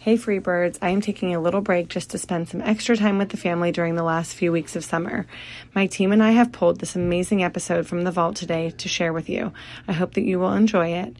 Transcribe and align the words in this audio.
Hey, 0.00 0.16
Freebirds. 0.16 0.78
I 0.80 0.90
am 0.90 1.00
taking 1.00 1.34
a 1.34 1.40
little 1.40 1.60
break 1.60 1.88
just 1.88 2.10
to 2.10 2.18
spend 2.18 2.48
some 2.48 2.60
extra 2.60 2.96
time 2.96 3.18
with 3.18 3.30
the 3.30 3.36
family 3.36 3.72
during 3.72 3.96
the 3.96 4.04
last 4.04 4.32
few 4.32 4.52
weeks 4.52 4.76
of 4.76 4.84
summer. 4.84 5.26
My 5.74 5.88
team 5.88 6.12
and 6.12 6.22
I 6.22 6.30
have 6.30 6.52
pulled 6.52 6.78
this 6.78 6.94
amazing 6.94 7.42
episode 7.42 7.88
from 7.88 8.04
the 8.04 8.12
vault 8.12 8.36
today 8.36 8.70
to 8.70 8.88
share 8.88 9.12
with 9.12 9.28
you. 9.28 9.52
I 9.88 9.92
hope 9.92 10.14
that 10.14 10.22
you 10.22 10.38
will 10.38 10.52
enjoy 10.52 10.92
it. 10.92 11.16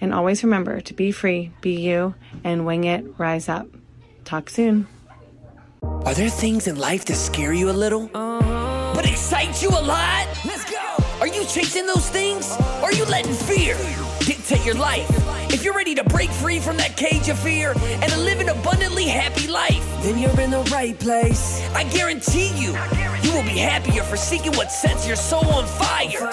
And 0.00 0.14
always 0.14 0.42
remember 0.42 0.80
to 0.80 0.94
be 0.94 1.12
free, 1.12 1.52
be 1.60 1.78
you, 1.78 2.14
and 2.42 2.64
wing 2.64 2.84
it, 2.84 3.04
rise 3.18 3.50
up. 3.50 3.66
Talk 4.24 4.48
soon. 4.48 4.86
Are 5.82 6.14
there 6.14 6.30
things 6.30 6.66
in 6.66 6.76
life 6.76 7.04
that 7.04 7.16
scare 7.16 7.52
you 7.52 7.68
a 7.68 7.72
little? 7.72 8.10
Uh-huh. 8.14 8.92
But 8.94 9.04
excite 9.04 9.62
you 9.62 9.68
a 9.68 9.82
lot? 9.82 10.26
Let's 10.46 10.68
go! 10.70 10.96
Are 11.20 11.28
you 11.28 11.44
chasing 11.44 11.86
those 11.86 12.08
things? 12.08 12.50
Or 12.80 12.84
are 12.84 12.92
you 12.92 13.04
letting 13.04 13.34
fear 13.34 13.76
dictate 14.20 14.64
your 14.64 14.76
life? 14.76 15.31
If 15.52 15.64
you're 15.64 15.74
ready 15.74 15.94
to 15.96 16.04
break 16.04 16.30
free 16.30 16.58
from 16.58 16.78
that 16.78 16.96
cage 16.96 17.28
of 17.28 17.38
fear 17.38 17.74
and 17.76 18.10
to 18.10 18.18
live 18.18 18.40
an 18.40 18.48
abundantly 18.48 19.04
happy 19.06 19.48
life, 19.48 19.84
then 20.02 20.18
you're 20.18 20.40
in 20.40 20.50
the 20.50 20.62
right 20.72 20.98
place. 20.98 21.60
I 21.74 21.84
guarantee 21.84 22.48
you, 22.56 22.74
you 23.22 23.32
will 23.34 23.42
be 23.42 23.58
happier 23.58 24.02
for 24.02 24.16
seeking 24.16 24.52
what 24.52 24.72
sets 24.72 25.06
your 25.06 25.16
soul 25.16 25.44
on 25.52 25.66
fire. 25.66 26.30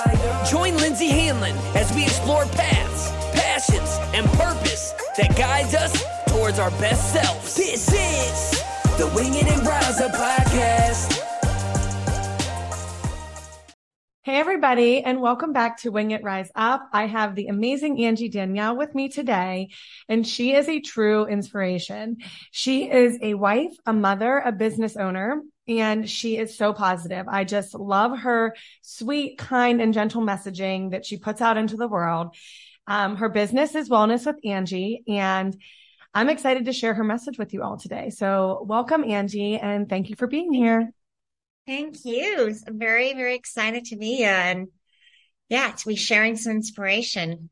Join 0.50 0.78
Lindsey 0.78 1.10
Hanlon 1.10 1.56
as 1.76 1.94
we 1.94 2.04
explore 2.04 2.46
paths, 2.46 3.12
passions, 3.38 3.98
and 4.16 4.26
purpose 4.40 4.94
that 5.18 5.36
guides 5.38 5.76
us 5.76 6.02
towards 6.30 6.58
our 6.58 6.72
best 6.72 7.12
selves. 7.12 7.56
This 7.56 7.90
is 7.92 8.64
the 8.98 9.12
Wing 9.14 9.34
It 9.34 9.48
and 9.48 9.68
Rise 9.68 10.00
Up 10.00 10.14
podcast. 10.14 11.29
Hey, 14.30 14.36
everybody, 14.36 15.02
and 15.02 15.22
welcome 15.22 15.54
back 15.54 15.78
to 15.78 15.90
Wing 15.90 16.12
It 16.12 16.24
Rise 16.24 16.52
Up. 16.54 16.88
I 16.94 17.08
have 17.08 17.34
the 17.34 17.48
amazing 17.48 18.00
Angy 18.06 18.30
Daniell 18.30 18.78
with 18.78 18.94
me 18.94 19.10
today, 19.10 19.70
and 20.08 20.26
she 20.26 20.54
is 20.54 20.70
a 20.70 20.82
true 20.82 21.26
inspiration. 21.26 22.18
She 22.52 22.92
is 22.92 23.18
a 23.24 23.34
wife, 23.34 23.72
a 23.88 23.92
mother, 23.92 24.38
a 24.38 24.52
business 24.52 24.96
owner, 24.96 25.42
and 25.68 26.08
she 26.08 26.38
is 26.38 26.56
so 26.56 26.74
positive. 26.74 27.28
I 27.28 27.44
just 27.44 27.74
love 27.74 28.20
her 28.20 28.56
sweet, 28.84 29.40
kind, 29.40 29.82
and 29.82 29.96
gentle 29.96 30.22
messaging 30.22 30.92
that 30.92 31.08
she 31.08 31.18
puts 31.18 31.42
out 31.42 31.58
into 31.58 31.76
the 31.76 31.88
world. 31.88 32.36
Um, 32.86 33.16
her 33.16 33.30
business 33.30 33.74
is 33.74 33.90
Wellness 33.90 34.28
with 34.28 34.38
Angy, 34.46 35.06
and 35.08 35.60
I'm 36.14 36.30
excited 36.30 36.66
to 36.66 36.72
share 36.72 36.94
her 36.94 37.04
message 37.04 37.40
with 37.40 37.52
you 37.52 37.64
all 37.64 37.78
today. 37.78 38.12
So, 38.12 38.64
welcome, 38.64 39.04
Angy, 39.04 39.58
and 39.58 39.90
thank 39.90 40.12
you 40.12 40.16
for 40.16 40.28
being 40.28 40.54
here. 40.54 40.94
Thank 41.70 42.04
you. 42.04 42.56
I'm 42.66 42.80
very, 42.80 43.14
very 43.14 43.36
excited 43.36 43.86
to 43.86 43.96
be 43.96 44.16
here 44.16 44.30
and 44.30 44.70
yeah, 45.50 45.70
to 45.70 45.88
be 45.88 45.96
sharing 45.96 46.36
some 46.36 46.54
inspiration. 46.54 47.52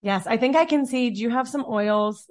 Yes, 0.00 0.28
I 0.28 0.36
think 0.36 0.54
I 0.54 0.64
can 0.64 0.86
see. 0.86 1.10
Do 1.10 1.20
you 1.20 1.30
have 1.30 1.48
some 1.48 1.64
oils 1.68 2.30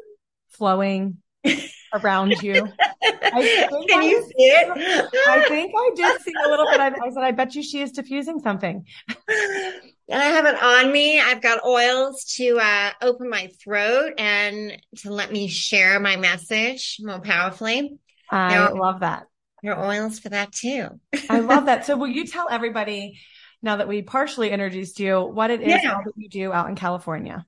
flowing 0.52 1.18
around 1.94 2.42
you? 2.42 2.66
I 3.04 3.68
can 3.90 4.02
I, 4.02 4.06
you 4.06 4.24
see 4.24 4.34
it? 4.38 5.12
I 5.28 5.44
think 5.50 5.74
I 5.76 5.92
did 5.98 6.22
see 6.22 6.32
a 6.46 6.50
little 6.50 6.66
bit. 6.72 6.80
I, 6.80 6.88
I 6.88 7.10
said, 7.14 7.24
I 7.24 7.32
bet 7.32 7.56
you 7.56 7.62
she 7.62 7.82
is 7.82 7.92
diffusing 7.92 8.40
something. 8.40 8.86
And 9.28 10.22
I 10.22 10.28
have 10.28 10.46
it 10.46 10.64
on 10.64 10.94
me. 10.94 11.20
I've 11.20 11.42
got 11.42 11.66
oils 11.66 12.24
to 12.38 12.58
uh, 12.58 12.92
open 13.02 13.30
my 13.30 13.50
throat 13.62 14.14
and 14.18 14.82
to 15.00 15.12
let 15.12 15.30
me 15.30 15.50
share 15.50 16.00
my 16.00 16.16
message 16.16 17.00
more 17.02 17.20
powerfully. 17.20 18.00
I 18.30 18.56
now, 18.56 18.74
love 18.76 19.02
that. 19.02 19.26
Your 19.62 19.80
oils 19.80 20.20
for 20.20 20.30
that 20.30 20.52
too. 20.52 21.00
I 21.30 21.40
love 21.40 21.66
that. 21.66 21.86
So 21.86 21.98
will 21.98 22.08
you 22.08 22.26
tell 22.26 22.48
everybody 22.50 23.20
now 23.62 23.78
that 23.78 23.88
we 23.88 24.02
partially 24.02 24.50
introduced 24.50 25.00
you 25.00 25.22
what 25.22 25.52
it 25.52 25.62
is 25.62 25.70
yeah. 25.84 26.02
that 26.04 26.14
you 26.16 26.30
do 26.30 26.52
out 26.52 26.70
in 26.70 26.76
California? 26.76 27.46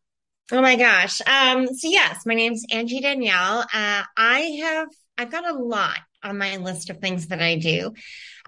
Oh 0.52 0.61
my 0.61 0.75
gosh. 0.75 1.22
Um, 1.25 1.67
so 1.67 1.88
yes, 1.89 2.25
my 2.25 2.36
name's 2.36 2.66
Angy 2.72 3.02
Daniell. 3.02 3.64
Uh, 3.73 4.03
I 4.16 4.39
have, 4.61 4.89
I've 5.17 5.31
got 5.31 5.50
a 5.50 5.58
lot 5.58 5.97
on 6.22 6.38
my 6.38 6.58
list 6.58 6.89
of 6.89 7.00
things 7.00 7.28
that 7.28 7.42
I 7.42 7.55
do. 7.58 7.94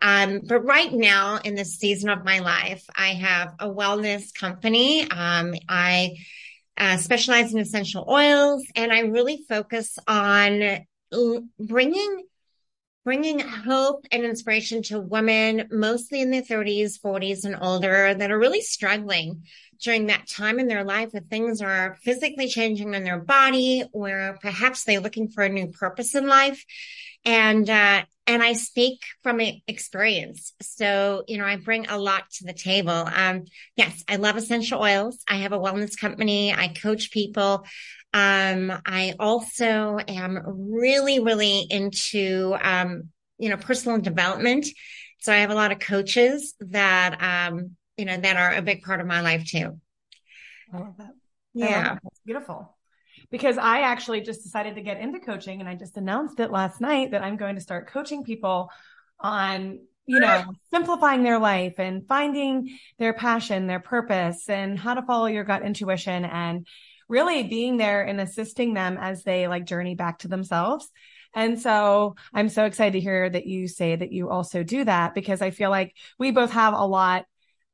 Um, 0.02 0.42
but 0.46 0.62
right 0.62 0.92
now 0.92 1.40
in 1.44 1.56
this 1.56 1.78
season 1.78 2.10
of 2.10 2.24
my 2.24 2.40
life, 2.40 2.84
I 2.96 3.10
have 3.10 3.56
a 3.60 3.70
wellness 3.70 4.34
company. 4.34 5.10
Um, 5.10 5.56
I 5.68 6.18
uh, 6.78 6.98
specialize 6.98 7.54
in 7.54 7.60
essential 7.60 8.06
oils 8.10 8.64
and 8.76 8.92
I 8.92 9.02
really 9.02 9.46
focus 9.48 9.98
on 10.08 10.86
bringing 11.60 12.24
bringing 13.06 13.40
hope 13.40 14.04
and 14.12 14.24
inspiration 14.24 14.82
to 14.82 15.00
women, 15.00 15.68
mostly 15.72 16.22
in 16.22 16.32
their 16.32 16.42
30s, 16.42 17.00
40s, 17.00 17.46
and 17.46 17.56
older, 17.62 18.14
that 18.14 18.32
are 18.32 18.40
really 18.40 18.62
struggling 18.62 19.44
during 19.80 20.08
that 20.08 20.28
time 20.28 20.58
in 20.60 20.68
their 20.68 20.84
life 20.84 21.10
where 21.12 21.22
things 21.22 21.62
are 21.62 21.98
physically 22.04 22.48
changing 22.48 22.96
in 22.96 23.04
their 23.04 23.20
body, 23.20 23.84
where 23.92 24.38
perhaps 24.42 24.84
they're 24.84 25.00
looking 25.00 25.30
for 25.30 25.44
a 25.44 25.50
new 25.50 25.68
purpose 25.68 26.16
in 26.16 26.28
life. 26.28 26.66
And, 27.24 27.70
uh, 27.70 28.04
and 28.28 28.42
I 28.42 28.54
speak 28.54 29.02
from 29.22 29.40
experience. 29.68 30.54
So, 30.62 31.24
you 31.28 31.38
know, 31.38 31.46
I 31.46 31.58
bring 31.58 31.88
a 31.88 32.00
lot 32.00 32.24
to 32.38 32.46
the 32.46 32.54
table. 32.54 32.92
Um, 32.92 33.46
yes, 33.76 34.04
I 34.08 34.16
love 34.16 34.36
essential 34.36 34.82
oils. 34.82 35.24
I 35.30 35.38
have 35.38 35.54
a 35.54 35.60
wellness 35.60 35.96
company. 35.96 36.52
I 36.52 36.70
coach 36.70 37.12
people. 37.12 37.66
Um, 38.16 38.72
I 38.86 39.14
also 39.20 40.00
am 40.08 40.42
really, 40.46 41.20
really 41.20 41.68
into, 41.70 42.56
um, 42.62 43.10
you 43.38 43.50
know, 43.50 43.58
personal 43.58 44.00
development. 44.00 44.68
So 45.20 45.34
I 45.34 45.38
have 45.38 45.52
a 45.52 45.56
lot 45.56 45.74
of 45.74 45.80
coaches 45.80 46.54
that, 46.62 47.22
um, 47.22 47.72
you 47.98 48.06
know, 48.06 48.16
that 48.16 48.38
are 48.38 48.56
a 48.56 48.62
big 48.62 48.84
part 48.84 49.02
of 49.02 49.06
my 49.06 49.20
life 49.20 49.44
too. 49.46 49.82
I 50.74 50.78
love 50.78 50.94
that. 50.98 51.12
Yeah. 51.54 51.90
Love 51.90 52.00
That's 52.04 52.22
beautiful. 52.26 52.78
Because 53.32 53.58
I 53.58 53.82
actually 53.82 54.22
just 54.22 54.44
decided 54.44 54.76
to 54.76 54.82
get 54.82 55.02
into 55.02 55.20
coaching 55.20 55.60
and 55.60 55.68
I 55.68 55.76
just 55.76 55.98
announced 55.98 56.40
it 56.40 56.52
last 56.52 56.80
night 56.80 57.12
that 57.12 57.22
I'm 57.22 57.36
going 57.36 57.56
to 57.56 57.62
start 57.62 57.90
coaching 57.90 58.24
people 58.24 58.70
on 59.20 59.80
you 60.08 60.20
know, 60.20 60.44
simplifying 60.72 61.24
their 61.24 61.40
life 61.40 61.80
and 61.80 62.08
finding 62.08 62.78
their 63.00 63.14
passion, 63.14 63.66
their 63.66 63.80
purpose 63.80 64.48
and 64.48 64.78
how 64.78 64.94
to 64.94 65.02
follow 65.02 65.26
your 65.26 65.44
gut 65.44 65.64
intuition 65.64 66.24
and 66.24 66.68
really 67.08 67.44
being 67.44 67.78
there 67.78 68.04
and 68.04 68.20
assisting 68.20 68.74
them 68.74 68.98
as 69.00 69.24
they 69.24 69.48
like 69.48 69.66
journey 69.66 69.96
back 69.96 70.20
to 70.20 70.28
themselves. 70.28 70.90
And 71.34 71.60
so 71.60 72.16
I'm 72.34 72.50
so 72.50 72.66
excited 72.66 72.94
to 72.94 73.02
hear 73.02 73.30
that 73.30 73.46
you 73.46 73.68
say 73.68 73.96
that 73.96 74.12
you 74.12 74.30
also 74.30 74.64
do 74.64 74.86
that 74.86 75.14
because 75.14 75.42
I 75.42 75.52
feel 75.52 75.70
like 75.70 75.94
we 76.18 76.32
both 76.32 76.52
have 76.52 76.74
a 76.74 76.86
lot 76.86 77.26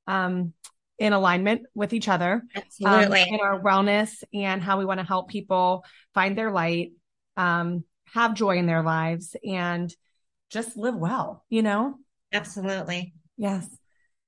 um, 0.07 0.53
in 0.97 1.13
alignment 1.13 1.63
with 1.75 1.93
each 1.93 2.07
other. 2.07 2.43
Absolutely. 2.55 3.21
Um, 3.21 3.27
in 3.27 3.39
our 3.39 3.61
wellness 3.61 4.23
and 4.33 4.61
how 4.61 4.79
we 4.79 4.85
want 4.85 4.99
to 4.99 5.05
help 5.05 5.29
people 5.29 5.85
find 6.13 6.37
their 6.37 6.51
light, 6.51 6.93
um, 7.37 7.83
have 8.05 8.33
joy 8.33 8.57
in 8.57 8.65
their 8.65 8.83
lives 8.83 9.35
and 9.47 9.93
just 10.49 10.75
live 10.75 10.95
well, 10.95 11.45
you 11.49 11.61
know? 11.61 11.95
Absolutely. 12.33 13.13
Yes. 13.37 13.65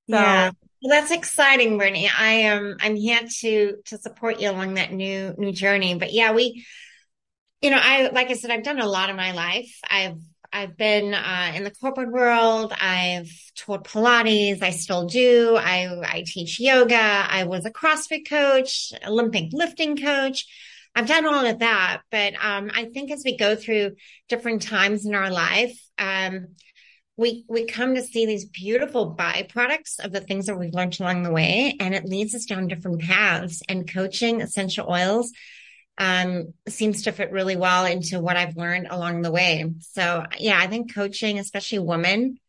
So, 0.10 0.18
yeah. 0.18 0.52
Well, 0.84 1.00
that's 1.00 1.12
exciting, 1.12 1.78
Brittany. 1.78 2.10
I 2.16 2.32
am, 2.32 2.76
I'm 2.82 2.96
here 2.98 3.22
to, 3.40 3.78
to 3.86 3.98
support 3.98 4.42
you 4.42 4.50
along 4.50 4.74
that 4.74 4.92
new, 4.92 5.34
new 5.38 5.54
journey. 5.54 5.96
But 5.96 6.12
yeah, 6.12 6.34
we, 6.34 6.66
you 7.62 7.70
know, 7.70 7.80
I, 7.82 8.10
like 8.10 8.30
I 8.30 8.34
said, 8.34 8.52
I've 8.52 8.64
done 8.64 8.80
a 8.82 8.86
lot 8.86 9.10
in 9.10 9.16
my 9.16 9.32
life. 9.32 9.80
I've, 9.90 10.18
I've 10.52 10.76
been 10.76 11.14
uh, 11.14 11.54
in 11.56 11.64
the 11.64 11.72
corporate 11.72 12.12
world. 12.12 12.74
I've 12.80 13.32
taught 13.56 13.86
Pilates. 13.86 14.62
I 14.62 14.72
still 14.72 15.08
do. 15.08 15.56
I, 15.56 15.88
I 16.06 16.26
teach 16.28 16.60
yoga. 16.60 16.98
I 16.98 17.46
was 17.46 17.66
a 17.66 17.72
CrossFit 17.72 18.28
coach, 18.28 18.92
Olympic 19.08 19.54
lifting 19.54 19.96
coach. 19.96 20.46
I've 20.94 21.08
done 21.08 21.26
all 21.26 21.46
of 21.46 21.60
that. 21.60 22.02
But 22.12 22.34
um, 22.44 22.70
I 22.76 22.86
think 22.94 23.10
as 23.10 23.24
we 23.24 23.38
go 23.38 23.56
through 23.56 23.92
different 24.28 24.62
times 24.64 25.06
in 25.06 25.16
our 25.16 25.32
life, 25.32 25.80
um, 25.98 26.48
we 27.18 27.46
we 27.48 27.66
come 27.66 27.96
to 27.96 28.02
see 28.02 28.26
these 28.26 28.46
beautiful 28.46 29.16
byproducts 29.16 30.04
of 30.04 30.12
the 30.12 30.22
things 30.22 30.48
that 30.48 30.58
we've 30.58 30.74
learned 30.74 31.00
along 31.00 31.24
the 31.24 31.32
way 31.32 31.76
and 31.80 31.94
it 31.94 32.06
leads 32.06 32.34
us 32.34 32.46
down 32.46 32.68
different 32.68 33.02
paths 33.02 33.62
and 33.70 33.92
coaching 33.92 34.42
essential 34.42 34.90
oils 34.90 35.32
um, 35.98 36.54
seems 36.68 37.04
to 37.04 37.12
fit 37.12 37.32
really 37.32 37.56
well 37.56 37.86
into 37.86 38.20
what 38.20 38.38
I've 38.38 38.58
learned 38.58 38.88
along 38.90 39.22
the 39.22 39.32
way. 39.32 39.72
So 39.80 40.26
yeah, 40.40 40.58
I 40.60 40.68
think 40.68 40.94
coaching, 40.94 41.40
especially 41.40 41.80
women 41.80 42.40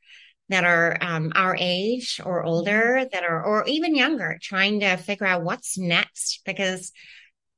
that 0.48 0.64
are 0.64 0.96
um, 1.00 1.32
our 1.34 1.56
age 1.58 2.20
or 2.24 2.44
older 2.44 3.06
that 3.10 3.24
are, 3.24 3.44
or 3.44 3.66
even 3.66 3.94
younger, 3.94 4.38
trying 4.40 4.80
to 4.80 4.96
figure 4.96 5.26
out 5.26 5.44
what's 5.44 5.78
next 5.78 6.40
because 6.44 6.92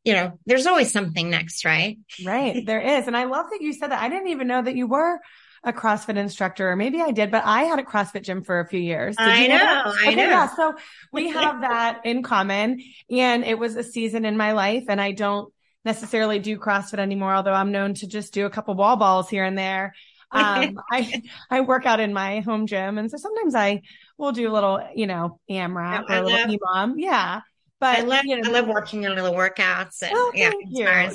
you 0.05 0.13
know, 0.13 0.39
there's 0.47 0.67
always 0.67 0.93
something 0.93 1.31
next, 1.31 1.65
right? 1.65 1.99
Right. 2.25 2.65
There 2.65 2.81
is. 2.81 3.09
And 3.09 3.17
I 3.17 3.25
love 3.25 3.47
that 3.51 3.61
you 3.61 3.73
said 3.73 3.91
that. 3.91 4.01
I 4.01 4.09
didn't 4.09 4.29
even 4.29 4.47
know 4.47 4.63
that 4.63 4.77
you 4.77 4.87
were 4.87 5.19
a 5.67 5.73
CrossFit 5.73 6.17
instructor, 6.17 6.71
or 6.71 6.77
maybe 6.77 7.03
I 7.03 7.11
did, 7.11 7.33
but 7.33 7.43
I 7.45 7.65
had 7.65 7.81
a 7.81 7.83
CrossFit 7.83 8.23
gym 8.23 8.45
for 8.45 8.61
a 8.61 8.69
few 8.69 8.79
years. 8.79 9.17
Did 9.17 9.27
I 9.27 9.47
know, 9.49 9.57
know 9.57 9.83
I 9.85 10.07
okay, 10.07 10.15
know. 10.15 10.23
Yeah, 10.23 10.55
so 10.55 10.75
we 11.13 11.29
have 11.33 11.61
that 11.63 12.03
in 12.05 12.23
common, 12.23 12.81
and 13.11 13.45
it 13.45 13.59
was 13.59 13.75
a 13.75 13.83
season 13.83 14.25
in 14.25 14.37
my 14.37 14.53
life, 14.53 14.85
and 14.89 15.01
I 15.01 15.11
don't 15.11 15.53
necessarily 15.85 16.39
do 16.39 16.57
CrossFit 16.57 17.01
anymore, 17.01 17.35
although 17.35 17.53
I'm 17.53 17.73
known 17.73 17.95
to 17.95 18.07
just 18.07 18.33
do 18.33 18.47
a 18.47 18.51
couple 18.51 18.75
wall 18.75 18.97
balls 18.97 19.29
here 19.29 19.45
and 19.45 19.59
there. 19.59 19.93
Um, 20.31 20.81
I 20.93 21.23
I 21.51 21.61
work 21.63 21.85
out 21.85 21.99
in 21.99 22.13
my 22.15 22.41
home 22.41 22.69
gym, 22.69 22.97
and 22.97 23.11
so 23.11 23.17
sometimes 23.17 23.57
I 23.57 23.83
will 24.19 24.31
do 24.31 24.49
a 24.49 24.53
little, 24.53 24.81
you 24.95 25.09
know, 25.09 25.41
AMRAP 25.51 26.09
or 26.09 26.15
a 26.15 26.23
little 26.23 26.57
EMOM, 26.59 26.95
yeah. 26.99 27.41
but 27.81 27.99
I 27.99 28.03
love, 28.03 28.25
you 28.25 28.41
know, 28.41 28.49
I 28.49 28.53
love 28.53 28.69
watching 28.69 29.03
your 29.03 29.17
little 29.17 29.35
workouts. 29.35 30.03
And, 30.03 30.13
oh, 30.15 30.31
yeah, 30.33 30.53
yeah. 30.69 31.13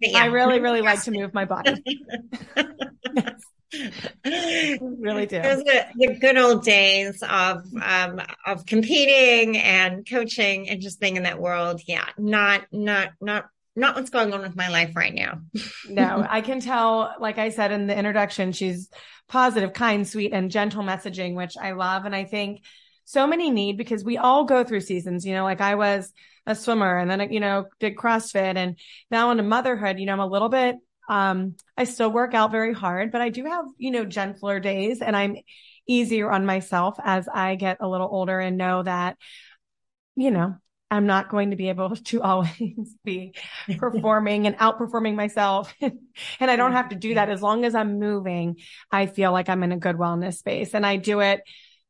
yeah. 0.00 0.18
I 0.18 0.26
really, 0.26 0.58
really 0.58 0.80
like 0.90 1.02
to 1.02 1.10
move 1.10 1.34
my 1.34 1.44
body. 1.44 1.84
really 4.24 5.26
do. 5.26 5.40
Those 5.40 5.60
are 5.60 5.86
the 5.94 6.18
good 6.20 6.36
old 6.36 6.64
days 6.64 7.22
of 7.22 7.64
um, 7.80 8.20
of 8.46 8.66
competing 8.66 9.58
and 9.58 10.08
coaching 10.08 10.68
and 10.68 10.80
just 10.80 11.00
being 11.00 11.16
in 11.16 11.22
that 11.22 11.40
world. 11.40 11.80
Yeah, 11.86 12.04
not 12.18 12.66
not 12.72 13.10
not 13.20 13.46
not 13.76 13.94
what's 13.94 14.10
going 14.10 14.32
on 14.32 14.40
with 14.40 14.56
my 14.56 14.68
life 14.68 14.96
right 14.96 15.14
now. 15.14 15.40
no, 15.88 16.26
I 16.28 16.40
can 16.40 16.60
tell. 16.60 17.14
Like 17.20 17.38
I 17.38 17.50
said 17.50 17.70
in 17.70 17.86
the 17.86 17.96
introduction, 17.96 18.52
she's 18.52 18.88
positive, 19.28 19.72
kind, 19.72 20.06
sweet, 20.06 20.32
and 20.32 20.50
gentle 20.50 20.82
messaging, 20.82 21.34
which 21.34 21.56
I 21.60 21.72
love, 21.72 22.06
and 22.06 22.14
I 22.14 22.24
think 22.24 22.62
so 23.04 23.26
many 23.26 23.50
need 23.50 23.76
because 23.76 24.04
we 24.04 24.18
all 24.18 24.44
go 24.44 24.64
through 24.64 24.80
seasons. 24.80 25.24
You 25.24 25.34
know, 25.34 25.44
like 25.44 25.60
I 25.60 25.76
was 25.76 26.12
a 26.46 26.56
swimmer 26.56 26.98
and 26.98 27.08
then 27.08 27.32
you 27.32 27.40
know 27.40 27.66
did 27.78 27.96
CrossFit, 27.96 28.56
and 28.56 28.76
now 29.12 29.30
into 29.30 29.44
motherhood. 29.44 30.00
You 30.00 30.06
know, 30.06 30.14
I'm 30.14 30.20
a 30.20 30.26
little 30.26 30.48
bit 30.48 30.76
um, 31.10 31.56
I 31.76 31.84
still 31.84 32.12
work 32.12 32.34
out 32.34 32.52
very 32.52 32.72
hard, 32.72 33.10
but 33.10 33.20
I 33.20 33.30
do 33.30 33.44
have, 33.44 33.64
you 33.78 33.90
know, 33.90 34.04
gentler 34.04 34.60
days 34.60 35.02
and 35.02 35.16
I'm 35.16 35.38
easier 35.88 36.30
on 36.30 36.46
myself 36.46 36.98
as 37.02 37.26
I 37.26 37.56
get 37.56 37.78
a 37.80 37.88
little 37.88 38.08
older 38.08 38.38
and 38.38 38.56
know 38.56 38.84
that, 38.84 39.18
you 40.14 40.30
know, 40.30 40.54
I'm 40.88 41.06
not 41.06 41.28
going 41.28 41.50
to 41.50 41.56
be 41.56 41.68
able 41.68 41.96
to 41.96 42.22
always 42.22 42.94
be 43.04 43.34
performing 43.76 44.46
and 44.46 44.56
outperforming 44.58 45.16
myself. 45.16 45.74
and 45.80 46.50
I 46.50 46.54
don't 46.54 46.74
have 46.74 46.90
to 46.90 46.96
do 46.96 47.14
that 47.14 47.28
as 47.28 47.42
long 47.42 47.64
as 47.64 47.74
I'm 47.74 47.98
moving. 47.98 48.58
I 48.92 49.06
feel 49.06 49.32
like 49.32 49.48
I'm 49.48 49.64
in 49.64 49.72
a 49.72 49.78
good 49.78 49.96
wellness 49.96 50.34
space 50.34 50.74
and 50.74 50.86
I 50.86 50.94
do 50.94 51.18
it, 51.18 51.40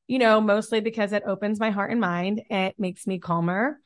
you 0.08 0.18
know, 0.18 0.40
mostly 0.40 0.80
because 0.80 1.12
it 1.12 1.24
opens 1.26 1.60
my 1.60 1.72
heart 1.72 1.90
and 1.90 2.00
mind. 2.00 2.40
It 2.48 2.76
makes 2.78 3.06
me 3.06 3.18
calmer 3.18 3.78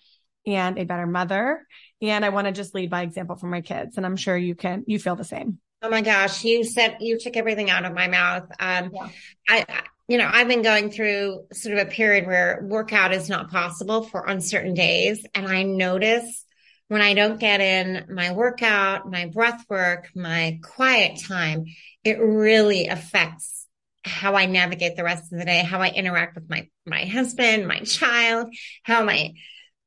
and 0.47 0.79
a 0.79 0.85
better 0.85 1.07
mother. 1.07 1.67
And 2.03 2.25
I 2.25 2.29
want 2.31 2.47
to 2.47 2.53
just 2.53 2.75
lead 2.75 2.91
by 2.91 3.03
example 3.03 3.37
for 3.37 3.47
my 3.47 3.61
kids. 3.61 3.97
And 3.97 4.05
I'm 4.05 4.17
sure 4.17 4.37
you 4.37 4.55
can, 4.55 4.85
you 4.87 4.99
feel 4.99 5.17
the 5.17 5.25
same. 5.25 5.59
Oh 5.83 5.91
my 5.91 6.01
gosh, 6.01 6.45
you 6.45 6.65
said 6.65 6.99
you 7.01 7.19
took 7.19 7.37
everything 7.37 7.71
out 7.71 7.85
of 7.85 7.93
my 7.93 8.09
mouth. 8.09 8.45
Um, 8.59 8.91
yeah. 8.93 9.09
I, 9.49 9.67
you 10.09 10.19
know, 10.19 10.29
I've 10.31 10.49
been 10.49 10.63
going 10.63 10.91
through 10.91 11.47
sort 11.53 11.79
of 11.79 11.87
a 11.87 11.91
period 11.91 12.27
where 12.27 12.61
workout 12.63 13.13
is 13.13 13.29
not 13.29 13.51
possible 13.51 14.03
for 14.03 14.27
uncertain 14.27 14.75
days. 14.75 15.25
And 15.35 15.47
I 15.47 15.63
notice 15.63 16.45
when 16.89 17.01
I 17.01 17.15
don't 17.15 17.41
get 17.41 17.61
in 17.61 18.07
my 18.15 18.33
workout, 18.33 19.11
my 19.11 19.27
breath 19.27 19.65
work, 19.69 20.09
my 20.15 20.59
quiet 20.63 21.21
time, 21.21 21.65
it 22.03 22.19
really 22.19 22.89
affects 22.89 23.67
how 24.05 24.35
I 24.35 24.45
navigate 24.45 24.97
the 24.97 25.05
rest 25.05 25.33
of 25.33 25.39
the 25.39 25.47
day, 25.47 25.63
how 25.63 25.81
I 25.81 25.89
interact 25.89 26.35
with 26.35 26.51
my, 26.51 26.69
my 26.85 27.07
husband, 27.07 27.67
my 27.67 27.81
child, 27.81 28.55
how 28.83 29.03
my 29.03 29.33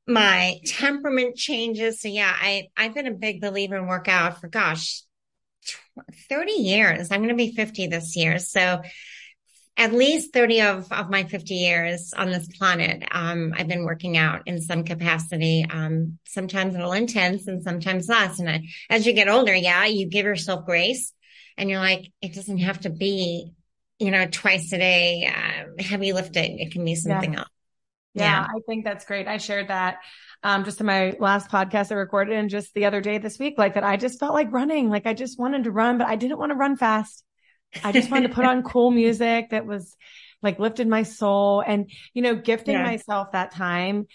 my 0.08 0.58
temperament 0.64 1.36
changes. 1.36 2.00
So 2.00 2.08
yeah, 2.08 2.34
I, 2.34 2.68
I've 2.76 2.94
been 2.94 3.06
a 3.06 3.12
big 3.12 3.40
believer 3.40 3.76
in 3.76 3.86
workout 3.86 4.40
for 4.40 4.48
gosh, 4.48 5.02
30 6.28 6.52
years. 6.52 7.12
I'm 7.12 7.20
going 7.20 7.28
to 7.28 7.34
be 7.34 7.54
50 7.54 7.88
this 7.88 8.16
year. 8.16 8.38
So 8.38 8.80
at 9.76 9.92
least 9.92 10.32
30 10.32 10.62
of, 10.62 10.92
of 10.92 11.10
my 11.10 11.24
50 11.24 11.54
years 11.54 12.12
on 12.16 12.30
this 12.30 12.48
planet, 12.48 13.04
um, 13.10 13.52
I've 13.56 13.68
been 13.68 13.84
working 13.84 14.16
out 14.16 14.42
in 14.46 14.60
some 14.60 14.82
capacity, 14.82 15.66
um, 15.70 16.18
sometimes 16.26 16.74
a 16.74 16.78
little 16.78 16.92
intense 16.92 17.46
and 17.46 17.62
sometimes 17.62 18.08
less. 18.08 18.40
And 18.40 18.48
I, 18.48 18.62
as 18.90 19.06
you 19.06 19.12
get 19.12 19.28
older, 19.28 19.54
yeah, 19.54 19.84
you 19.84 20.06
give 20.06 20.24
yourself 20.24 20.64
grace 20.64 21.12
and 21.56 21.68
you're 21.68 21.80
like, 21.80 22.10
it 22.22 22.34
doesn't 22.34 22.58
have 22.58 22.80
to 22.80 22.90
be, 22.90 23.52
you 23.98 24.10
know, 24.10 24.26
twice 24.26 24.72
a 24.72 24.78
day, 24.78 25.30
uh, 25.32 25.82
heavy 25.82 26.12
lifting. 26.12 26.60
It 26.60 26.72
can 26.72 26.84
be 26.84 26.94
something 26.94 27.34
yeah. 27.34 27.40
else. 27.40 27.48
Yeah, 28.14 28.24
yeah, 28.24 28.46
I 28.48 28.60
think 28.66 28.84
that's 28.84 29.04
great. 29.04 29.28
I 29.28 29.36
shared 29.36 29.68
that 29.68 29.98
um, 30.42 30.64
just 30.64 30.80
in 30.80 30.86
my 30.86 31.16
last 31.18 31.50
podcast 31.50 31.90
I 31.90 31.96
recorded 31.96 32.36
and 32.36 32.48
just 32.48 32.72
the 32.74 32.84
other 32.84 33.00
day 33.00 33.18
this 33.18 33.38
week, 33.38 33.54
like 33.58 33.74
that 33.74 33.84
I 33.84 33.96
just 33.96 34.20
felt 34.20 34.34
like 34.34 34.52
running. 34.52 34.88
Like 34.88 35.06
I 35.06 35.14
just 35.14 35.38
wanted 35.38 35.64
to 35.64 35.70
run, 35.70 35.98
but 35.98 36.06
I 36.06 36.16
didn't 36.16 36.38
want 36.38 36.50
to 36.50 36.56
run 36.56 36.76
fast. 36.76 37.24
I 37.82 37.92
just 37.92 38.10
wanted 38.10 38.28
to 38.28 38.34
put 38.34 38.44
on 38.46 38.62
cool 38.62 38.90
music 38.90 39.50
that 39.50 39.66
was 39.66 39.96
like 40.40 40.60
lifted 40.60 40.86
my 40.86 41.02
soul 41.02 41.62
and, 41.66 41.90
you 42.14 42.22
know, 42.22 42.36
gifting 42.36 42.74
yeah. 42.74 42.84
myself 42.84 43.32
that 43.32 43.50
time, 43.50 44.06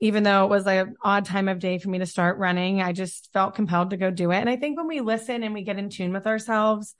even 0.00 0.22
though 0.22 0.44
it 0.44 0.50
was 0.50 0.64
like 0.64 0.86
an 0.86 0.94
odd 1.02 1.26
time 1.26 1.48
of 1.48 1.58
day 1.58 1.78
for 1.78 1.90
me 1.90 1.98
to 1.98 2.06
start 2.06 2.38
running, 2.38 2.80
I 2.80 2.92
just 2.92 3.30
felt 3.34 3.54
compelled 3.54 3.90
to 3.90 3.98
go 3.98 4.10
do 4.10 4.30
it. 4.30 4.38
And 4.38 4.48
I 4.48 4.56
think 4.56 4.78
when 4.78 4.86
we 4.86 5.00
listen 5.00 5.42
and 5.42 5.52
we 5.52 5.62
get 5.62 5.78
in 5.78 5.90
tune 5.90 6.14
with 6.14 6.26
ourselves, 6.26 6.94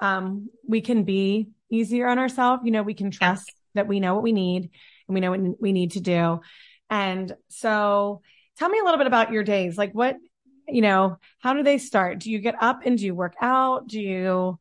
um, 0.00 0.48
we 0.66 0.80
can 0.80 1.04
be 1.04 1.50
easier 1.70 2.08
on 2.08 2.18
ourselves. 2.18 2.62
You 2.64 2.72
know, 2.72 2.82
we 2.82 2.94
can 2.94 3.12
trust 3.12 3.46
yeah. 3.46 3.82
that 3.82 3.88
we 3.88 4.00
know 4.00 4.14
what 4.14 4.24
we 4.24 4.32
need 4.32 4.70
and 5.08 5.14
we 5.14 5.20
know 5.20 5.30
what 5.30 5.60
we 5.60 5.72
need 5.72 5.92
to 5.92 6.00
do. 6.00 6.40
And 6.90 7.34
so 7.48 8.22
tell 8.58 8.68
me 8.68 8.78
a 8.78 8.84
little 8.84 8.98
bit 8.98 9.06
about 9.06 9.32
your 9.32 9.42
days. 9.42 9.76
Like 9.76 9.92
what, 9.92 10.16
you 10.68 10.82
know, 10.82 11.16
how 11.40 11.54
do 11.54 11.62
they 11.62 11.78
start? 11.78 12.20
Do 12.20 12.30
you 12.30 12.38
get 12.38 12.62
up 12.62 12.80
and 12.84 12.98
do 12.98 13.04
you 13.04 13.14
work 13.14 13.34
out? 13.40 13.88
Do 13.88 14.00
you, 14.00 14.58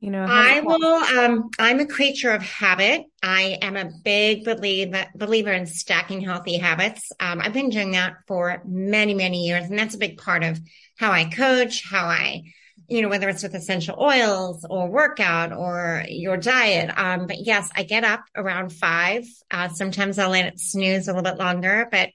you 0.00 0.10
know, 0.10 0.24
I 0.28 0.60
will, 0.60 0.84
um, 0.84 1.50
I'm 1.58 1.80
a 1.80 1.86
creature 1.86 2.30
of 2.30 2.42
habit. 2.42 3.06
I 3.22 3.58
am 3.62 3.76
a 3.76 3.90
big 4.04 4.44
believer, 4.44 5.06
believer 5.16 5.52
in 5.52 5.66
stacking 5.66 6.20
healthy 6.20 6.56
habits. 6.56 7.10
Um, 7.18 7.40
I've 7.40 7.52
been 7.52 7.70
doing 7.70 7.92
that 7.92 8.14
for 8.28 8.62
many, 8.64 9.14
many 9.14 9.46
years. 9.46 9.64
And 9.64 9.78
that's 9.78 9.96
a 9.96 9.98
big 9.98 10.18
part 10.18 10.44
of 10.44 10.60
how 10.98 11.10
I 11.10 11.24
coach, 11.24 11.82
how 11.88 12.06
I 12.06 12.42
you 12.88 13.02
know, 13.02 13.08
whether 13.08 13.28
it's 13.28 13.42
with 13.42 13.54
essential 13.54 13.96
oils 14.00 14.64
or 14.68 14.88
workout 14.88 15.52
or 15.52 16.04
your 16.08 16.36
diet. 16.36 16.90
Um, 16.96 17.26
but 17.26 17.36
yes, 17.40 17.70
I 17.76 17.82
get 17.82 18.02
up 18.02 18.24
around 18.34 18.72
five. 18.72 19.24
Uh, 19.50 19.68
sometimes 19.68 20.18
I'll 20.18 20.30
let 20.30 20.46
it 20.46 20.58
snooze 20.58 21.06
a 21.06 21.12
little 21.12 21.30
bit 21.30 21.38
longer, 21.38 21.86
but, 21.90 22.10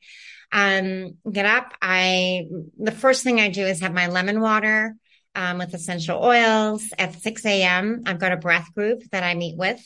um, 0.51 1.17
get 1.31 1.45
up. 1.45 1.73
I, 1.81 2.47
the 2.79 2.91
first 2.91 3.23
thing 3.23 3.39
I 3.39 3.49
do 3.49 3.65
is 3.65 3.81
have 3.81 3.93
my 3.93 4.07
lemon 4.07 4.41
water, 4.41 4.95
um, 5.35 5.57
with 5.59 5.73
essential 5.73 6.23
oils 6.23 6.87
at 6.97 7.21
6 7.21 7.45
a.m. 7.45 8.03
I've 8.05 8.19
got 8.19 8.33
a 8.33 8.37
breath 8.37 8.73
group 8.75 9.03
that 9.11 9.23
I 9.23 9.33
meet 9.33 9.57
with 9.57 9.81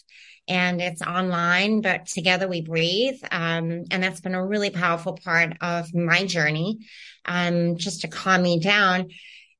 and 0.47 0.81
it's 0.81 1.01
online, 1.01 1.81
but 1.81 2.05
together 2.05 2.47
we 2.47 2.61
breathe. 2.61 3.19
Um, 3.31 3.85
and 3.91 4.01
that's 4.01 4.21
been 4.21 4.35
a 4.35 4.45
really 4.45 4.69
powerful 4.69 5.13
part 5.13 5.57
of 5.61 5.93
my 5.93 6.25
journey, 6.25 6.79
um, 7.25 7.75
just 7.77 8.01
to 8.01 8.07
calm 8.07 8.43
me 8.43 8.59
down. 8.59 9.09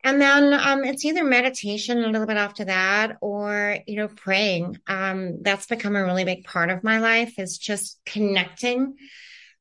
And 0.04 0.22
then 0.22 0.54
um, 0.54 0.84
it's 0.84 1.04
either 1.04 1.24
meditation 1.24 2.04
a 2.04 2.08
little 2.08 2.28
bit 2.28 2.38
after 2.38 2.66
that 2.66 3.18
or, 3.22 3.78
you 3.88 3.98
know, 3.98 4.08
praying. 4.08 4.78
Um, 4.88 5.42
that's 5.42 5.68
become 5.68 5.96
a 5.96 6.04
really 6.04 6.24
big 6.24 6.44
part 6.44 6.70
of 6.70 6.84
my 6.84 7.00
life 7.00 7.38
is 7.40 7.58
just 7.58 8.00
connecting 8.06 8.96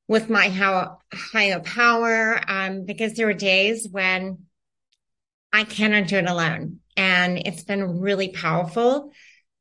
with 0.07 0.31
my 0.31 0.49
how, 0.49 0.99
higher 1.13 1.61
power. 1.61 2.41
Um, 2.47 2.85
because 2.85 3.15
there 3.15 3.29
are 3.29 3.35
days 3.35 3.89
when 3.91 4.47
I 5.53 5.65
cannot 5.65 6.09
do 6.09 6.17
it 6.17 6.29
alone. 6.29 6.81
And 6.97 7.39
it's 7.39 7.65
been 7.65 8.01
really 8.01 8.29
powerful 8.29 9.13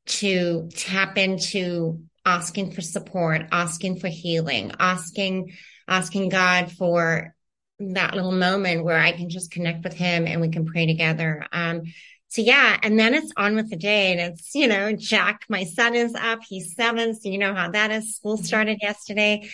to 0.06 0.68
tap 0.74 1.18
into 1.18 2.02
asking 2.24 2.72
for 2.72 2.82
support, 2.82 3.42
asking 3.50 3.98
for 4.00 4.08
healing, 4.08 4.72
asking, 4.78 5.52
asking 5.88 6.28
God 6.28 6.72
for 6.72 7.35
that 7.78 8.14
little 8.14 8.32
moment 8.32 8.84
where 8.84 8.98
I 8.98 9.12
can 9.12 9.28
just 9.28 9.50
connect 9.50 9.84
with 9.84 9.92
him 9.92 10.26
and 10.26 10.40
we 10.40 10.48
can 10.48 10.64
pray 10.64 10.86
together. 10.86 11.46
Um, 11.52 11.82
so 12.28 12.42
yeah, 12.42 12.78
and 12.82 12.98
then 12.98 13.14
it's 13.14 13.32
on 13.36 13.54
with 13.54 13.70
the 13.70 13.76
day 13.76 14.12
and 14.12 14.20
it's, 14.20 14.54
you 14.54 14.66
know, 14.66 14.92
Jack, 14.92 15.42
my 15.48 15.64
son 15.64 15.94
is 15.94 16.14
up. 16.14 16.40
He's 16.46 16.74
seven. 16.74 17.14
So 17.14 17.28
you 17.28 17.38
know 17.38 17.54
how 17.54 17.70
that 17.70 17.90
is. 17.90 18.16
School 18.16 18.36
started 18.36 18.78
yesterday. 18.82 19.48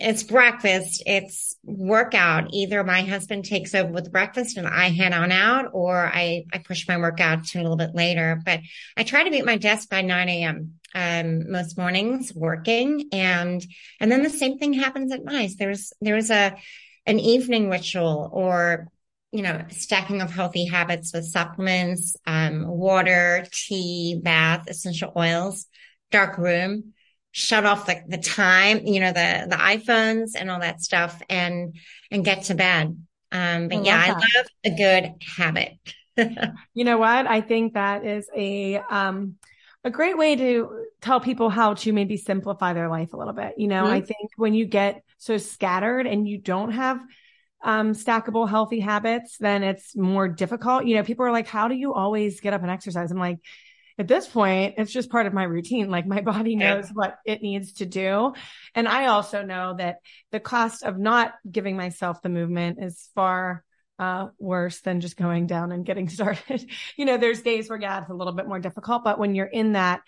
It's 0.00 0.22
breakfast. 0.22 1.02
It's 1.06 1.56
workout. 1.64 2.48
Either 2.52 2.82
my 2.84 3.02
husband 3.02 3.44
takes 3.44 3.74
over 3.74 3.92
with 3.92 4.12
breakfast 4.12 4.56
and 4.56 4.66
I 4.66 4.90
head 4.90 5.12
on 5.12 5.30
out 5.32 5.70
or 5.72 5.96
I, 5.96 6.44
I 6.52 6.58
push 6.58 6.88
my 6.88 6.98
workout 6.98 7.44
to 7.48 7.60
a 7.60 7.62
little 7.62 7.76
bit 7.76 7.94
later, 7.94 8.40
but 8.44 8.60
I 8.96 9.04
try 9.04 9.24
to 9.24 9.30
be 9.30 9.38
at 9.38 9.46
my 9.46 9.56
desk 9.56 9.88
by 9.88 10.02
9 10.02 10.28
a.m. 10.28 10.74
Um, 10.94 11.50
most 11.50 11.78
mornings 11.78 12.34
working 12.34 13.08
and, 13.12 13.64
and 13.98 14.12
then 14.12 14.22
the 14.22 14.30
same 14.30 14.58
thing 14.58 14.74
happens 14.74 15.12
at 15.12 15.24
night. 15.24 15.52
There's, 15.58 15.92
there's 16.00 16.30
a, 16.30 16.56
an 17.06 17.18
evening 17.18 17.70
ritual 17.70 18.30
or 18.32 18.88
you 19.32 19.42
know 19.42 19.64
stacking 19.70 20.20
of 20.20 20.30
healthy 20.30 20.66
habits 20.66 21.12
with 21.12 21.24
supplements 21.24 22.16
um, 22.26 22.66
water 22.66 23.46
tea 23.50 24.20
bath 24.22 24.68
essential 24.68 25.12
oils 25.16 25.66
dark 26.10 26.38
room 26.38 26.92
shut 27.32 27.64
off 27.64 27.86
the, 27.86 28.02
the 28.08 28.18
time 28.18 28.86
you 28.86 29.00
know 29.00 29.12
the 29.12 29.46
the 29.48 29.56
iphones 29.56 30.32
and 30.36 30.50
all 30.50 30.60
that 30.60 30.80
stuff 30.80 31.20
and 31.28 31.74
and 32.10 32.24
get 32.24 32.44
to 32.44 32.54
bed. 32.54 32.96
Um 33.32 33.68
but 33.68 33.78
I 33.78 33.82
yeah 33.82 34.02
i 34.06 34.08
love 34.10 34.46
a 34.64 34.70
good 34.70 35.14
habit. 35.36 35.78
You 36.74 36.84
know 36.84 36.98
what? 36.98 37.26
I 37.26 37.40
think 37.40 37.74
that 37.74 38.04
is 38.04 38.28
a 38.36 38.76
um 38.90 39.36
a 39.84 39.90
great 39.90 40.16
way 40.16 40.36
to 40.36 40.81
tell 41.02 41.20
people 41.20 41.50
how 41.50 41.74
to 41.74 41.92
maybe 41.92 42.16
simplify 42.16 42.72
their 42.72 42.88
life 42.88 43.12
a 43.12 43.16
little 43.16 43.32
bit. 43.34 43.54
You 43.58 43.68
know, 43.68 43.84
mm-hmm. 43.84 43.92
I 43.92 44.00
think 44.00 44.30
when 44.36 44.54
you 44.54 44.64
get 44.64 45.02
so 45.18 45.36
scattered 45.36 46.06
and 46.06 46.26
you 46.26 46.38
don't 46.38 46.70
have 46.70 47.00
um, 47.62 47.92
stackable 47.92 48.48
healthy 48.48 48.80
habits, 48.80 49.36
then 49.38 49.62
it's 49.62 49.96
more 49.96 50.28
difficult. 50.28 50.86
You 50.86 50.96
know, 50.96 51.02
people 51.02 51.26
are 51.26 51.32
like, 51.32 51.48
how 51.48 51.68
do 51.68 51.74
you 51.74 51.92
always 51.92 52.40
get 52.40 52.54
up 52.54 52.62
and 52.62 52.70
exercise? 52.70 53.10
I'm 53.10 53.18
like, 53.18 53.38
at 53.98 54.08
this 54.08 54.26
point, 54.26 54.74
it's 54.78 54.92
just 54.92 55.10
part 55.10 55.26
of 55.26 55.32
my 55.32 55.42
routine. 55.42 55.90
Like 55.90 56.06
my 56.06 56.20
body 56.22 56.56
knows 56.56 56.88
what 56.92 57.18
it 57.26 57.42
needs 57.42 57.74
to 57.74 57.86
do. 57.86 58.32
And 58.74 58.88
I 58.88 59.06
also 59.06 59.42
know 59.42 59.74
that 59.78 59.98
the 60.30 60.40
cost 60.40 60.84
of 60.84 60.98
not 60.98 61.34
giving 61.50 61.76
myself 61.76 62.22
the 62.22 62.28
movement 62.28 62.78
is 62.80 63.10
far 63.14 63.64
uh, 63.98 64.28
worse 64.38 64.80
than 64.80 65.00
just 65.00 65.16
going 65.16 65.46
down 65.46 65.72
and 65.72 65.84
getting 65.84 66.08
started. 66.08 66.68
you 66.96 67.04
know, 67.04 67.16
there's 67.16 67.42
days 67.42 67.68
where, 67.68 67.80
yeah, 67.80 68.00
it's 68.00 68.10
a 68.10 68.14
little 68.14 68.32
bit 68.32 68.48
more 68.48 68.60
difficult, 68.60 69.04
but 69.04 69.18
when 69.18 69.34
you're 69.34 69.46
in 69.46 69.72
that 69.72 70.02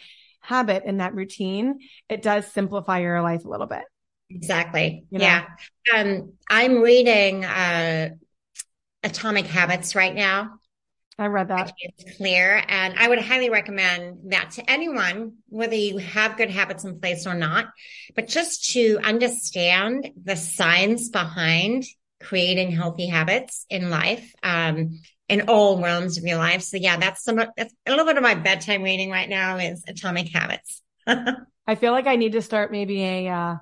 habit 0.44 0.82
and 0.86 1.00
that 1.00 1.14
routine, 1.14 1.80
it 2.08 2.22
does 2.22 2.46
simplify 2.46 3.00
your 3.00 3.22
life 3.22 3.44
a 3.44 3.48
little 3.48 3.66
bit. 3.66 3.82
Exactly. 4.30 5.06
You 5.10 5.18
know? 5.18 5.24
Yeah. 5.24 5.46
Um, 5.94 6.34
I'm 6.48 6.82
reading, 6.82 7.44
uh, 7.44 8.10
Atomic 9.02 9.46
Habits 9.46 9.94
right 9.94 10.14
now. 10.14 10.58
I 11.18 11.26
read 11.26 11.48
that. 11.48 11.72
It's 11.78 12.16
clear. 12.16 12.62
And 12.66 12.94
I 12.98 13.08
would 13.08 13.20
highly 13.20 13.48
recommend 13.48 14.32
that 14.32 14.52
to 14.52 14.68
anyone, 14.70 15.34
whether 15.48 15.76
you 15.76 15.98
have 15.98 16.36
good 16.36 16.50
habits 16.50 16.84
in 16.84 16.98
place 17.00 17.26
or 17.26 17.34
not, 17.34 17.66
but 18.16 18.26
just 18.26 18.72
to 18.72 18.98
understand 19.04 20.10
the 20.22 20.36
science 20.36 21.10
behind 21.10 21.84
creating 22.20 22.70
healthy 22.70 23.06
habits 23.06 23.66
in 23.68 23.90
life, 23.90 24.34
um, 24.42 25.00
in 25.28 25.42
all 25.48 25.80
realms 25.82 26.18
of 26.18 26.24
your 26.24 26.38
life. 26.38 26.62
So 26.62 26.76
yeah, 26.76 26.96
that's 26.96 27.22
some, 27.22 27.36
that's 27.36 27.74
a 27.86 27.90
little 27.90 28.04
bit 28.04 28.16
of 28.16 28.22
my 28.22 28.34
bedtime 28.34 28.82
reading 28.82 29.10
right 29.10 29.28
now 29.28 29.58
is 29.58 29.84
Atomic 29.86 30.28
Habits. 30.28 30.82
I 31.06 31.74
feel 31.76 31.92
like 31.92 32.06
I 32.06 32.16
need 32.16 32.32
to 32.32 32.42
start 32.42 32.70
maybe 32.70 33.02
a, 33.02 33.28
uh, 33.28 33.56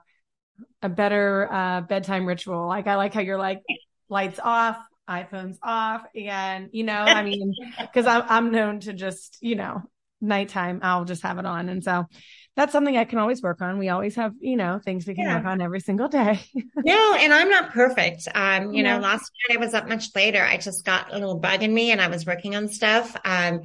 a 0.83 0.89
better, 0.89 1.53
uh, 1.53 1.81
bedtime 1.83 2.27
ritual. 2.27 2.67
Like 2.67 2.87
I 2.87 2.97
like 2.97 3.15
how 3.15 3.21
you're 3.21 3.39
like 3.39 3.63
lights 4.09 4.41
off, 4.43 4.79
iPhones 5.09 5.57
off. 5.63 6.05
And, 6.15 6.71
you 6.73 6.85
know, 6.85 6.95
I 6.95 7.23
mean, 7.23 7.55
cause 7.95 8.07
I'm, 8.07 8.25
I'm 8.29 8.53
known 8.53 8.81
to 8.81 8.93
just, 8.93 9.39
you 9.41 9.55
know, 9.55 9.83
nighttime, 10.21 10.81
I'll 10.83 11.05
just 11.05 11.23
have 11.23 11.39
it 11.39 11.47
on. 11.47 11.69
And 11.69 11.83
so 11.83 12.07
that's 12.55 12.73
something 12.73 12.97
I 12.97 13.05
can 13.05 13.19
always 13.19 13.41
work 13.41 13.63
on. 13.63 13.79
We 13.79 13.89
always 13.89 14.15
have, 14.17 14.35
you 14.39 14.57
know, 14.57 14.79
things 14.85 15.07
we 15.07 15.15
can 15.15 15.25
yeah. 15.25 15.37
work 15.37 15.47
on 15.47 15.61
every 15.63 15.81
single 15.81 16.09
day. 16.09 16.39
no, 16.77 17.15
and 17.15 17.33
I'm 17.33 17.49
not 17.49 17.73
perfect. 17.73 18.29
Um, 18.35 18.75
you 18.75 18.83
yeah. 18.83 18.97
know, 18.97 19.03
last 19.03 19.31
night 19.49 19.57
I 19.57 19.61
was 19.61 19.73
up 19.73 19.89
much 19.89 20.15
later. 20.15 20.43
I 20.43 20.59
just 20.59 20.85
got 20.85 21.13
a 21.13 21.19
little 21.19 21.39
bug 21.39 21.63
in 21.63 21.73
me 21.73 21.93
and 21.93 22.01
I 22.01 22.09
was 22.09 22.27
working 22.27 22.55
on 22.55 22.69
stuff. 22.69 23.17
Um, 23.25 23.63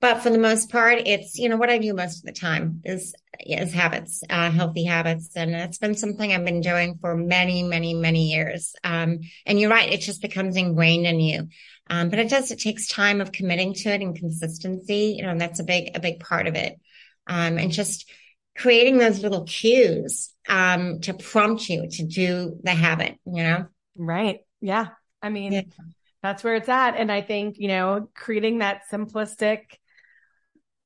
but 0.00 0.22
for 0.22 0.30
the 0.30 0.38
most 0.38 0.70
part, 0.70 1.02
it's, 1.04 1.38
you 1.38 1.48
know, 1.48 1.56
what 1.56 1.70
I 1.70 1.78
do 1.78 1.92
most 1.92 2.18
of 2.18 2.24
the 2.24 2.32
time 2.32 2.80
is, 2.84 3.14
is 3.40 3.72
habits, 3.72 4.22
uh, 4.30 4.50
healthy 4.50 4.84
habits. 4.84 5.30
And 5.36 5.54
it's 5.54 5.78
been 5.78 5.94
something 5.94 6.32
I've 6.32 6.44
been 6.44 6.60
doing 6.62 6.98
for 7.00 7.16
many, 7.16 7.62
many, 7.62 7.92
many 7.92 8.30
years. 8.32 8.74
Um, 8.84 9.20
and 9.44 9.60
you're 9.60 9.70
right. 9.70 9.92
It 9.92 10.00
just 10.00 10.22
becomes 10.22 10.56
ingrained 10.56 11.06
in 11.06 11.20
you. 11.20 11.48
Um, 11.90 12.08
but 12.08 12.18
it 12.18 12.30
does, 12.30 12.50
it 12.50 12.58
takes 12.58 12.88
time 12.88 13.20
of 13.20 13.32
committing 13.32 13.74
to 13.74 13.90
it 13.90 14.00
and 14.00 14.16
consistency. 14.16 15.14
You 15.16 15.24
know, 15.24 15.30
and 15.30 15.40
that's 15.40 15.60
a 15.60 15.64
big, 15.64 15.90
a 15.94 16.00
big 16.00 16.20
part 16.20 16.46
of 16.46 16.54
it. 16.54 16.78
Um, 17.26 17.58
and 17.58 17.72
just 17.72 18.10
creating 18.56 18.98
those 18.98 19.22
little 19.22 19.44
cues, 19.44 20.32
um, 20.48 21.00
to 21.00 21.14
prompt 21.14 21.68
you 21.68 21.88
to 21.90 22.04
do 22.04 22.58
the 22.62 22.70
habit, 22.70 23.18
you 23.24 23.42
know? 23.42 23.66
Right. 23.96 24.40
Yeah. 24.60 24.88
I 25.22 25.30
mean, 25.30 25.52
yeah. 25.52 25.62
that's 26.22 26.44
where 26.44 26.54
it's 26.54 26.68
at. 26.68 26.96
And 26.96 27.10
I 27.10 27.22
think, 27.22 27.56
you 27.58 27.68
know, 27.68 28.08
creating 28.14 28.58
that 28.58 28.82
simplistic, 28.90 29.62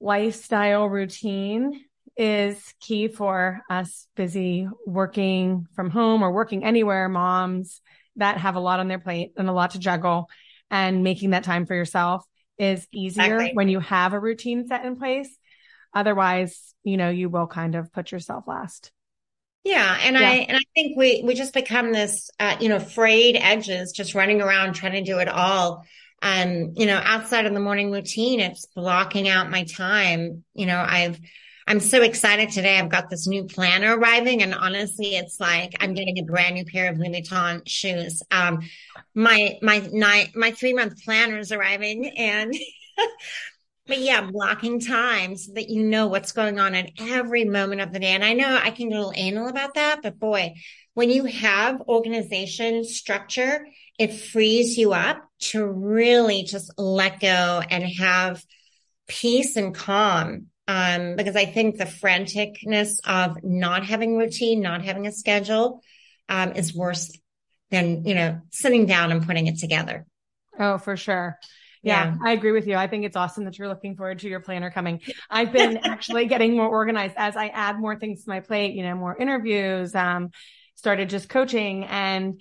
lifestyle 0.00 0.88
routine 0.88 1.84
is 2.16 2.74
key 2.80 3.08
for 3.08 3.60
us 3.70 4.06
busy 4.16 4.68
working 4.86 5.66
from 5.74 5.90
home 5.90 6.22
or 6.22 6.32
working 6.32 6.64
anywhere 6.64 7.08
moms 7.08 7.80
that 8.16 8.38
have 8.38 8.56
a 8.56 8.60
lot 8.60 8.80
on 8.80 8.88
their 8.88 8.98
plate 8.98 9.32
and 9.36 9.48
a 9.48 9.52
lot 9.52 9.72
to 9.72 9.78
juggle 9.78 10.28
and 10.70 11.04
making 11.04 11.30
that 11.30 11.44
time 11.44 11.66
for 11.66 11.74
yourself 11.74 12.24
is 12.58 12.86
easier 12.92 13.36
exactly. 13.36 13.50
when 13.54 13.68
you 13.68 13.78
have 13.78 14.12
a 14.12 14.20
routine 14.20 14.66
set 14.66 14.84
in 14.84 14.96
place 14.96 15.36
otherwise 15.94 16.74
you 16.84 16.96
know 16.96 17.10
you 17.10 17.28
will 17.28 17.46
kind 17.46 17.74
of 17.74 17.92
put 17.92 18.12
yourself 18.12 18.44
last 18.46 18.92
yeah 19.64 19.98
and 20.02 20.16
yeah. 20.16 20.28
i 20.28 20.32
and 20.32 20.56
i 20.56 20.62
think 20.74 20.96
we 20.96 21.22
we 21.24 21.34
just 21.34 21.54
become 21.54 21.92
this 21.92 22.30
uh, 22.40 22.56
you 22.60 22.68
know 22.68 22.78
frayed 22.78 23.36
edges 23.36 23.92
just 23.92 24.14
running 24.14 24.40
around 24.40 24.74
trying 24.74 24.92
to 24.92 25.02
do 25.02 25.18
it 25.18 25.28
all 25.28 25.84
um, 26.22 26.72
you 26.76 26.86
know, 26.86 27.00
outside 27.02 27.46
of 27.46 27.54
the 27.54 27.60
morning 27.60 27.90
routine, 27.90 28.40
it's 28.40 28.66
blocking 28.66 29.28
out 29.28 29.50
my 29.50 29.64
time. 29.64 30.44
You 30.54 30.66
know, 30.66 30.78
I've, 30.78 31.18
I'm 31.66 31.80
so 31.80 32.02
excited 32.02 32.50
today. 32.50 32.78
I've 32.78 32.88
got 32.88 33.10
this 33.10 33.26
new 33.26 33.44
planner 33.44 33.96
arriving 33.96 34.42
and 34.42 34.54
honestly, 34.54 35.16
it's 35.16 35.38
like 35.38 35.74
I'm 35.80 35.94
getting 35.94 36.18
a 36.18 36.22
brand 36.22 36.54
new 36.54 36.64
pair 36.64 36.90
of 36.90 36.98
Louis 36.98 37.22
Vuitton 37.22 37.62
shoes. 37.66 38.22
Um, 38.30 38.60
my, 39.14 39.58
my 39.62 39.88
nine, 39.92 40.28
my 40.34 40.50
three 40.50 40.74
month 40.74 41.04
planner 41.04 41.38
is 41.38 41.52
arriving 41.52 42.06
and, 42.16 42.54
but 43.88 43.98
yeah, 43.98 44.20
blocking 44.20 44.78
time 44.78 45.34
so 45.36 45.54
that 45.54 45.70
you 45.70 45.82
know 45.82 46.06
what's 46.06 46.32
going 46.32 46.60
on 46.60 46.74
at 46.74 46.90
every 46.98 47.44
moment 47.44 47.80
of 47.80 47.92
the 47.92 47.98
day. 47.98 48.12
And 48.12 48.22
I 48.22 48.34
know 48.34 48.60
I 48.62 48.70
can 48.70 48.90
get 48.90 48.96
a 48.96 48.98
little 48.98 49.12
anal 49.16 49.48
about 49.48 49.74
that, 49.74 50.02
but 50.02 50.18
boy, 50.18 50.54
when 50.92 51.10
you 51.10 51.24
have 51.24 51.80
organization 51.88 52.84
structure, 52.84 53.66
it 53.98 54.12
frees 54.12 54.76
you 54.76 54.92
up 54.92 55.22
to 55.40 55.66
really 55.66 56.42
just 56.42 56.70
let 56.76 57.20
go 57.20 57.62
and 57.70 57.84
have 57.98 58.44
peace 59.08 59.56
and 59.56 59.74
calm. 59.74 60.46
Um, 60.66 61.16
because 61.16 61.34
I 61.34 61.46
think 61.46 61.78
the 61.78 61.86
franticness 61.86 63.00
of 63.06 63.42
not 63.42 63.86
having 63.86 64.18
routine, 64.18 64.60
not 64.60 64.84
having 64.84 65.06
a 65.06 65.12
schedule, 65.12 65.80
um, 66.28 66.52
is 66.52 66.74
worse 66.74 67.10
than, 67.70 68.04
you 68.04 68.14
know, 68.14 68.42
sitting 68.50 68.84
down 68.84 69.10
and 69.10 69.26
putting 69.26 69.46
it 69.46 69.58
together. 69.58 70.04
Oh, 70.58 70.76
for 70.76 70.96
sure. 70.96 71.38
Yeah, 71.82 72.06
yeah, 72.06 72.16
I 72.24 72.32
agree 72.32 72.52
with 72.52 72.66
you. 72.66 72.76
I 72.76 72.86
think 72.86 73.04
it's 73.04 73.16
awesome 73.16 73.44
that 73.44 73.58
you're 73.58 73.68
looking 73.68 73.96
forward 73.96 74.18
to 74.20 74.28
your 74.28 74.40
planner 74.40 74.70
coming. 74.70 75.00
I've 75.30 75.52
been 75.52 75.78
actually 75.78 76.26
getting 76.26 76.56
more 76.56 76.68
organized 76.68 77.14
as 77.16 77.36
I 77.36 77.48
add 77.48 77.78
more 77.78 77.96
things 77.96 78.24
to 78.24 78.30
my 78.30 78.40
plate, 78.40 78.74
you 78.74 78.82
know, 78.82 78.94
more 78.94 79.16
interviews, 79.16 79.94
um, 79.94 80.30
started 80.74 81.08
just 81.08 81.28
coaching 81.28 81.84
and 81.84 82.40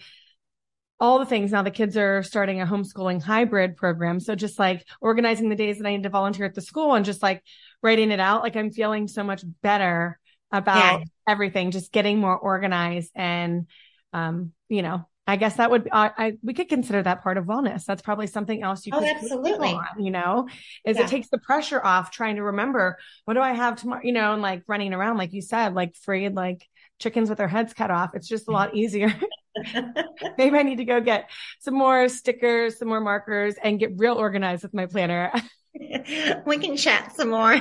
all 1.00 1.20
the 1.20 1.26
things. 1.26 1.52
Now 1.52 1.62
the 1.62 1.72
kids 1.72 1.96
are 1.98 2.24
starting 2.24 2.62
a 2.62 2.66
homeschooling 2.66 3.22
hybrid 3.22 3.78
program. 3.78 4.20
So 4.20 4.36
just 4.36 4.58
like 4.58 4.86
organizing 5.00 5.50
the 5.50 5.56
days 5.56 5.78
that 5.78 5.88
I 5.88 5.96
need 5.96 6.04
to 6.04 6.10
volunteer 6.10 6.46
at 6.46 6.56
the 6.56 6.62
school 6.62 6.96
and 6.96 7.06
just 7.06 7.22
like 7.22 7.44
writing 7.84 8.12
it 8.12 8.20
out, 8.20 8.42
like 8.42 8.56
I'm 8.56 8.72
feeling 8.72 9.08
so 9.08 9.24
much 9.24 9.44
better 9.62 10.20
about 10.52 11.00
yeah. 11.00 11.06
everything, 11.28 11.72
just 11.72 11.92
getting 11.92 12.20
more 12.20 12.38
organized 12.38 13.12
and, 13.16 13.68
um, 14.14 14.54
you 14.70 14.82
know, 14.82 15.08
I 15.28 15.36
guess 15.36 15.58
that 15.58 15.70
would 15.70 15.90
I, 15.92 16.12
I, 16.18 16.34
we 16.42 16.54
could 16.54 16.70
consider 16.70 17.04
that 17.04 17.22
part 17.22 17.38
of 17.38 17.46
wellness. 17.46 17.84
That's 17.84 18.02
probably 18.02 18.28
something 18.28 18.64
else 18.64 18.86
you 18.86 18.94
oh, 18.96 19.00
could 19.00 19.10
absolutely 19.10 19.74
on, 19.74 20.04
you 20.04 20.10
know, 20.10 20.48
is 20.86 20.98
yeah. 20.98 21.04
it 21.04 21.10
takes 21.10 21.28
the 21.30 21.38
pressure 21.38 21.84
off 21.84 22.12
trying 22.12 22.38
to 22.38 22.44
remember 22.44 22.98
what 23.26 23.34
do 23.34 23.42
I 23.42 23.52
have 23.52 23.76
tomorrow, 23.76 24.02
you 24.04 24.14
know, 24.14 24.34
and 24.34 24.42
like 24.42 24.64
running 24.68 24.94
around 24.94 25.18
like 25.18 25.34
you 25.34 25.42
said, 25.42 25.74
like 25.74 25.96
frayed 25.96 26.34
like 26.34 26.66
chickens 27.00 27.30
with 27.30 27.38
their 27.38 27.48
heads 27.48 27.74
cut 27.74 27.92
off. 27.92 28.12
It's 28.14 28.28
just 28.28 28.48
a 28.48 28.52
lot 28.52 28.74
easier. 28.76 29.14
Maybe 30.38 30.58
I 30.58 30.64
need 30.64 30.78
to 30.78 30.86
go 30.86 31.02
get 31.02 31.30
some 31.60 31.74
more 31.74 32.08
stickers, 32.10 32.78
some 32.78 32.88
more 32.88 33.02
markers, 33.02 33.56
and 33.62 33.80
get 33.80 33.98
real 33.98 34.16
organized 34.16 34.64
with 34.64 34.74
my 34.74 34.86
planner. 34.86 35.32
we 36.46 36.58
can 36.58 36.78
chat 36.78 37.16
some 37.16 37.30
more. 37.30 37.56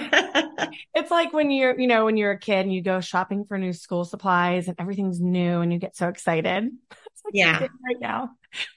it's 0.94 1.10
like 1.10 1.32
when 1.32 1.50
you're, 1.50 1.78
you 1.78 1.86
know, 1.86 2.04
when 2.04 2.16
you're 2.16 2.32
a 2.32 2.38
kid 2.38 2.60
and 2.60 2.72
you 2.72 2.82
go 2.82 3.00
shopping 3.00 3.44
for 3.46 3.58
new 3.58 3.72
school 3.72 4.04
supplies 4.04 4.68
and 4.68 4.76
everything's 4.78 5.20
new 5.20 5.60
and 5.60 5.72
you 5.72 5.78
get 5.78 5.96
so 5.96 6.08
excited. 6.08 6.70
Yeah. 7.32 7.60
Right 7.60 8.00
now. 8.00 8.30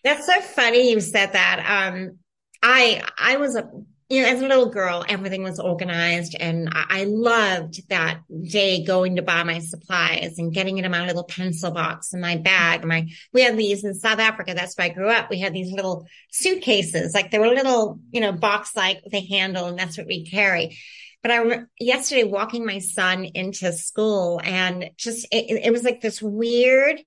That's 0.04 0.26
so 0.26 0.42
funny 0.42 0.92
you 0.92 1.00
said 1.00 1.34
that. 1.34 1.92
Um, 1.94 2.20
I, 2.62 3.04
I 3.18 3.38
was 3.38 3.56
a 3.56 3.70
you 4.10 4.24
know, 4.24 4.28
as 4.28 4.42
a 4.42 4.48
little 4.48 4.70
girl, 4.70 5.06
everything 5.08 5.44
was 5.44 5.60
organized 5.60 6.36
and 6.40 6.70
I, 6.72 7.02
I 7.02 7.04
loved 7.04 7.88
that 7.90 8.22
day 8.42 8.84
going 8.84 9.18
to 9.18 9.22
buy 9.22 9.44
my 9.44 9.60
supplies 9.60 10.40
and 10.40 10.52
getting 10.52 10.80
it 10.80 10.86
in 10.86 10.90
my 10.90 11.06
little 11.06 11.24
pencil 11.24 11.70
box 11.70 12.12
and 12.12 12.22
my 12.22 12.36
bag. 12.36 12.84
My, 12.84 13.08
we 13.34 13.42
had 13.42 13.56
these 13.56 13.84
in 13.84 13.94
South 13.94 14.18
Africa. 14.18 14.56
That's 14.56 14.76
where 14.76 14.88
I 14.88 14.94
grew 14.94 15.10
up. 15.10 15.30
We 15.30 15.40
had 15.40 15.54
these 15.54 15.72
little 15.72 16.08
suitcases, 16.32 17.14
like 17.14 17.30
they 17.30 17.38
were 17.38 17.50
little, 17.50 18.00
you 18.10 18.20
know, 18.20 18.32
box 18.32 18.76
like 18.76 19.02
with 19.04 19.14
a 19.14 19.26
handle 19.28 19.68
and 19.68 19.78
that's 19.78 19.98
what 19.98 20.08
we 20.08 20.26
carry. 20.26 20.76
But 21.22 21.32
I 21.32 21.36
remember 21.36 21.70
yesterday 21.80 22.24
walking 22.24 22.66
my 22.66 22.80
son 22.80 23.26
into 23.26 23.72
school 23.74 24.42
and 24.44 24.90
just, 24.98 25.28
it, 25.32 25.66
it 25.66 25.72
was 25.72 25.84
like 25.84 26.02
this 26.02 26.20
weird, 26.20 27.00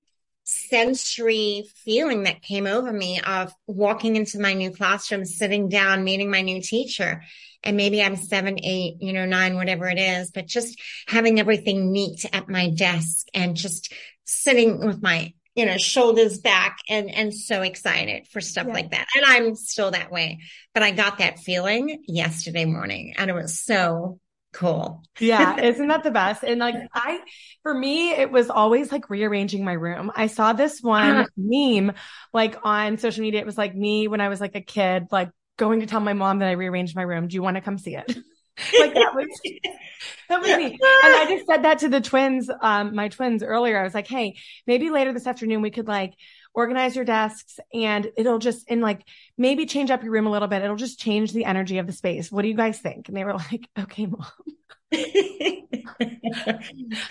sensory 0.43 1.65
feeling 1.85 2.23
that 2.23 2.41
came 2.41 2.67
over 2.67 2.91
me 2.91 3.21
of 3.21 3.53
walking 3.67 4.15
into 4.15 4.39
my 4.39 4.53
new 4.53 4.71
classroom, 4.71 5.25
sitting 5.25 5.69
down, 5.69 6.03
meeting 6.03 6.29
my 6.29 6.41
new 6.41 6.61
teacher. 6.61 7.23
And 7.63 7.77
maybe 7.77 8.03
I'm 8.03 8.17
seven, 8.17 8.59
eight, 8.61 8.97
you 8.99 9.13
know, 9.13 9.25
nine, 9.25 9.55
whatever 9.55 9.87
it 9.87 9.97
is, 9.97 10.31
but 10.31 10.47
just 10.47 10.79
having 11.07 11.39
everything 11.39 11.91
neat 11.91 12.25
at 12.33 12.49
my 12.49 12.69
desk 12.69 13.27
and 13.33 13.55
just 13.55 13.93
sitting 14.25 14.85
with 14.85 15.01
my, 15.01 15.33
you 15.55 15.65
know, 15.65 15.77
shoulders 15.77 16.39
back 16.39 16.77
and, 16.89 17.09
and 17.09 17.33
so 17.33 17.61
excited 17.61 18.27
for 18.27 18.41
stuff 18.41 18.67
yeah. 18.67 18.73
like 18.73 18.91
that. 18.91 19.07
And 19.15 19.25
I'm 19.25 19.55
still 19.55 19.91
that 19.91 20.11
way, 20.11 20.39
but 20.73 20.83
I 20.83 20.91
got 20.91 21.19
that 21.19 21.39
feeling 21.39 22.03
yesterday 22.05 22.65
morning 22.65 23.13
and 23.17 23.29
it 23.29 23.33
was 23.33 23.61
so 23.61 24.19
cool. 24.53 25.03
yeah. 25.19 25.59
Isn't 25.59 25.87
that 25.87 26.03
the 26.03 26.11
best? 26.11 26.43
And 26.43 26.59
like, 26.59 26.75
I, 26.93 27.19
for 27.63 27.73
me, 27.73 28.11
it 28.11 28.31
was 28.31 28.49
always 28.49 28.91
like 28.91 29.09
rearranging 29.09 29.65
my 29.65 29.73
room. 29.73 30.11
I 30.15 30.27
saw 30.27 30.53
this 30.53 30.81
one 30.81 31.15
uh-huh. 31.15 31.27
meme 31.35 31.93
like 32.33 32.57
on 32.63 32.97
social 32.97 33.21
media. 33.21 33.41
It 33.41 33.45
was 33.45 33.57
like 33.57 33.75
me 33.75 34.07
when 34.07 34.21
I 34.21 34.29
was 34.29 34.39
like 34.39 34.55
a 34.55 34.61
kid, 34.61 35.07
like 35.11 35.29
going 35.57 35.81
to 35.81 35.85
tell 35.85 35.99
my 35.99 36.13
mom 36.13 36.39
that 36.39 36.47
I 36.47 36.53
rearranged 36.53 36.95
my 36.95 37.01
room. 37.01 37.27
Do 37.27 37.35
you 37.35 37.43
want 37.43 37.55
to 37.55 37.61
come 37.61 37.77
see 37.77 37.95
it? 37.95 38.07
like 38.79 38.93
that 38.93 39.15
was 39.15 39.27
that 40.29 40.41
was 40.41 40.57
me. 40.57 40.65
And 40.65 40.79
I 40.81 41.25
just 41.27 41.47
said 41.47 41.63
that 41.63 41.79
to 41.79 41.89
the 41.89 42.01
twins, 42.01 42.49
um, 42.61 42.95
my 42.95 43.09
twins 43.09 43.43
earlier. 43.43 43.79
I 43.79 43.83
was 43.83 43.95
like, 43.95 44.07
hey, 44.07 44.35
maybe 44.67 44.89
later 44.89 45.11
this 45.11 45.27
afternoon 45.27 45.61
we 45.61 45.71
could 45.71 45.87
like 45.87 46.13
organize 46.53 46.95
your 46.95 47.05
desks 47.05 47.59
and 47.73 48.11
it'll 48.17 48.39
just 48.39 48.69
and 48.69 48.81
like 48.81 49.01
maybe 49.37 49.65
change 49.65 49.91
up 49.91 50.03
your 50.03 50.11
room 50.11 50.27
a 50.27 50.31
little 50.31 50.47
bit. 50.47 50.63
It'll 50.63 50.75
just 50.75 50.99
change 50.99 51.33
the 51.33 51.45
energy 51.45 51.77
of 51.77 51.87
the 51.87 51.93
space. 51.93 52.31
What 52.31 52.43
do 52.43 52.47
you 52.47 52.55
guys 52.55 52.79
think? 52.79 53.07
And 53.07 53.17
they 53.17 53.23
were 53.23 53.33
like, 53.51 53.67
okay, 53.77 54.05
mom. 54.05 54.25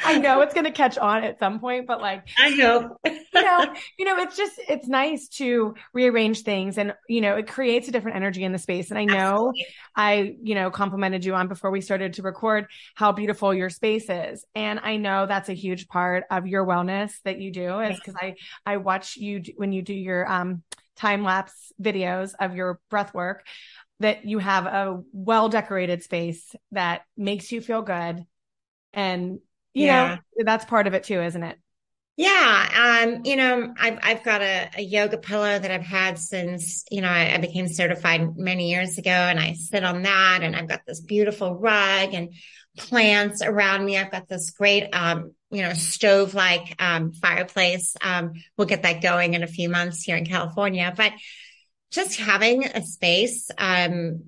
I 0.04 0.18
know 0.18 0.40
it's 0.40 0.54
going 0.54 0.64
to 0.64 0.72
catch 0.72 0.98
on 0.98 1.24
at 1.24 1.38
some 1.38 1.60
point, 1.60 1.86
but 1.86 2.00
like, 2.00 2.28
I 2.38 2.50
know, 2.50 2.96
you 3.04 3.22
know, 3.34 3.74
you 3.98 4.04
know, 4.04 4.16
it's 4.18 4.36
just, 4.36 4.60
it's 4.68 4.86
nice 4.86 5.28
to 5.28 5.74
rearrange 5.92 6.42
things 6.42 6.78
and, 6.78 6.94
you 7.08 7.20
know, 7.20 7.36
it 7.36 7.48
creates 7.48 7.88
a 7.88 7.90
different 7.90 8.16
energy 8.16 8.44
in 8.44 8.52
the 8.52 8.58
space. 8.58 8.90
And 8.90 8.98
I 8.98 9.04
know 9.04 9.52
Absolutely. 9.52 9.66
I, 9.96 10.36
you 10.42 10.54
know, 10.54 10.70
complimented 10.70 11.24
you 11.24 11.34
on 11.34 11.48
before 11.48 11.70
we 11.70 11.80
started 11.80 12.14
to 12.14 12.22
record 12.22 12.66
how 12.94 13.12
beautiful 13.12 13.52
your 13.52 13.70
space 13.70 14.08
is. 14.08 14.44
And 14.54 14.80
I 14.80 14.96
know 14.96 15.26
that's 15.26 15.48
a 15.48 15.54
huge 15.54 15.88
part 15.88 16.24
of 16.30 16.46
your 16.46 16.66
wellness 16.66 17.12
that 17.24 17.40
you 17.40 17.50
do 17.50 17.80
is 17.80 17.98
because 17.98 18.14
I, 18.20 18.36
I 18.64 18.76
watch 18.76 19.16
you 19.16 19.42
when 19.56 19.72
you 19.72 19.82
do 19.82 19.94
your, 19.94 20.30
um, 20.30 20.62
time 20.94 21.24
lapse 21.24 21.72
videos 21.80 22.34
of 22.38 22.54
your 22.54 22.78
breath 22.90 23.14
work 23.14 23.44
that 24.02 24.24
you 24.24 24.38
have 24.38 24.66
a 24.66 25.02
well 25.12 25.48
decorated 25.48 26.02
space 26.02 26.54
that 26.72 27.02
makes 27.16 27.50
you 27.50 27.60
feel 27.60 27.82
good. 27.82 28.24
And, 28.92 29.40
you 29.74 29.86
yeah. 29.86 30.18
know, 30.36 30.44
that's 30.44 30.64
part 30.64 30.86
of 30.86 30.94
it 30.94 31.04
too, 31.04 31.20
isn't 31.20 31.42
it? 31.42 31.58
Yeah. 32.16 33.02
Um, 33.04 33.24
you 33.24 33.36
know, 33.36 33.72
I've, 33.80 33.98
I've 34.02 34.22
got 34.22 34.42
a, 34.42 34.70
a 34.76 34.82
yoga 34.82 35.16
pillow 35.16 35.58
that 35.58 35.70
I've 35.70 35.80
had 35.80 36.18
since, 36.18 36.84
you 36.90 37.00
know, 37.00 37.08
I, 37.08 37.34
I, 37.34 37.38
became 37.38 37.68
certified 37.68 38.36
many 38.36 38.70
years 38.70 38.98
ago 38.98 39.10
and 39.10 39.40
I 39.40 39.54
sit 39.54 39.82
on 39.82 40.02
that 40.02 40.40
and 40.42 40.54
I've 40.54 40.68
got 40.68 40.82
this 40.86 41.00
beautiful 41.00 41.54
rug 41.54 42.12
and 42.12 42.34
plants 42.76 43.40
around 43.42 43.84
me. 43.84 43.96
I've 43.96 44.10
got 44.10 44.28
this 44.28 44.50
great, 44.50 44.90
um, 44.94 45.32
you 45.50 45.62
know, 45.62 45.72
stove 45.72 46.34
like, 46.34 46.74
um, 46.78 47.12
fireplace. 47.12 47.96
Um, 48.02 48.32
we'll 48.58 48.68
get 48.68 48.82
that 48.82 49.00
going 49.02 49.32
in 49.32 49.42
a 49.42 49.48
few 49.48 49.70
months 49.70 50.02
here 50.02 50.16
in 50.16 50.26
California, 50.26 50.92
but 50.94 51.12
just 51.92 52.18
having 52.18 52.64
a 52.64 52.82
space 52.82 53.50
um, 53.58 54.24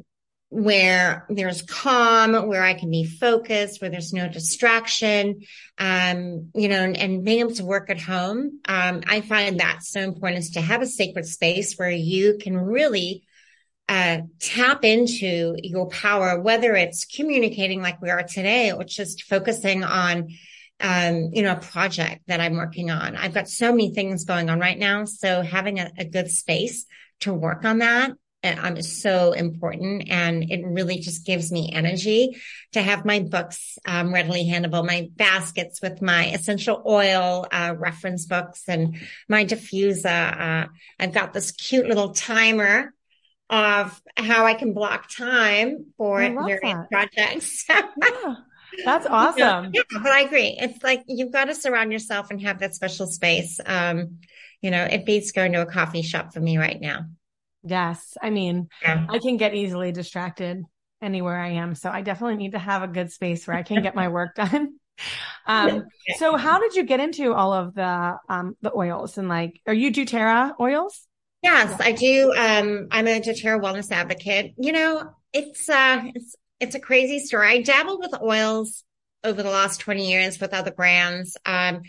where 0.51 1.27
there's 1.29 1.63
calm, 1.63 2.47
where 2.47 2.63
I 2.63 2.75
can 2.75 2.91
be 2.91 3.05
focused, 3.05 3.81
where 3.81 3.91
there's 3.91 4.13
no 4.13 4.29
distraction, 4.29 5.41
um, 5.79 6.51
you 6.55 6.69
know, 6.69 6.83
and, 6.83 6.97
and, 6.97 7.25
being 7.25 7.41
able 7.41 7.55
to 7.55 7.65
work 7.65 7.91
at 7.91 8.01
home. 8.01 8.61
Um, 8.69 9.03
I 9.09 9.23
find 9.23 9.59
that 9.59 9.83
so 9.83 10.01
important 10.01 10.45
is 10.45 10.51
to 10.51 10.61
have 10.61 10.83
a 10.83 10.87
sacred 10.87 11.27
space 11.27 11.75
where 11.75 11.91
you 11.91 12.39
can 12.41 12.57
really 12.57 13.25
uh, 13.89 14.19
tap 14.39 14.85
into 14.85 15.57
your 15.63 15.89
power, 15.89 16.41
whether 16.41 16.75
it's 16.75 17.05
communicating 17.05 17.83
like 17.83 18.01
we 18.01 18.11
are 18.11 18.23
today 18.23 18.71
or 18.71 18.85
just 18.85 19.25
focusing 19.25 19.83
on 19.83 20.29
um, 20.81 21.31
you 21.33 21.43
know, 21.43 21.53
a 21.53 21.61
project 21.61 22.23
that 22.27 22.41
I'm 22.41 22.57
working 22.57 22.91
on. 22.91 23.17
I've 23.17 23.35
got 23.35 23.49
so 23.49 23.71
many 23.71 23.95
things 23.95 24.25
going 24.25 24.51
on 24.51 24.61
right 24.61 24.79
now. 24.79 25.05
So 25.05 25.43
having 25.43 25.79
a, 25.79 25.91
a 25.99 26.05
good 26.05 26.31
space 26.31 26.87
to 27.21 27.33
work 27.33 27.65
on 27.65 27.79
that 27.79 28.13
um, 28.45 28.77
is 28.77 29.01
so 29.01 29.33
important. 29.33 30.11
And 30.11 30.51
it 30.51 30.65
really 30.65 30.99
just 30.99 31.25
gives 31.25 31.51
me 31.51 31.71
energy 31.73 32.37
to 32.73 32.83
have 32.83 33.05
my 33.05 33.21
books 33.21 33.79
um, 33.87 34.13
readily 34.13 34.45
handleable, 34.45 34.87
my 34.87 35.09
baskets 35.17 35.81
with 35.81 36.03
my 36.03 36.27
essential 36.27 36.83
oil 36.87 37.47
uh, 37.51 37.75
reference 37.77 38.27
books 38.27 38.65
and 38.69 38.99
my 39.29 39.45
diffuser. 39.45 40.65
Uh, 40.65 40.69
I've 40.99 41.15
got 41.15 41.33
this 41.33 41.53
cute 41.53 41.87
little 41.87 42.13
timer 42.13 42.93
of 43.51 44.01
how 44.17 44.47
I 44.47 44.55
can 44.55 44.75
block 44.75 45.11
time 45.11 45.87
for 45.97 46.19
various 46.19 46.61
that. 46.63 46.91
projects. 46.91 47.65
yeah. 47.69 48.35
That's 48.85 49.07
awesome. 49.07 49.39
Yeah, 49.39 49.71
yeah, 49.73 49.83
but 50.03 50.11
I 50.11 50.23
agree. 50.23 50.57
It's 50.59 50.83
like 50.83 51.05
you've 51.07 51.31
got 51.31 51.45
to 51.45 51.55
surround 51.55 51.93
yourself 51.93 52.31
and 52.31 52.41
have 52.43 52.59
that 52.59 52.75
special 52.75 53.07
space. 53.07 53.61
Um, 53.65 54.19
you 54.65 54.71
know, 54.71 54.83
it 54.83 55.05
beats 55.05 55.33
going 55.33 55.53
to 55.53 55.61
a 55.61 55.67
coffee 55.67 56.01
shop 56.01 56.33
for 56.33 56.41
me 56.41 56.57
right 56.57 56.81
now. 56.81 57.05
Yes. 57.65 58.17
I 58.23 58.31
mean, 58.31 58.71
yeah. 58.81 59.07
I 59.11 59.19
can 59.19 59.37
get 59.37 59.55
easily 59.55 59.93
distracted 59.93 60.65
anywhere 61.03 61.39
I 61.39 61.51
am. 61.51 61.75
So 61.75 61.91
I 61.91 62.01
definitely 62.01 62.37
need 62.37 62.53
to 62.53 62.59
have 62.59 62.83
a 62.83 62.89
good 62.89 63.13
space 63.13 63.47
where 63.47 63.59
I 63.59 63.63
can 63.63 63.83
get 63.83 63.95
my 63.95 64.09
work 64.09 64.35
done. 64.37 64.77
Um, 65.47 65.85
so 66.17 66.39
how 66.39 66.61
did 66.61 66.77
you 66.77 66.85
get 66.85 66.99
into 66.99 67.35
all 67.35 67.53
of 67.53 67.75
the, 67.75 68.17
um, 68.31 68.57
the 68.63 68.75
oils 68.75 69.19
and 69.19 69.29
like, 69.29 69.61
are 69.67 69.75
you 69.75 69.93
doTERRA 69.93 70.55
oils? 70.59 71.07
Yes, 71.43 71.79
I 71.79 71.93
do. 71.93 72.33
Um, 72.35 72.89
I'm 72.91 73.07
a 73.07 73.21
doTERRA 73.21 73.61
wellness 73.61 73.93
advocate. 73.93 74.55
You 74.57 74.73
know, 74.73 75.11
it's, 75.35 75.69
uh, 75.69 76.05
it's, 76.15 76.37
it's 76.59 76.75
a 76.75 76.81
crazy 76.81 77.19
story. 77.19 77.49
I 77.49 77.61
dabbled 77.61 78.01
with 78.01 78.19
oils 78.23 78.83
over 79.23 79.43
the 79.43 79.51
last 79.51 79.81
20 79.81 80.11
years 80.11 80.41
with 80.41 80.55
other 80.55 80.73
brands. 80.73 81.37
Um, 81.45 81.83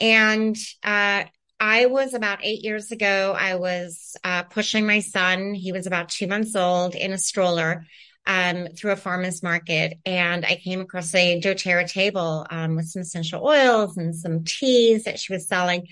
and, 0.00 0.56
uh, 0.82 1.24
I 1.60 1.86
was 1.86 2.14
about 2.14 2.40
eight 2.42 2.64
years 2.64 2.90
ago. 2.90 3.36
I 3.38 3.56
was 3.56 4.16
uh, 4.24 4.44
pushing 4.44 4.86
my 4.86 5.00
son. 5.00 5.52
He 5.52 5.72
was 5.72 5.86
about 5.86 6.08
two 6.08 6.26
months 6.26 6.56
old 6.56 6.94
in 6.94 7.12
a 7.12 7.18
stroller 7.18 7.84
um, 8.26 8.68
through 8.76 8.92
a 8.92 8.96
farmer's 8.96 9.42
market. 9.42 9.98
And 10.06 10.46
I 10.46 10.56
came 10.56 10.80
across 10.80 11.14
a 11.14 11.38
doTERRA 11.40 11.90
table 11.90 12.46
um, 12.48 12.76
with 12.76 12.88
some 12.88 13.02
essential 13.02 13.44
oils 13.44 13.98
and 13.98 14.16
some 14.16 14.44
teas 14.44 15.04
that 15.04 15.20
she 15.20 15.34
was 15.34 15.48
selling. 15.48 15.86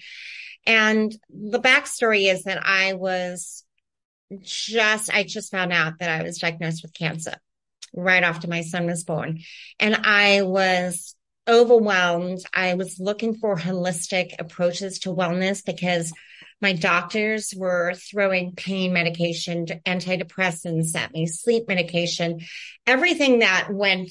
And 0.67 1.15
the 1.29 1.61
backstory 1.61 2.33
is 2.33 2.45
that 2.45 2.65
I 2.65 2.95
was 2.95 3.65
just, 4.41 5.13
I 5.13 5.23
just 5.23 5.51
found 5.51 5.73
out 5.73 5.99
that 6.01 6.11
I 6.11 6.23
was 6.23 6.39
diagnosed 6.39 6.83
with 6.83 6.95
cancer 6.95 7.37
right 7.95 8.23
after 8.23 8.49
my 8.49 8.63
son 8.63 8.87
was 8.87 9.05
born. 9.05 9.41
And 9.79 9.97
I 9.97 10.43
was 10.43 11.15
overwhelmed. 11.49 12.41
I 12.55 12.75
was 12.75 13.01
looking 13.01 13.35
for 13.35 13.57
holistic 13.57 14.35
approaches 14.39 15.01
to 15.01 15.15
wellness 15.15 15.65
because 15.65 16.13
my 16.61 16.73
doctors 16.73 17.55
were 17.57 17.95
throwing 17.95 18.55
pain 18.55 18.93
medication, 18.93 19.67
antidepressants 19.87 20.95
at 20.97 21.13
me, 21.13 21.27
sleep 21.27 21.69
medication, 21.69 22.41
everything 22.87 23.41
that 23.41 23.69
went 23.71 24.11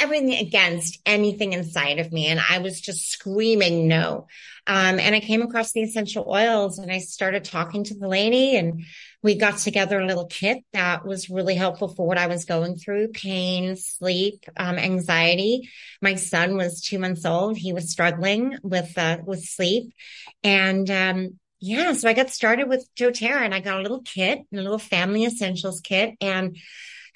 everything 0.00 0.34
against 0.34 1.00
anything 1.06 1.52
inside 1.52 1.98
of 1.98 2.12
me. 2.12 2.26
And 2.26 2.40
I 2.48 2.58
was 2.58 2.80
just 2.80 3.10
screaming 3.10 3.88
no. 3.88 4.26
Um, 4.66 4.98
and 5.00 5.14
I 5.14 5.20
came 5.20 5.42
across 5.42 5.72
the 5.72 5.82
essential 5.82 6.24
oils 6.28 6.78
and 6.78 6.90
I 6.90 6.98
started 6.98 7.44
talking 7.44 7.84
to 7.84 7.94
the 7.94 8.08
lady 8.08 8.56
and 8.56 8.84
we 9.22 9.34
got 9.34 9.58
together 9.58 9.98
a 9.98 10.06
little 10.06 10.26
kit 10.26 10.58
that 10.72 11.04
was 11.04 11.28
really 11.28 11.54
helpful 11.54 11.88
for 11.88 12.06
what 12.06 12.18
I 12.18 12.28
was 12.28 12.44
going 12.44 12.76
through 12.76 13.08
pain, 13.08 13.74
sleep, 13.76 14.44
um, 14.56 14.78
anxiety. 14.78 15.68
My 16.00 16.14
son 16.14 16.56
was 16.56 16.80
two 16.80 16.98
months 16.98 17.24
old. 17.24 17.56
He 17.56 17.72
was 17.72 17.90
struggling 17.90 18.56
with, 18.62 18.96
uh, 18.96 19.18
with 19.24 19.44
sleep. 19.44 19.92
And, 20.44 20.88
um, 20.90 21.38
yeah, 21.60 21.92
so 21.94 22.08
I 22.08 22.12
got 22.12 22.30
started 22.30 22.68
with 22.68 22.88
doTERRA 22.94 23.40
and 23.40 23.54
I 23.54 23.58
got 23.60 23.80
a 23.80 23.82
little 23.82 24.02
kit, 24.02 24.40
a 24.52 24.56
little 24.56 24.78
family 24.78 25.24
essentials 25.24 25.80
kit 25.80 26.14
and 26.20 26.56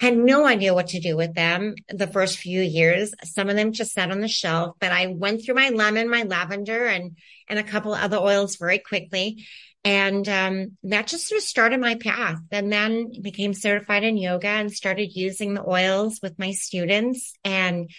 had 0.01 0.17
no 0.17 0.45
idea 0.45 0.73
what 0.73 0.87
to 0.87 0.99
do 0.99 1.15
with 1.15 1.33
them 1.33 1.75
the 1.87 2.07
first 2.07 2.37
few 2.37 2.61
years. 2.61 3.13
Some 3.23 3.47
of 3.47 3.55
them 3.55 3.71
just 3.71 3.93
sat 3.93 4.11
on 4.11 4.19
the 4.19 4.27
shelf, 4.27 4.75
but 4.79 4.91
I 4.91 5.07
went 5.07 5.45
through 5.45 5.55
my 5.55 5.69
lemon, 5.69 6.09
my 6.09 6.23
lavender 6.23 6.85
and, 6.85 7.15
and 7.47 7.57
a 7.57 7.63
couple 7.63 7.93
other 7.93 8.17
oils 8.17 8.57
very 8.57 8.79
quickly. 8.79 9.45
And 9.85 10.27
um, 10.29 10.77
that 10.83 11.07
just 11.07 11.27
sort 11.27 11.39
of 11.39 11.43
started 11.43 11.79
my 11.79 11.95
path. 11.95 12.39
And 12.51 12.71
then 12.71 13.11
became 13.21 13.53
certified 13.53 14.03
in 14.03 14.17
yoga 14.17 14.47
and 14.47 14.71
started 14.71 15.15
using 15.15 15.53
the 15.53 15.67
oils 15.67 16.19
with 16.21 16.39
my 16.39 16.51
students. 16.51 17.33
And 17.43 17.89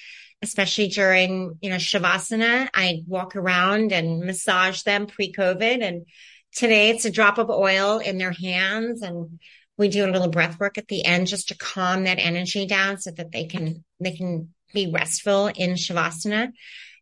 especially 0.42 0.88
during, 0.88 1.58
you 1.60 1.70
know, 1.70 1.76
Shavasana, 1.76 2.68
I'd 2.74 3.04
walk 3.06 3.36
around 3.36 3.92
and 3.92 4.20
massage 4.20 4.82
them 4.82 5.06
pre-COVID. 5.06 5.82
And 5.82 6.06
today 6.54 6.90
it's 6.90 7.04
a 7.04 7.10
drop 7.10 7.38
of 7.38 7.50
oil 7.50 7.98
in 7.98 8.18
their 8.18 8.32
hands. 8.32 9.02
And 9.02 9.38
we 9.76 9.88
do 9.88 10.06
a 10.06 10.10
little 10.10 10.28
breath 10.28 10.58
work 10.58 10.78
at 10.78 10.88
the 10.88 11.04
end 11.04 11.26
just 11.26 11.48
to 11.48 11.56
calm 11.56 12.04
that 12.04 12.18
energy 12.18 12.66
down 12.66 12.98
so 12.98 13.10
that 13.10 13.30
they 13.30 13.44
can, 13.44 13.84
they 14.00 14.12
can 14.12 14.54
be 14.72 14.90
restful 14.90 15.48
in 15.48 15.72
Shavasana. 15.72 16.52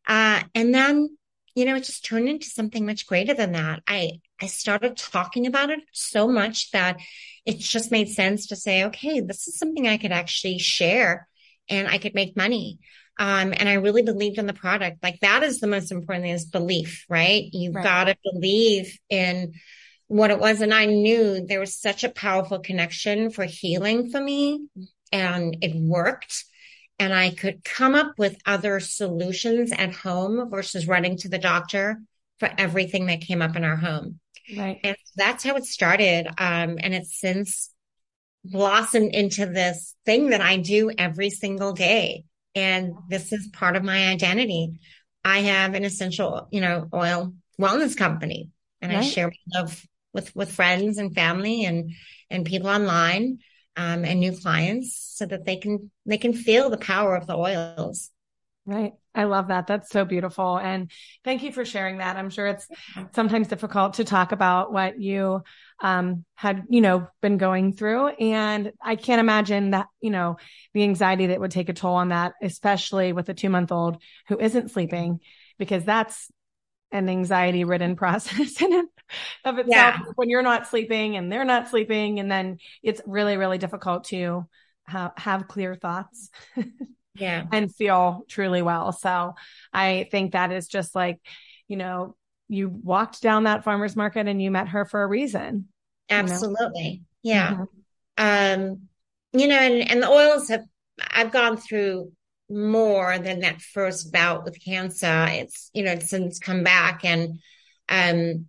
Uh, 0.08 0.42
and 0.54 0.74
then 0.74 1.16
you 1.54 1.64
know, 1.64 1.76
it 1.76 1.84
just 1.84 2.04
turned 2.04 2.28
into 2.28 2.46
something 2.46 2.86
much 2.86 3.06
greater 3.06 3.34
than 3.34 3.52
that. 3.52 3.82
I, 3.86 4.20
I 4.42 4.46
started 4.46 4.96
talking 4.96 5.46
about 5.46 5.70
it 5.70 5.80
so 5.92 6.28
much 6.28 6.70
that 6.72 6.98
it 7.46 7.58
just 7.58 7.90
made 7.90 8.08
sense 8.08 8.48
to 8.48 8.56
say, 8.56 8.84
okay, 8.84 9.20
this 9.20 9.48
is 9.48 9.58
something 9.58 9.86
I 9.86 9.98
could 9.98 10.12
actually 10.12 10.58
share 10.58 11.28
and 11.68 11.88
I 11.88 11.98
could 11.98 12.14
make 12.14 12.36
money. 12.36 12.78
Um, 13.18 13.52
and 13.56 13.68
I 13.68 13.74
really 13.74 14.02
believed 14.02 14.38
in 14.38 14.46
the 14.46 14.52
product. 14.52 15.02
Like 15.02 15.20
that 15.20 15.42
is 15.42 15.60
the 15.60 15.66
most 15.66 15.92
important 15.92 16.24
thing 16.24 16.32
is 16.32 16.44
belief, 16.44 17.04
right? 17.08 17.44
You've 17.52 17.74
right. 17.74 17.84
got 17.84 18.04
to 18.04 18.16
believe 18.24 18.98
in 19.08 19.52
what 20.08 20.30
it 20.30 20.38
was. 20.38 20.60
And 20.60 20.74
I 20.74 20.86
knew 20.86 21.46
there 21.46 21.60
was 21.60 21.76
such 21.76 22.04
a 22.04 22.08
powerful 22.08 22.58
connection 22.58 23.30
for 23.30 23.44
healing 23.44 24.10
for 24.10 24.20
me 24.20 24.66
and 25.12 25.56
it 25.60 25.74
worked 25.74 26.44
and 27.02 27.12
I 27.12 27.30
could 27.30 27.64
come 27.64 27.96
up 27.96 28.16
with 28.16 28.40
other 28.46 28.78
solutions 28.78 29.72
at 29.72 29.92
home 29.92 30.48
versus 30.48 30.86
running 30.86 31.16
to 31.18 31.28
the 31.28 31.38
doctor 31.38 32.00
for 32.38 32.48
everything 32.56 33.06
that 33.06 33.22
came 33.22 33.42
up 33.42 33.56
in 33.56 33.64
our 33.64 33.74
home. 33.74 34.20
Right. 34.56 34.80
And 34.82 34.96
that's 35.16 35.44
how 35.44 35.56
it 35.56 35.64
started. 35.64 36.26
Um, 36.26 36.78
and 36.80 36.94
it's 36.94 37.18
since 37.20 37.70
blossomed 38.44 39.14
into 39.14 39.46
this 39.46 39.94
thing 40.04 40.30
that 40.30 40.40
I 40.40 40.56
do 40.56 40.90
every 40.96 41.30
single 41.30 41.72
day. 41.72 42.24
And 42.54 42.94
this 43.08 43.32
is 43.32 43.48
part 43.52 43.76
of 43.76 43.84
my 43.84 44.08
identity. 44.08 44.80
I 45.24 45.40
have 45.40 45.74
an 45.74 45.84
essential, 45.84 46.48
you 46.50 46.60
know, 46.60 46.88
oil 46.92 47.34
wellness 47.60 47.96
company 47.96 48.50
and 48.80 48.92
right. 48.92 49.00
I 49.00 49.06
share 49.06 49.28
my 49.28 49.60
love 49.60 49.86
with, 50.12 50.34
with 50.34 50.52
friends 50.52 50.98
and 50.98 51.14
family 51.14 51.64
and, 51.64 51.92
and 52.30 52.44
people 52.44 52.68
online, 52.68 53.38
um, 53.76 54.04
and 54.04 54.20
new 54.20 54.32
clients 54.32 55.14
so 55.16 55.24
that 55.24 55.46
they 55.46 55.56
can, 55.56 55.90
they 56.04 56.18
can 56.18 56.34
feel 56.34 56.68
the 56.68 56.76
power 56.76 57.16
of 57.16 57.26
the 57.26 57.36
oils. 57.36 58.10
Right. 58.64 58.92
I 59.14 59.24
love 59.24 59.48
that. 59.48 59.66
That's 59.66 59.90
so 59.90 60.04
beautiful. 60.04 60.56
And 60.56 60.90
thank 61.24 61.42
you 61.42 61.50
for 61.50 61.64
sharing 61.64 61.98
that. 61.98 62.16
I'm 62.16 62.30
sure 62.30 62.46
it's 62.46 62.68
sometimes 63.12 63.48
difficult 63.48 63.94
to 63.94 64.04
talk 64.04 64.30
about 64.30 64.72
what 64.72 65.00
you 65.00 65.42
um, 65.80 66.24
had, 66.36 66.64
you 66.70 66.80
know, 66.80 67.08
been 67.20 67.38
going 67.38 67.72
through. 67.72 68.08
And 68.08 68.72
I 68.80 68.94
can't 68.94 69.20
imagine 69.20 69.70
that, 69.70 69.88
you 70.00 70.10
know, 70.10 70.36
the 70.74 70.84
anxiety 70.84 71.26
that 71.26 71.40
would 71.40 71.50
take 71.50 71.68
a 71.68 71.72
toll 71.72 71.96
on 71.96 72.10
that, 72.10 72.34
especially 72.40 73.12
with 73.12 73.28
a 73.28 73.34
two 73.34 73.50
month 73.50 73.72
old 73.72 74.00
who 74.28 74.38
isn't 74.38 74.70
sleeping, 74.70 75.18
because 75.58 75.84
that's 75.84 76.30
an 76.92 77.08
anxiety 77.08 77.64
ridden 77.64 77.96
process 77.96 78.62
in 78.62 78.88
of 79.44 79.58
itself 79.58 79.66
yeah. 79.66 79.98
when 80.14 80.30
you're 80.30 80.40
not 80.40 80.68
sleeping 80.68 81.16
and 81.16 81.32
they're 81.32 81.44
not 81.44 81.68
sleeping. 81.68 82.20
And 82.20 82.30
then 82.30 82.58
it's 82.80 83.02
really, 83.06 83.36
really 83.36 83.58
difficult 83.58 84.04
to 84.04 84.46
ha- 84.86 85.12
have 85.16 85.48
clear 85.48 85.74
thoughts. 85.74 86.30
yeah. 87.14 87.44
and 87.52 87.74
feel 87.74 88.24
truly 88.28 88.62
well. 88.62 88.92
So 88.92 89.34
I 89.72 90.08
think 90.10 90.32
that 90.32 90.52
is 90.52 90.68
just 90.68 90.94
like, 90.94 91.20
you 91.68 91.76
know, 91.76 92.16
you 92.48 92.68
walked 92.68 93.22
down 93.22 93.44
that 93.44 93.64
farmer's 93.64 93.96
market 93.96 94.28
and 94.28 94.42
you 94.42 94.50
met 94.50 94.68
her 94.68 94.84
for 94.84 95.02
a 95.02 95.06
reason. 95.06 95.68
Absolutely. 96.10 97.02
You 97.22 97.34
know? 97.34 97.40
Yeah. 97.40 97.50
Mm-hmm. 98.18 98.62
Um, 98.62 98.80
you 99.32 99.48
know, 99.48 99.58
and, 99.58 99.90
and 99.90 100.02
the 100.02 100.10
oils 100.10 100.48
have, 100.48 100.64
I've 101.10 101.32
gone 101.32 101.56
through 101.56 102.12
more 102.50 103.18
than 103.18 103.40
that 103.40 103.62
first 103.62 104.12
bout 104.12 104.44
with 104.44 104.62
cancer. 104.62 105.26
It's, 105.30 105.70
you 105.72 105.82
know, 105.84 105.98
since 105.98 106.38
come 106.38 106.62
back 106.62 107.04
and, 107.04 107.40
um, 107.88 108.46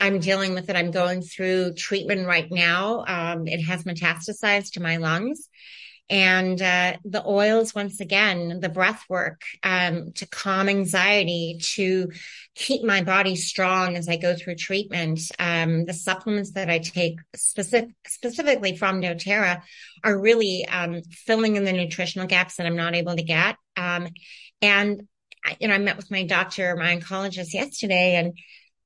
I'm 0.00 0.18
dealing 0.18 0.54
with 0.54 0.68
it. 0.68 0.76
I'm 0.76 0.90
going 0.90 1.22
through 1.22 1.74
treatment 1.74 2.26
right 2.26 2.50
now. 2.50 3.04
Um, 3.06 3.46
it 3.46 3.62
has 3.62 3.84
metastasized 3.84 4.72
to 4.72 4.82
my 4.82 4.96
lungs 4.96 5.48
and 6.10 6.60
uh, 6.60 6.96
the 7.04 7.26
oils 7.26 7.74
once 7.74 8.00
again 8.00 8.60
the 8.60 8.68
breath 8.68 9.04
work 9.08 9.42
um, 9.62 10.12
to 10.12 10.26
calm 10.26 10.68
anxiety 10.68 11.58
to 11.60 12.10
keep 12.54 12.84
my 12.84 13.02
body 13.02 13.36
strong 13.36 13.96
as 13.96 14.08
i 14.08 14.16
go 14.16 14.34
through 14.34 14.54
treatment 14.54 15.20
um, 15.38 15.84
the 15.86 15.94
supplements 15.94 16.52
that 16.52 16.68
i 16.68 16.78
take 16.78 17.18
specific, 17.34 17.90
specifically 18.06 18.76
from 18.76 19.00
doterra 19.00 19.62
are 20.02 20.20
really 20.20 20.66
um, 20.66 21.00
filling 21.10 21.56
in 21.56 21.64
the 21.64 21.72
nutritional 21.72 22.26
gaps 22.26 22.56
that 22.56 22.66
i'm 22.66 22.76
not 22.76 22.94
able 22.94 23.16
to 23.16 23.22
get. 23.22 23.56
Um, 23.76 24.08
and 24.60 25.08
you 25.58 25.68
know 25.68 25.74
i 25.74 25.78
met 25.78 25.96
with 25.96 26.10
my 26.10 26.24
doctor 26.24 26.76
my 26.76 26.96
oncologist 26.96 27.52
yesterday 27.54 28.16
and 28.16 28.38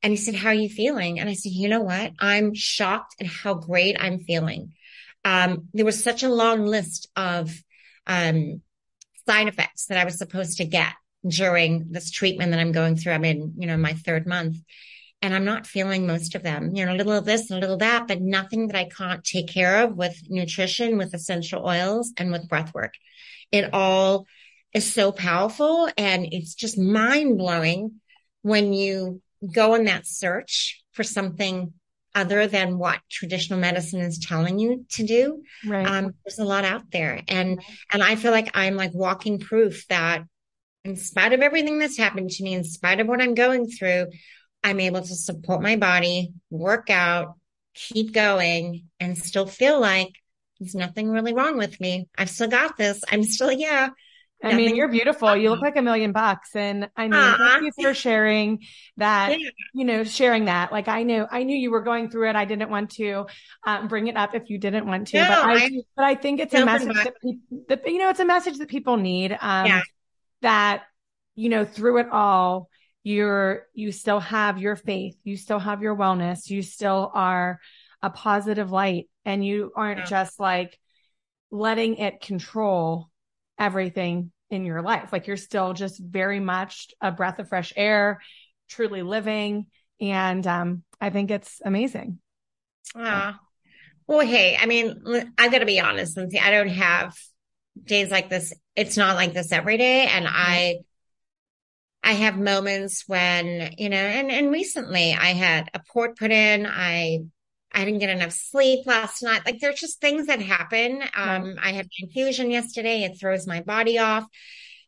and 0.03 0.13
he 0.13 0.17
said 0.17 0.37
how 0.37 0.51
are 0.51 0.55
you 0.55 0.69
feeling? 0.69 1.19
And 1.19 1.29
i 1.29 1.35
said 1.35 1.53
you 1.53 1.69
know 1.69 1.81
what? 1.81 2.13
I'm 2.21 2.55
shocked 2.55 3.17
at 3.21 3.27
how 3.27 3.55
great 3.55 3.97
i'm 3.99 4.21
feeling 4.21 4.73
um, 5.25 5.69
there 5.75 5.85
was 5.85 6.03
such 6.03 6.23
a 6.23 6.29
long 6.29 6.67
list 6.67 7.09
of 7.17 7.53
um, 8.07 8.63
side 9.27 9.49
effects 9.49 9.87
that 9.87 9.99
I 9.99 10.05
was 10.05 10.19
supposed 10.19 10.59
to 10.59 10.65
get 10.65 10.93
during 11.27 11.87
this 11.91 12.11
treatment 12.11 12.53
that 12.53 12.61
I'm 12.61 12.73
going 12.73 12.97
through. 12.97 13.13
I'm 13.13 13.25
in, 13.25 13.55
you 13.59 13.67
know, 13.67 13.77
my 13.77 13.93
third 13.93 14.27
month 14.27 14.57
and 15.21 15.35
I'm 15.35 15.45
not 15.45 15.67
feeling 15.67 16.07
most 16.07 16.35
of 16.35 16.43
them, 16.43 16.75
you 16.75 16.87
know, 16.87 16.93
a 16.93 16.97
little 16.97 17.13
of 17.13 17.25
this 17.25 17.51
and 17.51 17.59
a 17.59 17.61
little 17.61 17.75
of 17.75 17.81
that, 17.81 18.07
but 18.07 18.21
nothing 18.21 18.69
that 18.69 18.77
I 18.77 18.85
can't 18.85 19.25
take 19.25 19.49
care 19.49 19.83
of 19.83 19.97
with 19.97 20.17
nutrition, 20.29 20.97
with 20.97 21.13
essential 21.13 21.67
oils 21.67 22.13
and 22.17 22.31
with 22.31 22.49
breath 22.49 22.73
work. 22.73 22.95
It 23.51 23.73
all 23.73 24.27
is 24.73 24.93
so 24.93 25.11
powerful 25.11 25.89
and 25.97 26.29
it's 26.31 26.55
just 26.55 26.79
mind 26.79 27.37
blowing 27.37 28.01
when 28.43 28.73
you 28.73 29.21
go 29.53 29.75
on 29.75 29.85
that 29.85 30.07
search 30.07 30.83
for 30.93 31.03
something 31.03 31.73
other 32.19 32.49
than 32.49 32.79
what 32.79 32.99
traditional 33.09 33.61
medicine 33.61 34.01
is 34.01 34.19
telling 34.19 34.59
you 34.59 34.85
to 34.91 35.07
do. 35.07 35.43
Right. 35.65 35.87
Um, 35.87 36.15
there's 36.25 36.41
a 36.41 36.45
lot 36.45 36.65
out 36.65 36.91
there. 36.91 37.23
And, 37.29 37.63
and 37.93 38.03
I 38.03 38.17
feel 38.17 38.33
like 38.33 38.51
I'm 38.55 38.75
like 38.75 38.93
walking 38.93 39.39
proof 39.39 39.87
that 39.89 40.25
in 40.85 40.97
spite 40.97 41.33
of 41.33 41.41
everything 41.41 41.79
that's 41.79 41.97
happened 41.97 42.31
to 42.31 42.43
me, 42.43 42.55
in 42.55 42.65
spite 42.65 42.99
of 42.99 43.07
what 43.07 43.23
I'm 43.23 43.35
going 43.35 43.69
through, 43.69 44.07
I'm 44.65 44.81
able 44.81 45.01
to 45.01 45.15
support 45.15 45.63
my 45.63 45.77
body, 45.77 46.33
work 46.51 46.91
out, 46.91 47.35
keep 47.75 48.13
going 48.13 48.87
and 48.99 49.17
still 49.17 49.47
feel 49.47 49.81
like 49.81 50.11
there's 50.59 50.75
nothing 50.75 51.09
really 51.09 51.35
wrong 51.35 51.57
with 51.57 51.81
me. 51.81 52.09
I've 52.19 52.31
still 52.31 52.49
got 52.49 52.77
this. 52.77 53.01
I'm 53.13 53.23
still, 53.23 53.53
yeah, 53.53 53.91
I 54.43 54.55
mean, 54.55 54.77
you're 54.77 54.89
beautiful. 54.89 55.37
You 55.37 55.51
look 55.51 55.63
like 55.63 55.77
a 55.77 55.83
million 55.83 56.13
bucks. 56.13 56.55
And 56.55 56.89
I 56.97 57.09
mean, 57.09 57.35
thank 57.39 57.65
you 57.65 57.73
for 57.83 57.93
sharing 57.93 58.61
that, 58.97 59.37
you 59.75 59.85
know, 59.85 60.05
sharing 60.05 60.45
that. 60.45 60.71
Like 60.71 60.87
I 60.87 61.03
knew, 61.03 61.27
I 61.29 61.43
knew 61.43 61.57
you 61.57 61.73
were 61.73 61.81
going 61.81 62.09
through 62.09 62.31
it. 62.31 62.37
I 62.37 62.45
didn't 62.45 62.71
want 62.71 62.91
to 62.93 63.27
um, 63.67 63.89
bring 63.89 64.07
it 64.07 64.17
up 64.17 64.37
if 64.37 64.49
you 64.49 64.59
didn't 64.59 64.87
want 64.87 65.09
to, 65.09 65.19
no, 65.19 65.29
but 65.29 65.39
I, 65.39 65.55
I, 65.55 65.71
but 65.97 66.05
I 66.05 66.15
think 66.15 66.39
it's 66.41 66.55
a 66.55 66.65
message 66.65 66.95
that, 66.95 67.15
that, 67.69 67.89
you 67.89 67.99
know, 67.99 68.11
it's 68.11 68.21
a 68.21 68.25
message 68.25 68.59
that 68.59 68.69
people 68.69 68.97
need, 68.97 69.33
um, 69.33 69.67
yeah. 69.67 69.83
that, 70.43 70.85
you 71.35 71.49
know, 71.49 71.65
through 71.65 71.99
it 71.99 72.09
all, 72.11 72.69
you're, 73.03 73.67
you 73.75 73.91
still 73.91 74.21
have 74.21 74.59
your 74.59 74.77
faith, 74.77 75.17
you 75.25 75.37
still 75.37 75.59
have 75.59 75.83
your 75.83 75.97
wellness, 75.97 76.49
you 76.49 76.63
still 76.63 77.11
are 77.13 77.59
a 78.03 78.11
positive 78.11 78.71
light 78.71 79.09
and 79.25 79.45
you 79.45 79.73
aren't 79.75 79.99
yeah. 80.01 80.05
just 80.05 80.39
like 80.39 80.79
letting 81.51 81.97
it 81.97 82.21
control 82.21 83.11
everything 83.59 84.33
in 84.51 84.65
your 84.65 84.83
life. 84.83 85.13
Like 85.13 85.27
you're 85.27 85.37
still 85.37 85.73
just 85.73 86.01
very 86.01 86.41
much 86.41 86.89
a 87.01 87.13
breath 87.13 87.39
of 87.39 87.49
fresh 87.49 87.73
air, 87.77 88.21
truly 88.69 89.03
living. 89.03 89.67
And 90.01 90.47
um, 90.47 90.83
I 91.01 91.11
think 91.11 91.31
it's 91.31 91.61
amazing. 91.65 92.19
Ah, 92.95 93.41
well, 94.07 94.27
hey, 94.27 94.57
I 94.59 94.67
mean, 94.67 95.03
I've 95.37 95.53
got 95.53 95.59
to 95.59 95.67
be 95.67 95.81
honest, 95.81 96.17
Lindsey. 96.17 96.39
I 96.39 96.51
don't 96.51 96.69
have 96.69 97.15
days 97.83 98.11
like 98.11 98.31
this. 98.31 98.55
It's 98.75 98.97
not 98.97 99.17
like 99.17 99.35
this 99.35 99.53
every 99.53 99.77
day, 99.77 100.07
and 100.07 100.27
I, 100.27 100.79
I 102.03 102.13
have 102.13 102.39
moments 102.39 103.05
when 103.07 103.75
you 103.77 103.91
know, 103.91 103.99
and 103.99 104.31
and 104.31 104.51
recently 104.51 105.13
I 105.13 105.35
had 105.35 105.69
a 105.75 105.81
port 105.93 106.17
put 106.17 106.31
in. 106.31 106.67
I 106.67 107.25
I 107.73 107.85
didn't 107.85 108.01
get 108.01 108.11
enough 108.11 108.33
sleep 108.33 108.87
last 108.87 109.23
night. 109.23 109.43
Like 109.45 109.61
there's 109.61 109.81
just 109.81 110.01
things 110.01 110.27
that 110.27 110.41
happen. 110.41 111.03
Um, 111.15 111.57
I 111.63 111.73
had 111.73 111.89
confusion 111.99 112.51
yesterday. 112.51 113.03
It 113.03 113.21
throws 113.21 113.47
my 113.47 113.61
body 113.61 113.99
off 113.99 114.25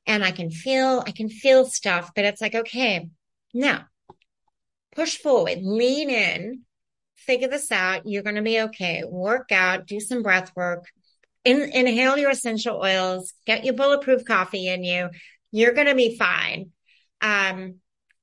and 0.07 0.25
I 0.25 0.31
can 0.31 0.51
feel, 0.51 1.03
I 1.07 1.13
can 1.13 1.29
feel 1.29 1.67
stuff, 1.67 2.13
but 2.15 2.25
it's 2.25 2.41
like, 2.41 2.55
okay, 2.55 3.09
now 3.53 3.85
push 4.95 5.19
forward, 5.19 5.59
lean 5.63 6.11
in, 6.11 6.63
figure 7.17 7.49
this 7.49 7.71
out. 7.71 8.03
You're 8.07 8.23
going 8.23 8.37
to 8.37 8.43
be 8.43 8.61
okay. 8.63 9.03
Work 9.07 9.53
out, 9.53 9.87
do 9.87 10.01
some 10.01 10.23
breath 10.23 10.53
work, 10.57 10.87
in, 11.45 11.61
inhale 11.73 12.19
your 12.19 12.31
essential 12.31 12.81
oils, 12.83 13.33
get 13.47 13.65
your 13.65 13.75
bulletproof 13.75 14.25
coffee 14.25 14.69
in 14.69 14.85
you. 14.85 15.11
You're 15.53 15.75
going 15.75 15.87
to 15.87 15.95
be 15.95 16.17
fine. 16.17 16.71
Um, 17.21 17.77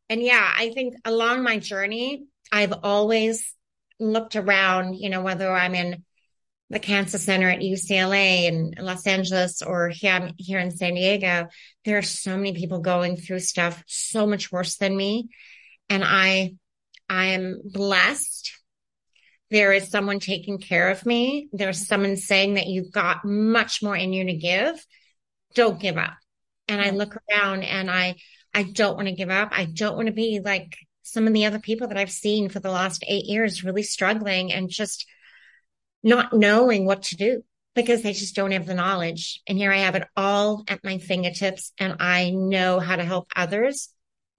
and 0.10 0.22
yeah, 0.22 0.52
I 0.56 0.72
think 0.72 0.96
along 1.06 1.44
my 1.44 1.60
journey, 1.60 2.26
I've 2.52 2.74
always 2.84 3.54
looked 4.00 4.36
around, 4.36 4.96
you 4.96 5.10
know, 5.10 5.22
whether 5.22 5.52
I'm 5.52 5.76
in 5.76 6.04
the 6.70 6.80
cancer 6.80 7.18
center 7.18 7.50
at 7.50 7.60
UCLA 7.60 8.46
in 8.46 8.74
Los 8.80 9.08
Angeles 9.08 9.62
or 9.62 9.90
here, 9.90 10.32
here 10.38 10.60
in 10.60 10.72
San 10.72 10.96
Diego, 10.96 11.48
there 11.86 11.98
are 11.98 12.04
so 12.04 12.36
many 12.36 12.54
people 12.54 12.80
going 12.80 13.16
through 13.16 13.40
stuff 13.40 13.82
so 13.88 14.28
much 14.28 14.52
worse 14.52 14.76
than 14.76 14.96
me. 14.96 15.30
And 15.90 16.04
I, 16.04 16.56
I 17.08 17.28
am 17.28 17.62
blessed. 17.64 18.52
There 19.50 19.72
is 19.72 19.90
someone 19.90 20.20
taking 20.20 20.58
care 20.58 20.90
of 20.90 21.06
me. 21.06 21.48
There's 21.54 21.88
someone 21.88 22.18
saying 22.18 22.56
that 22.56 22.68
you've 22.68 22.92
got 22.92 23.24
much 23.24 23.82
more 23.82 23.96
in 23.96 24.12
you 24.12 24.26
to 24.26 24.34
give. 24.34 24.86
Don't 25.56 25.80
give 25.80 25.98
up. 25.98 26.18
And 26.68 26.82
I 26.82 26.88
mm-hmm. 26.88 26.98
look 26.98 27.18
around 27.32 27.64
and 27.64 27.90
I, 27.90 28.16
I 28.54 28.64
don't 28.64 28.96
want 28.96 29.08
to 29.08 29.16
give 29.16 29.30
up. 29.30 29.50
I 29.54 29.64
don't 29.64 29.96
want 29.96 30.08
to 30.08 30.14
be 30.14 30.42
like 30.44 30.76
some 31.08 31.28
of 31.28 31.34
the 31.34 31.46
other 31.46 31.60
people 31.60 31.88
that 31.88 31.98
I've 31.98 32.12
seen 32.12 32.50
for 32.50 32.60
the 32.60 32.72
last 32.72 33.04
eight 33.08 33.26
years 33.26 33.64
really 33.64 33.84
struggling 33.84 34.52
and 34.52 34.70
just 34.70 35.06
not 36.04 36.34
knowing 36.34 36.86
what 36.86 37.04
to 37.04 37.16
do 37.16 37.44
because 37.76 38.02
they 38.02 38.14
just 38.14 38.36
don't 38.36 38.52
have 38.52 38.66
the 38.66 38.74
knowledge. 38.74 39.42
And 39.48 39.58
here 39.58 39.72
I 39.72 39.78
have 39.78 39.96
it 39.96 40.08
all 40.16 40.64
at 40.68 40.84
my 40.84 40.98
fingertips 40.98 41.72
and 41.80 41.96
I 42.00 42.32
know 42.32 42.80
how 42.80 42.96
to 42.96 43.04
help 43.06 43.32
others, 43.36 43.90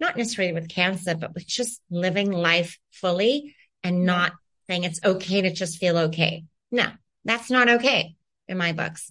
not 0.00 0.16
necessarily 0.16 0.52
with 0.52 0.68
cancer, 0.68 1.14
but 1.14 1.34
with 1.34 1.46
just 1.46 1.80
living 1.90 2.32
life 2.32 2.78
fully 2.90 3.54
and 3.82 4.04
not 4.04 4.32
saying 4.68 4.84
it's 4.84 5.00
okay 5.04 5.42
to 5.42 5.52
just 5.52 5.78
feel 5.78 5.96
okay. 5.98 6.44
No, 6.70 6.86
that's 7.24 7.50
not 7.50 7.68
okay 7.68 8.16
in 8.46 8.58
my 8.58 8.72
books. 8.72 9.10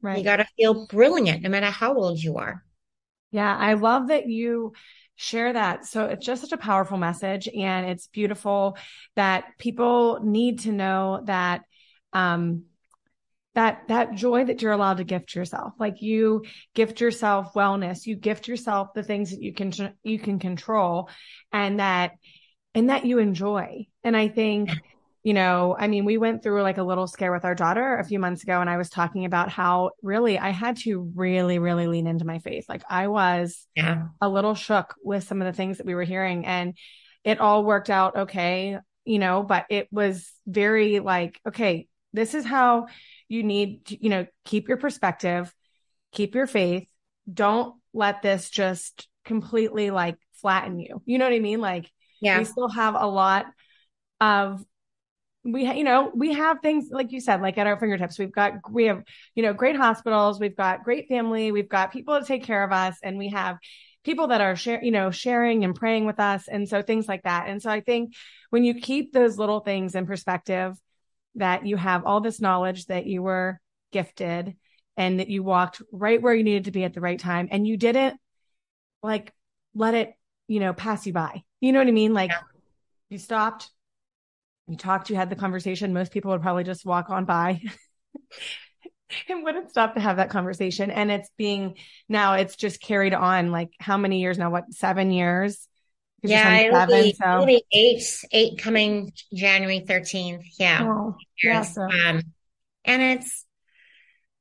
Right. 0.00 0.18
You 0.18 0.24
got 0.24 0.36
to 0.36 0.46
feel 0.56 0.86
brilliant 0.86 1.42
no 1.42 1.48
matter 1.48 1.66
how 1.66 1.94
old 1.94 2.22
you 2.22 2.36
are. 2.36 2.64
Yeah. 3.30 3.56
I 3.56 3.74
love 3.74 4.08
that 4.08 4.28
you 4.28 4.72
share 5.16 5.52
that. 5.52 5.86
So 5.86 6.06
it's 6.06 6.26
just 6.26 6.42
such 6.42 6.52
a 6.52 6.56
powerful 6.56 6.98
message. 6.98 7.48
And 7.48 7.86
it's 7.86 8.06
beautiful 8.08 8.76
that 9.16 9.44
people 9.58 10.20
need 10.22 10.60
to 10.60 10.72
know 10.72 11.22
that, 11.26 11.62
um, 12.12 12.64
that 13.54 13.82
that 13.88 14.14
joy 14.14 14.44
that 14.44 14.62
you're 14.62 14.72
allowed 14.72 14.98
to 14.98 15.04
gift 15.04 15.34
yourself 15.34 15.72
like 15.78 16.02
you 16.02 16.42
gift 16.74 17.00
yourself 17.00 17.54
wellness 17.54 18.06
you 18.06 18.16
gift 18.16 18.48
yourself 18.48 18.88
the 18.94 19.02
things 19.02 19.30
that 19.30 19.40
you 19.40 19.52
can 19.52 19.72
you 20.02 20.18
can 20.18 20.38
control 20.38 21.08
and 21.52 21.78
that 21.78 22.12
and 22.74 22.90
that 22.90 23.04
you 23.04 23.18
enjoy 23.18 23.86
and 24.02 24.16
i 24.16 24.28
think 24.28 24.70
you 25.24 25.32
know, 25.32 25.74
I 25.76 25.88
mean, 25.88 26.04
we 26.04 26.18
went 26.18 26.42
through 26.42 26.62
like 26.62 26.76
a 26.76 26.82
little 26.82 27.06
scare 27.06 27.32
with 27.32 27.46
our 27.46 27.54
daughter 27.54 27.96
a 27.96 28.04
few 28.04 28.18
months 28.18 28.42
ago, 28.42 28.60
and 28.60 28.68
I 28.68 28.76
was 28.76 28.90
talking 28.90 29.24
about 29.24 29.48
how 29.48 29.92
really 30.02 30.38
I 30.38 30.50
had 30.50 30.76
to 30.80 31.10
really, 31.14 31.58
really 31.58 31.86
lean 31.86 32.06
into 32.06 32.26
my 32.26 32.40
faith. 32.40 32.66
Like 32.68 32.82
I 32.90 33.08
was 33.08 33.66
yeah. 33.74 34.08
a 34.20 34.28
little 34.28 34.54
shook 34.54 34.94
with 35.02 35.24
some 35.24 35.40
of 35.40 35.46
the 35.46 35.56
things 35.56 35.78
that 35.78 35.86
we 35.86 35.94
were 35.94 36.04
hearing, 36.04 36.44
and 36.44 36.76
it 37.24 37.40
all 37.40 37.64
worked 37.64 37.88
out 37.88 38.16
okay, 38.16 38.78
you 39.06 39.18
know, 39.18 39.42
but 39.42 39.64
it 39.70 39.88
was 39.90 40.30
very 40.46 41.00
like, 41.00 41.40
okay, 41.48 41.88
this 42.12 42.34
is 42.34 42.44
how 42.44 42.88
you 43.26 43.42
need 43.42 43.86
to, 43.86 44.04
you 44.04 44.10
know, 44.10 44.26
keep 44.44 44.68
your 44.68 44.76
perspective, 44.76 45.54
keep 46.12 46.34
your 46.34 46.46
faith. 46.46 46.86
Don't 47.32 47.74
let 47.94 48.20
this 48.20 48.50
just 48.50 49.08
completely 49.24 49.90
like 49.90 50.16
flatten 50.34 50.78
you. 50.78 51.00
You 51.06 51.16
know 51.16 51.24
what 51.24 51.34
I 51.34 51.38
mean? 51.38 51.62
Like, 51.62 51.90
yeah, 52.20 52.38
we 52.38 52.44
still 52.44 52.68
have 52.68 52.94
a 52.94 53.06
lot 53.06 53.46
of 54.20 54.62
we 55.44 55.70
you 55.70 55.84
know 55.84 56.10
we 56.14 56.32
have 56.32 56.60
things 56.60 56.88
like 56.90 57.12
you 57.12 57.20
said 57.20 57.42
like 57.42 57.58
at 57.58 57.66
our 57.66 57.78
fingertips. 57.78 58.18
We've 58.18 58.32
got 58.32 58.70
we 58.70 58.84
have 58.86 59.02
you 59.34 59.42
know 59.42 59.52
great 59.52 59.76
hospitals. 59.76 60.40
We've 60.40 60.56
got 60.56 60.84
great 60.84 61.08
family. 61.08 61.52
We've 61.52 61.68
got 61.68 61.92
people 61.92 62.18
to 62.18 62.24
take 62.24 62.44
care 62.44 62.64
of 62.64 62.72
us 62.72 62.96
and 63.02 63.18
we 63.18 63.28
have 63.28 63.58
people 64.04 64.28
that 64.28 64.40
are 64.40 64.56
share 64.56 64.82
you 64.82 64.90
know 64.90 65.10
sharing 65.10 65.64
and 65.64 65.74
praying 65.74 66.06
with 66.06 66.18
us 66.18 66.48
and 66.48 66.68
so 66.68 66.80
things 66.80 67.06
like 67.06 67.22
that. 67.24 67.48
And 67.48 67.60
so 67.60 67.70
i 67.70 67.80
think 67.80 68.14
when 68.50 68.64
you 68.64 68.74
keep 68.74 69.12
those 69.12 69.38
little 69.38 69.60
things 69.60 69.94
in 69.94 70.06
perspective 70.06 70.74
that 71.34 71.66
you 71.66 71.76
have 71.76 72.06
all 72.06 72.20
this 72.20 72.40
knowledge 72.40 72.86
that 72.86 73.06
you 73.06 73.22
were 73.22 73.60
gifted 73.92 74.56
and 74.96 75.20
that 75.20 75.28
you 75.28 75.42
walked 75.42 75.82
right 75.92 76.22
where 76.22 76.34
you 76.34 76.44
needed 76.44 76.66
to 76.66 76.70
be 76.70 76.84
at 76.84 76.94
the 76.94 77.00
right 77.00 77.18
time 77.18 77.48
and 77.50 77.66
you 77.66 77.76
didn't 77.76 78.16
like 79.02 79.32
let 79.74 79.94
it 79.94 80.14
you 80.48 80.60
know 80.60 80.72
pass 80.72 81.06
you 81.06 81.12
by. 81.12 81.42
You 81.60 81.72
know 81.72 81.80
what 81.80 81.88
i 81.88 81.92
mean? 81.92 82.14
Like 82.14 82.30
yeah. 82.30 82.40
you 83.10 83.18
stopped 83.18 83.70
you 84.66 84.76
talked, 84.76 85.10
you 85.10 85.16
had 85.16 85.30
the 85.30 85.36
conversation, 85.36 85.92
most 85.92 86.12
people 86.12 86.30
would 86.30 86.42
probably 86.42 86.64
just 86.64 86.86
walk 86.86 87.10
on 87.10 87.24
by 87.24 87.60
and 89.28 89.44
wouldn't 89.44 89.70
stop 89.70 89.94
to 89.94 90.00
have 90.00 90.16
that 90.16 90.30
conversation. 90.30 90.90
And 90.90 91.10
it's 91.10 91.30
being 91.36 91.76
now 92.08 92.34
it's 92.34 92.56
just 92.56 92.80
carried 92.80 93.14
on 93.14 93.50
like 93.50 93.70
how 93.78 93.96
many 93.96 94.20
years 94.20 94.38
now? 94.38 94.50
What, 94.50 94.72
seven 94.72 95.10
years? 95.10 95.68
Yeah, 96.22 96.56
it'll, 96.56 96.80
seven, 96.80 97.02
be, 97.02 97.12
so. 97.12 97.32
it'll 97.32 97.46
be 97.46 97.64
eight, 97.70 98.02
eight 98.32 98.58
coming 98.58 99.12
January 99.34 99.84
13th. 99.86 100.44
Yeah. 100.58 100.80
Oh, 100.82 101.16
yeah 101.42 101.62
so. 101.62 101.82
um, 101.82 102.22
and 102.86 103.02
it's, 103.02 103.44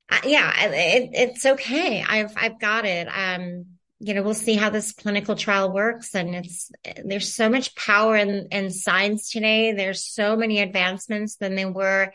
uh, 0.09 0.19
yeah, 0.23 0.67
it, 0.69 1.09
it's 1.11 1.45
okay. 1.45 2.01
I've, 2.01 2.31
I've 2.37 2.59
got 2.59 2.85
it. 2.85 3.07
Um, 3.07 3.65
you 3.99 4.13
know, 4.13 4.23
we'll 4.23 4.33
see 4.33 4.55
how 4.55 4.69
this 4.69 4.91
clinical 4.91 5.35
trial 5.35 5.71
works. 5.71 6.13
And 6.13 6.35
it's, 6.35 6.71
there's 7.03 7.33
so 7.33 7.49
much 7.49 7.75
power 7.75 8.15
in, 8.15 8.47
in 8.51 8.69
science 8.69 9.31
today. 9.31 9.71
There's 9.71 10.05
so 10.05 10.35
many 10.35 10.59
advancements 10.59 11.37
than 11.37 11.55
there 11.55 11.71
were, 11.71 12.13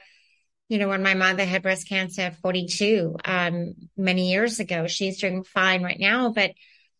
you 0.69 0.79
know, 0.79 0.89
when 0.89 1.03
my 1.03 1.15
mother 1.15 1.45
had 1.45 1.63
breast 1.63 1.89
cancer 1.89 2.23
at 2.23 2.41
42, 2.41 3.17
um, 3.25 3.75
many 3.97 4.31
years 4.31 4.61
ago. 4.61 4.87
She's 4.87 5.19
doing 5.21 5.45
fine 5.45 5.83
right 5.83 5.99
now, 5.99 6.31
but 6.31 6.53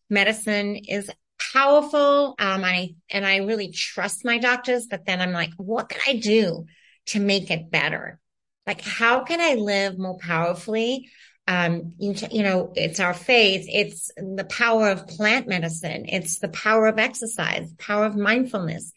medicine 0.09 0.75
is 0.75 1.11
powerful. 1.53 2.35
Um, 2.39 2.63
I, 2.63 2.95
and 3.09 3.25
I 3.25 3.37
really 3.37 3.71
trust 3.71 4.25
my 4.25 4.39
doctors, 4.39 4.87
but 4.89 5.05
then 5.05 5.21
I'm 5.21 5.33
like, 5.33 5.51
what 5.57 5.89
can 5.89 6.01
I 6.07 6.19
do 6.19 6.65
to 7.07 7.19
make 7.19 7.51
it 7.51 7.69
better? 7.69 8.19
Like, 8.65 8.81
how 8.81 9.23
can 9.23 9.39
I 9.41 9.55
live 9.55 9.97
more 9.97 10.17
powerfully? 10.17 11.09
Um, 11.49 11.93
you, 11.97 12.13
you, 12.29 12.43
know, 12.43 12.71
it's 12.75 12.99
our 12.99 13.13
faith. 13.15 13.65
It's 13.67 14.11
the 14.15 14.45
power 14.47 14.89
of 14.89 15.07
plant 15.07 15.47
medicine. 15.47 16.05
It's 16.07 16.37
the 16.37 16.47
power 16.49 16.85
of 16.85 16.99
exercise, 16.99 17.73
power 17.79 18.05
of 18.05 18.15
mindfulness, 18.15 18.93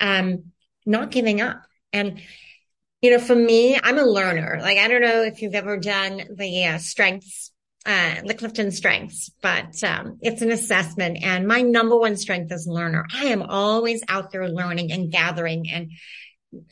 um, 0.00 0.50
not 0.84 1.12
giving 1.12 1.40
up. 1.40 1.62
And, 1.92 2.20
you 3.02 3.12
know, 3.12 3.20
for 3.20 3.36
me, 3.36 3.78
I'm 3.80 4.00
a 4.00 4.04
learner. 4.04 4.58
Like, 4.60 4.78
I 4.78 4.88
don't 4.88 5.00
know 5.00 5.22
if 5.22 5.42
you've 5.42 5.54
ever 5.54 5.76
done 5.76 6.22
the 6.34 6.64
uh, 6.64 6.78
strengths, 6.78 7.52
uh, 7.86 8.16
the 8.24 8.34
Clifton 8.34 8.72
strengths, 8.72 9.30
but, 9.40 9.80
um, 9.84 10.18
it's 10.22 10.42
an 10.42 10.50
assessment 10.50 11.18
and 11.22 11.46
my 11.46 11.62
number 11.62 11.96
one 11.96 12.16
strength 12.16 12.50
is 12.50 12.66
learner. 12.66 13.06
I 13.14 13.26
am 13.26 13.42
always 13.42 14.02
out 14.08 14.32
there 14.32 14.48
learning 14.48 14.90
and 14.90 15.12
gathering 15.12 15.70
and 15.70 15.92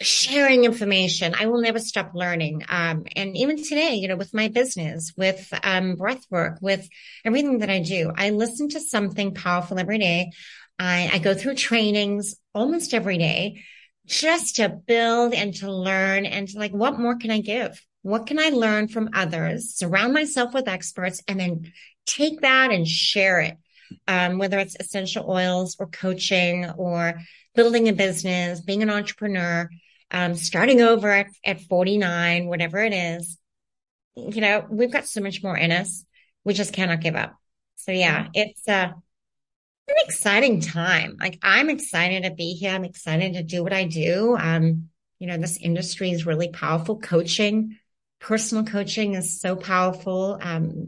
sharing 0.01 0.65
information. 0.65 1.35
I 1.39 1.47
will 1.47 1.61
never 1.61 1.79
stop 1.79 2.13
learning. 2.15 2.65
Um, 2.69 3.05
and 3.17 3.37
even 3.37 3.57
today, 3.57 3.95
you 3.95 4.09
know, 4.09 4.17
with 4.17 4.35
my 4.35 4.49
business, 4.49 5.13
with 5.17 5.53
um, 5.63 5.97
breath 5.97 6.25
work, 6.31 6.59
with 6.61 6.89
everything 7.25 7.59
that 7.59 7.71
I 7.71 7.81
do, 7.81 8.13
I 8.17 8.31
listen 8.31 8.69
to 8.71 8.81
something 8.81 9.35
powerful 9.35 9.79
every 9.79 9.99
day. 9.99 10.31
I, 10.79 11.11
I 11.13 11.19
go 11.19 11.35
through 11.35 11.55
trainings 11.57 12.35
almost 12.55 12.95
every 12.95 13.19
day 13.19 13.63
just 14.07 14.57
to 14.57 14.69
build 14.69 15.33
and 15.35 15.55
to 15.57 15.73
learn 15.73 16.27
and 16.27 16.49
to 16.49 16.59
like, 16.59 16.73
what 16.73 16.99
more 16.99 17.17
can 17.17 17.31
I 17.31 17.41
give? 17.41 17.81
What 18.03 18.27
can 18.27 18.39
I 18.39 18.51
learn 18.51 18.89
from 18.89 19.11
others? 19.15 19.75
Surround 19.75 20.13
myself 20.13 20.53
with 20.53 20.69
experts 20.69 21.23
and 21.27 21.41
then 21.41 21.73
take 22.07 22.43
that 22.43 22.71
and 22.71 22.87
share 22.87 23.41
it. 23.41 23.57
Um, 24.09 24.39
whether 24.39 24.59
it's 24.59 24.77
essential 24.79 25.31
oils 25.31 25.77
or 25.79 25.87
coaching 25.87 26.69
or 26.71 27.21
building 27.55 27.89
a 27.89 27.93
business, 27.93 28.61
being 28.61 28.83
an 28.83 28.91
entrepreneur, 28.91 29.69
um, 30.11 30.35
starting 30.35 30.81
over 30.81 31.11
at, 31.11 31.29
at 31.45 31.61
49, 31.63 32.47
whatever 32.47 32.79
it 32.79 32.93
is, 32.93 33.39
you 34.17 34.41
know, 34.41 34.65
we've 34.71 34.93
got 34.93 35.07
so 35.07 35.21
much 35.21 35.43
more 35.43 35.57
in 35.57 35.73
us. 35.73 36.05
We 36.45 36.55
just 36.55 36.73
cannot 36.73 37.01
give 37.01 37.17
up. 37.17 37.35
So 37.77 37.93
yeah, 37.93 38.29
it's 38.33 38.67
uh, 38.69 38.93
an 39.89 39.95
exciting 40.05 40.61
time. 40.61 41.17
Like 41.21 41.39
I'm 41.43 41.71
excited 41.71 42.25
to 42.25 42.31
be 42.35 42.55
here. 42.55 42.73
I'm 42.73 42.85
excited 42.85 43.35
to 43.35 43.43
do 43.43 43.63
what 43.63 43.73
I 43.73 43.85
do. 43.85 44.37
Um, 44.39 44.89
you 45.19 45.27
know, 45.27 45.37
this 45.37 45.59
industry 45.59 46.11
is 46.11 46.27
really 46.27 46.49
powerful. 46.49 46.99
Coaching, 46.99 47.79
personal 48.21 48.65
coaching 48.65 49.15
is 49.15 49.41
so 49.41 49.57
powerful. 49.57 50.39
Um, 50.41 50.87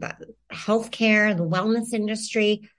healthcare, 0.51 1.35
the 1.35 1.47
wellness 1.47 1.93
industry. 1.93 2.69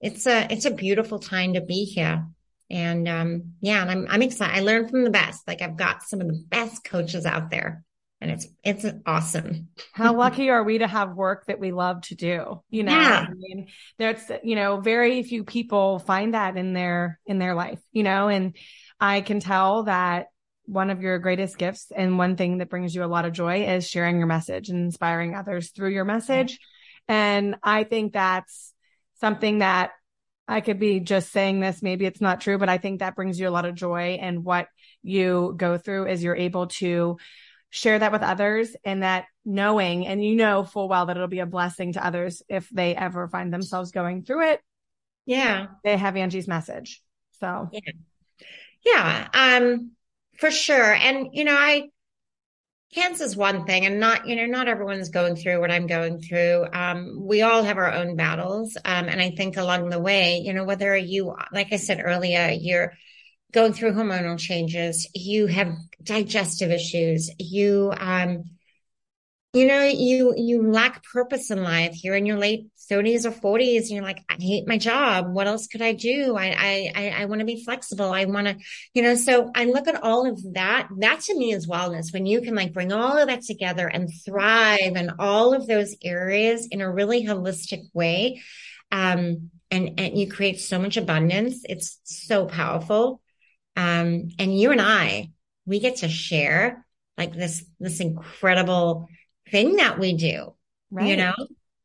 It's 0.00 0.26
a, 0.26 0.52
it's 0.52 0.64
a 0.64 0.70
beautiful 0.70 1.18
time 1.18 1.54
to 1.54 1.60
be 1.60 1.84
here. 1.84 2.26
And 2.70 3.08
um, 3.08 3.54
yeah, 3.60 3.82
and 3.82 3.90
I'm 3.90 4.06
I'm 4.08 4.22
excited. 4.22 4.56
I 4.56 4.60
learned 4.60 4.90
from 4.90 5.04
the 5.04 5.10
best. 5.10 5.46
Like 5.46 5.62
I've 5.62 5.76
got 5.76 6.02
some 6.02 6.20
of 6.20 6.28
the 6.28 6.44
best 6.48 6.84
coaches 6.84 7.24
out 7.26 7.50
there. 7.50 7.84
And 8.20 8.32
it's 8.32 8.48
it's 8.64 8.84
awesome. 9.06 9.68
How 9.92 10.14
lucky 10.16 10.50
are 10.50 10.64
we 10.64 10.78
to 10.78 10.88
have 10.88 11.14
work 11.14 11.46
that 11.46 11.60
we 11.60 11.70
love 11.70 12.02
to 12.02 12.14
do? 12.16 12.62
You 12.68 12.82
know, 12.82 12.92
yeah. 12.92 13.26
I 13.28 13.32
mean, 13.32 13.68
there's 13.98 14.20
you 14.42 14.56
know, 14.56 14.80
very 14.80 15.22
few 15.22 15.44
people 15.44 16.00
find 16.00 16.34
that 16.34 16.56
in 16.56 16.72
their 16.72 17.20
in 17.26 17.38
their 17.38 17.54
life, 17.54 17.80
you 17.92 18.02
know, 18.02 18.28
and 18.28 18.56
I 19.00 19.20
can 19.20 19.38
tell 19.40 19.84
that 19.84 20.26
one 20.68 20.90
of 20.90 21.00
your 21.00 21.18
greatest 21.18 21.56
gifts 21.56 21.90
and 21.94 22.18
one 22.18 22.36
thing 22.36 22.58
that 22.58 22.68
brings 22.68 22.94
you 22.94 23.02
a 23.02 23.06
lot 23.06 23.24
of 23.24 23.32
joy 23.32 23.64
is 23.64 23.88
sharing 23.88 24.18
your 24.18 24.26
message 24.26 24.68
and 24.68 24.78
inspiring 24.78 25.34
others 25.34 25.70
through 25.70 25.90
your 25.90 26.04
message. 26.04 26.58
And 27.08 27.56
I 27.62 27.84
think 27.84 28.12
that's 28.12 28.74
something 29.20 29.58
that 29.58 29.92
I 30.48 30.62
could 30.62 30.78
be 30.78 30.98
just 31.00 31.30
saying 31.30 31.60
this. 31.60 31.82
Maybe 31.82 32.06
it's 32.06 32.22
not 32.22 32.40
true, 32.40 32.56
but 32.56 32.70
I 32.70 32.78
think 32.78 33.00
that 33.00 33.14
brings 33.14 33.38
you 33.38 33.48
a 33.48 33.50
lot 33.50 33.66
of 33.66 33.74
joy. 33.74 34.18
And 34.20 34.44
what 34.44 34.68
you 35.02 35.54
go 35.56 35.76
through 35.76 36.08
is 36.08 36.22
you're 36.22 36.34
able 36.34 36.68
to 36.68 37.18
share 37.70 37.98
that 37.98 38.12
with 38.12 38.22
others 38.22 38.74
and 38.82 39.02
that 39.02 39.26
knowing, 39.44 40.06
and 40.06 40.24
you 40.24 40.36
know 40.36 40.64
full 40.64 40.88
well 40.88 41.06
that 41.06 41.16
it'll 41.16 41.28
be 41.28 41.40
a 41.40 41.46
blessing 41.46 41.92
to 41.92 42.04
others 42.04 42.42
if 42.48 42.68
they 42.70 42.96
ever 42.96 43.28
find 43.28 43.52
themselves 43.52 43.92
going 43.92 44.22
through 44.22 44.52
it. 44.52 44.60
Yeah. 45.26 45.66
They 45.84 45.96
have 45.96 46.16
Angy's 46.16 46.48
message. 46.48 47.02
So, 47.40 47.68
yeah. 47.70 47.92
Yeah. 48.84 49.28
Um, 49.34 49.92
for 50.38 50.50
sure. 50.50 50.94
And, 50.94 51.28
you 51.32 51.44
know, 51.44 51.56
I, 51.56 51.90
cancer 52.94 53.24
is 53.24 53.36
one 53.36 53.64
thing 53.66 53.84
and 53.84 54.00
not 54.00 54.26
you 54.26 54.34
know 54.36 54.46
not 54.46 54.68
everyone's 54.68 55.10
going 55.10 55.36
through 55.36 55.60
what 55.60 55.70
i'm 55.70 55.86
going 55.86 56.20
through 56.20 56.66
um, 56.72 57.18
we 57.20 57.42
all 57.42 57.62
have 57.62 57.78
our 57.78 57.92
own 57.92 58.16
battles 58.16 58.76
um, 58.84 59.08
and 59.08 59.20
i 59.20 59.30
think 59.30 59.56
along 59.56 59.88
the 59.90 60.00
way 60.00 60.38
you 60.38 60.52
know 60.52 60.64
whether 60.64 60.96
you 60.96 61.34
like 61.52 61.72
i 61.72 61.76
said 61.76 62.00
earlier 62.02 62.48
you're 62.58 62.94
going 63.52 63.72
through 63.72 63.92
hormonal 63.92 64.38
changes 64.38 65.08
you 65.14 65.46
have 65.46 65.74
digestive 66.02 66.70
issues 66.70 67.30
you 67.38 67.92
um, 67.98 68.44
you 69.54 69.66
know, 69.66 69.82
you, 69.82 70.34
you 70.36 70.70
lack 70.70 71.02
purpose 71.04 71.50
in 71.50 71.62
life. 71.62 72.04
You're 72.04 72.16
in 72.16 72.26
your 72.26 72.38
late 72.38 72.68
thirties 72.88 73.26
or 73.26 73.30
forties 73.30 73.88
and 73.88 73.96
you're 73.96 74.04
like, 74.04 74.22
I 74.28 74.36
hate 74.38 74.66
my 74.66 74.78
job. 74.78 75.32
What 75.32 75.46
else 75.46 75.66
could 75.66 75.82
I 75.82 75.92
do? 75.92 76.36
I, 76.36 76.92
I, 76.94 77.14
I, 77.18 77.24
want 77.26 77.40
to 77.40 77.44
be 77.44 77.62
flexible. 77.62 78.12
I 78.12 78.24
want 78.24 78.46
to, 78.46 78.56
you 78.94 79.02
know, 79.02 79.14
so 79.14 79.50
I 79.54 79.64
look 79.64 79.88
at 79.88 80.02
all 80.02 80.26
of 80.26 80.40
that. 80.54 80.88
That 80.98 81.20
to 81.20 81.38
me 81.38 81.52
is 81.52 81.66
wellness 81.66 82.12
when 82.12 82.26
you 82.26 82.40
can 82.40 82.54
like 82.54 82.72
bring 82.72 82.92
all 82.92 83.18
of 83.18 83.28
that 83.28 83.42
together 83.42 83.86
and 83.86 84.10
thrive 84.24 84.96
in 84.96 85.12
all 85.18 85.54
of 85.54 85.66
those 85.66 85.94
areas 86.02 86.66
in 86.70 86.80
a 86.80 86.90
really 86.90 87.26
holistic 87.26 87.82
way. 87.92 88.42
Um, 88.90 89.50
and, 89.70 90.00
and 90.00 90.18
you 90.18 90.30
create 90.30 90.60
so 90.60 90.78
much 90.78 90.96
abundance. 90.96 91.60
It's 91.68 92.00
so 92.04 92.46
powerful. 92.46 93.20
Um, 93.76 94.28
and 94.38 94.58
you 94.58 94.72
and 94.72 94.80
I, 94.80 95.30
we 95.66 95.78
get 95.78 95.96
to 95.96 96.08
share 96.08 96.86
like 97.18 97.34
this, 97.34 97.64
this 97.78 98.00
incredible 98.00 99.08
thing 99.50 99.76
that 99.76 99.98
we 99.98 100.14
do. 100.14 100.54
Right. 100.90 101.08
You 101.08 101.16
know? 101.16 101.34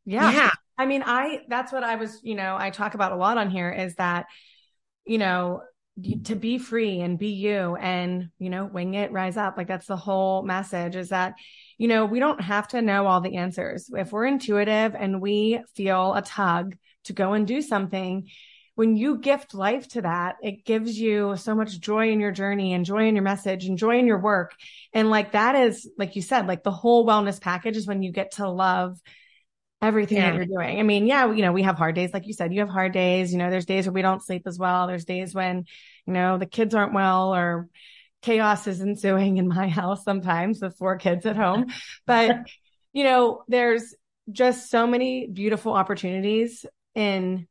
Yeah. 0.05 0.31
Yeah. 0.31 0.51
I 0.77 0.85
mean, 0.85 1.03
I, 1.05 1.41
that's 1.47 1.71
what 1.71 1.83
I 1.83 1.95
was, 1.95 2.19
you 2.23 2.35
know, 2.35 2.55
I 2.57 2.69
talk 2.69 2.93
about 2.93 3.11
a 3.11 3.15
lot 3.17 3.37
on 3.37 3.49
here 3.49 3.71
is 3.71 3.95
that, 3.95 4.25
you 5.05 5.17
know, 5.17 5.61
to 6.23 6.35
be 6.35 6.57
free 6.57 7.01
and 7.01 7.19
be 7.19 7.29
you 7.29 7.75
and, 7.75 8.29
you 8.39 8.49
know, 8.49 8.65
wing 8.65 8.95
it, 8.95 9.11
rise 9.11 9.37
up. 9.37 9.57
Like 9.57 9.67
that's 9.67 9.85
the 9.85 9.95
whole 9.95 10.41
message 10.41 10.95
is 10.95 11.09
that, 11.09 11.35
you 11.77 11.87
know, 11.87 12.05
we 12.05 12.19
don't 12.19 12.41
have 12.41 12.67
to 12.69 12.81
know 12.81 13.05
all 13.05 13.21
the 13.21 13.35
answers. 13.35 13.89
If 13.93 14.11
we're 14.11 14.25
intuitive 14.25 14.95
and 14.95 15.21
we 15.21 15.61
feel 15.75 16.13
a 16.15 16.23
tug 16.23 16.75
to 17.05 17.13
go 17.13 17.33
and 17.33 17.45
do 17.45 17.61
something, 17.61 18.27
when 18.75 18.95
you 18.95 19.19
gift 19.19 19.53
life 19.53 19.87
to 19.89 20.01
that, 20.01 20.37
it 20.41 20.65
gives 20.65 20.97
you 20.99 21.35
so 21.37 21.53
much 21.53 21.79
joy 21.79 22.11
in 22.11 22.19
your 22.19 22.31
journey 22.31 22.73
and 22.73 22.85
joy 22.85 23.07
in 23.07 23.15
your 23.15 23.23
message 23.23 23.65
and 23.65 23.77
joy 23.77 23.99
in 23.99 24.07
your 24.07 24.19
work. 24.19 24.53
And 24.93 25.11
like 25.11 25.33
that 25.33 25.55
is, 25.55 25.87
like 25.99 26.15
you 26.15 26.23
said, 26.23 26.47
like 26.47 26.63
the 26.63 26.71
whole 26.71 27.05
wellness 27.05 27.39
package 27.39 27.77
is 27.77 27.85
when 27.85 28.01
you 28.01 28.11
get 28.11 28.31
to 28.33 28.49
love 28.49 28.99
everything 29.83 30.17
yeah. 30.17 30.31
that 30.31 30.35
you're 30.37 30.45
doing. 30.45 30.79
I 30.79 30.83
mean, 30.83 31.05
yeah, 31.05 31.31
you 31.31 31.41
know, 31.41 31.51
we 31.51 31.63
have 31.63 31.77
hard 31.77 31.95
days. 31.95 32.13
Like 32.13 32.25
you 32.25 32.33
said, 32.33 32.53
you 32.53 32.61
have 32.61 32.69
hard 32.69 32.93
days. 32.93 33.31
You 33.31 33.37
know, 33.37 33.49
there's 33.49 33.65
days 33.65 33.85
where 33.85 33.93
we 33.93 34.01
don't 34.01 34.23
sleep 34.23 34.43
as 34.45 34.57
well. 34.57 34.87
There's 34.87 35.05
days 35.05 35.35
when, 35.35 35.65
you 36.05 36.13
know, 36.13 36.37
the 36.37 36.45
kids 36.45 36.73
aren't 36.73 36.93
well 36.93 37.35
or 37.35 37.67
chaos 38.21 38.65
is 38.67 38.81
ensuing 38.81 39.37
in 39.37 39.47
my 39.47 39.67
house 39.79 40.03
sometimes 40.03 40.61
with 40.61 40.77
four 40.77 40.97
kids 40.97 41.25
at 41.25 41.35
home. 41.35 41.67
But, 42.05 42.47
you 42.93 43.03
know, 43.03 43.43
there's 43.47 43.93
just 44.31 44.69
so 44.69 44.87
many 44.87 45.27
beautiful 45.27 45.73
opportunities 45.73 46.65
in, 46.95 47.47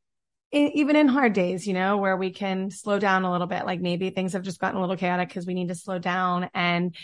in, 0.51 0.69
even 0.73 0.97
in 0.97 1.09
hard 1.09 1.35
days, 1.35 1.67
you 1.67 1.75
know, 1.75 1.99
where 1.99 2.17
we 2.17 2.31
can 2.31 2.71
slow 2.71 2.99
down 2.99 3.25
a 3.25 3.31
little 3.31 3.47
bit. 3.47 3.67
Like 3.67 3.81
maybe 3.81 4.09
things 4.09 4.33
have 4.33 4.43
just 4.43 4.59
gotten 4.59 4.79
a 4.79 4.81
little 4.81 4.97
chaotic 4.97 5.29
because 5.29 5.47
we 5.47 5.55
need 5.55 5.69
to 5.69 5.75
slow 5.75 5.99
down 5.99 6.49
and, 6.55 6.97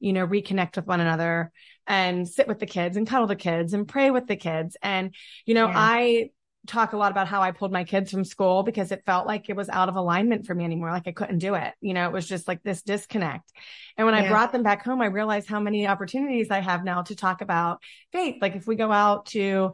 you 0.00 0.12
know, 0.12 0.26
reconnect 0.26 0.76
with 0.76 0.86
one 0.86 1.00
another 1.00 1.52
and 1.86 2.28
sit 2.28 2.48
with 2.48 2.58
the 2.58 2.66
kids 2.66 2.96
and 2.96 3.06
cuddle 3.06 3.26
the 3.26 3.36
kids 3.36 3.74
and 3.74 3.86
pray 3.86 4.10
with 4.10 4.26
the 4.26 4.36
kids. 4.36 4.76
And, 4.82 5.14
you 5.46 5.54
know, 5.54 5.68
yeah. 5.68 5.74
I 5.76 6.30
talk 6.66 6.92
a 6.92 6.96
lot 6.96 7.10
about 7.10 7.26
how 7.26 7.40
I 7.40 7.52
pulled 7.52 7.72
my 7.72 7.84
kids 7.84 8.10
from 8.10 8.24
school 8.24 8.62
because 8.62 8.92
it 8.92 9.02
felt 9.06 9.26
like 9.26 9.48
it 9.48 9.56
was 9.56 9.68
out 9.68 9.88
of 9.88 9.96
alignment 9.96 10.46
for 10.46 10.54
me 10.54 10.64
anymore. 10.64 10.90
Like 10.90 11.08
I 11.08 11.12
couldn't 11.12 11.38
do 11.38 11.54
it. 11.54 11.72
You 11.80 11.94
know, 11.94 12.06
it 12.06 12.12
was 12.12 12.28
just 12.28 12.46
like 12.46 12.62
this 12.62 12.82
disconnect. 12.82 13.50
And 13.96 14.06
when 14.06 14.14
yeah. 14.14 14.24
I 14.24 14.28
brought 14.28 14.52
them 14.52 14.62
back 14.62 14.84
home, 14.84 15.00
I 15.00 15.06
realized 15.06 15.48
how 15.48 15.60
many 15.60 15.86
opportunities 15.86 16.50
I 16.50 16.60
have 16.60 16.84
now 16.84 17.02
to 17.02 17.16
talk 17.16 17.40
about 17.40 17.80
faith. 18.12 18.36
Like 18.40 18.56
if 18.56 18.66
we 18.66 18.76
go 18.76 18.92
out 18.92 19.26
to 19.26 19.72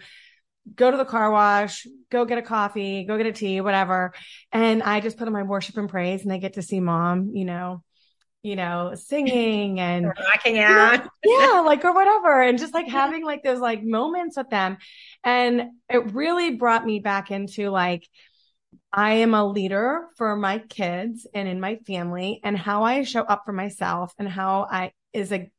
go 0.75 0.91
to 0.91 0.97
the 0.97 1.05
car 1.05 1.31
wash, 1.31 1.87
go 2.11 2.25
get 2.25 2.39
a 2.39 2.43
coffee, 2.43 3.05
go 3.05 3.17
get 3.17 3.27
a 3.27 3.33
tea, 3.33 3.61
whatever. 3.61 4.13
And 4.53 4.83
I 4.83 5.01
just 5.01 5.17
put 5.17 5.27
on 5.27 5.33
my 5.33 5.43
worship 5.43 5.77
and 5.77 5.89
praise 5.89 6.23
and 6.23 6.31
they 6.31 6.39
get 6.39 6.55
to 6.55 6.63
see 6.63 6.81
mom, 6.81 7.33
you 7.35 7.45
know, 7.45 7.83
you 8.47 8.55
know, 8.55 8.93
singing 8.95 9.81
and 9.81 10.07
rocking 10.19 10.59
out. 10.59 11.05
You 11.25 11.39
know, 11.39 11.55
yeah, 11.55 11.61
like 11.61 11.85
or 11.85 11.93
whatever. 11.93 12.41
And 12.41 12.59
just 12.59 12.73
like 12.73 12.87
having 12.87 13.25
like 13.25 13.43
those 13.43 13.59
like 13.59 13.83
moments 13.83 14.37
with 14.37 14.49
them. 14.51 14.79
And 15.25 15.71
it 15.91 16.13
really 16.13 16.55
brought 16.55 16.87
me 16.87 17.01
back 17.01 17.31
into 17.31 17.71
like, 17.71 18.09
I 18.93 19.15
am 19.15 19.35
a 19.35 19.45
leader 19.45 20.07
for 20.17 20.37
my 20.37 20.59
kids 20.59 21.27
and 21.35 21.49
in 21.49 21.61
my 21.61 21.77
family 21.87 22.41
and 22.45 22.57
how 22.57 22.85
I 22.85 23.03
show 23.03 23.23
up 23.23 23.43
for 23.45 23.53
myself 23.53 24.15
and 24.19 24.29
how 24.29 24.69
I 24.71 24.93
is 25.13 25.33
a 25.33 25.51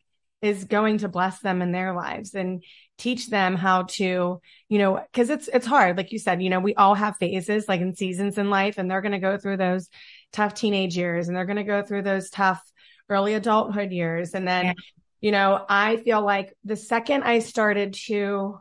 is 0.42 0.66
going 0.66 1.00
to 1.00 1.08
bless 1.08 1.40
them 1.40 1.62
in 1.62 1.72
their 1.72 1.94
lives 1.94 2.36
and 2.36 2.64
teach 2.98 3.30
them 3.30 3.56
how 3.56 3.84
to, 3.84 4.40
you 4.70 4.78
know, 4.78 5.04
cause 5.14 5.30
it's, 5.32 5.48
it's 5.48 5.66
hard. 5.66 5.98
Like 5.98 6.12
you 6.12 6.20
said, 6.20 6.44
you 6.44 6.50
know, 6.50 6.60
we 6.60 6.76
all 6.76 6.94
have 6.94 7.18
phases 7.18 7.68
like 7.68 7.82
in 7.82 7.96
seasons 7.96 8.38
in 8.38 8.50
life 8.52 8.78
and 8.78 8.90
they're 8.90 9.02
going 9.02 9.14
to 9.14 9.20
go 9.20 9.38
through 9.38 9.58
those 9.58 9.90
tough 10.32 10.54
teenage 10.54 10.96
years 10.96 11.28
and 11.28 11.36
they're 11.36 11.46
going 11.46 11.58
to 11.58 11.64
go 11.64 11.82
through 11.82 12.04
those 12.04 12.30
tough 12.30 12.62
early 13.10 13.34
adulthood 13.34 13.92
years. 13.92 14.34
And 14.34 14.48
then, 14.48 14.66
yeah. 14.66 14.74
you 15.22 15.32
know, 15.32 15.66
I 15.68 15.98
feel 15.98 16.22
like 16.22 16.54
the 16.64 16.76
second 16.76 17.24
I 17.24 17.40
started 17.40 17.94
to 18.08 18.60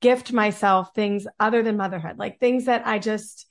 gift 0.00 0.32
myself 0.32 0.94
things 0.94 1.26
other 1.40 1.62
than 1.62 1.76
motherhood, 1.76 2.18
like 2.18 2.38
things 2.38 2.66
that 2.66 2.86
I 2.86 2.98
just 2.98 3.46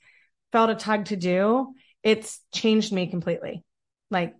felt 0.52 0.70
a 0.70 0.74
tug 0.74 1.06
to 1.06 1.16
do, 1.16 1.74
it's 2.02 2.40
changed 2.54 2.92
me 2.92 3.08
completely. 3.08 3.64
Like 4.10 4.34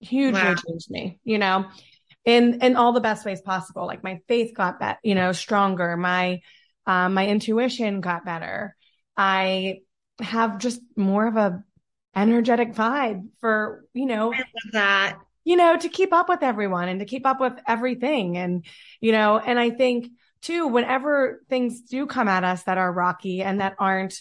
hugely 0.00 0.40
wow. 0.40 0.54
changed 0.54 0.90
me, 0.90 1.20
you 1.24 1.38
know, 1.38 1.66
in, 2.24 2.60
in 2.62 2.76
all 2.76 2.92
the 2.92 3.00
best 3.00 3.24
ways 3.24 3.40
possible. 3.40 3.86
Like 3.86 4.02
my 4.02 4.20
faith 4.26 4.54
got 4.54 4.80
better, 4.80 4.98
you 5.02 5.14
know, 5.14 5.32
stronger. 5.32 5.96
My, 5.96 6.40
um, 6.86 7.14
my 7.14 7.26
intuition 7.26 8.00
got 8.00 8.24
better. 8.24 8.74
I 9.16 9.80
have 10.20 10.58
just 10.58 10.80
more 10.96 11.26
of 11.26 11.36
a 11.36 11.62
energetic 12.14 12.74
vibe 12.74 13.28
for, 13.40 13.84
you 13.92 14.06
know, 14.06 14.32
that, 14.72 15.18
you 15.44 15.56
know, 15.56 15.76
to 15.76 15.88
keep 15.88 16.12
up 16.12 16.28
with 16.28 16.42
everyone 16.42 16.88
and 16.88 17.00
to 17.00 17.06
keep 17.06 17.26
up 17.26 17.40
with 17.40 17.54
everything. 17.66 18.36
And, 18.36 18.64
you 19.00 19.12
know, 19.12 19.38
and 19.38 19.58
I 19.58 19.70
think 19.70 20.08
too, 20.40 20.66
whenever 20.66 21.42
things 21.48 21.82
do 21.82 22.06
come 22.06 22.28
at 22.28 22.44
us 22.44 22.64
that 22.64 22.78
are 22.78 22.92
rocky 22.92 23.42
and 23.42 23.60
that 23.60 23.76
aren't, 23.78 24.20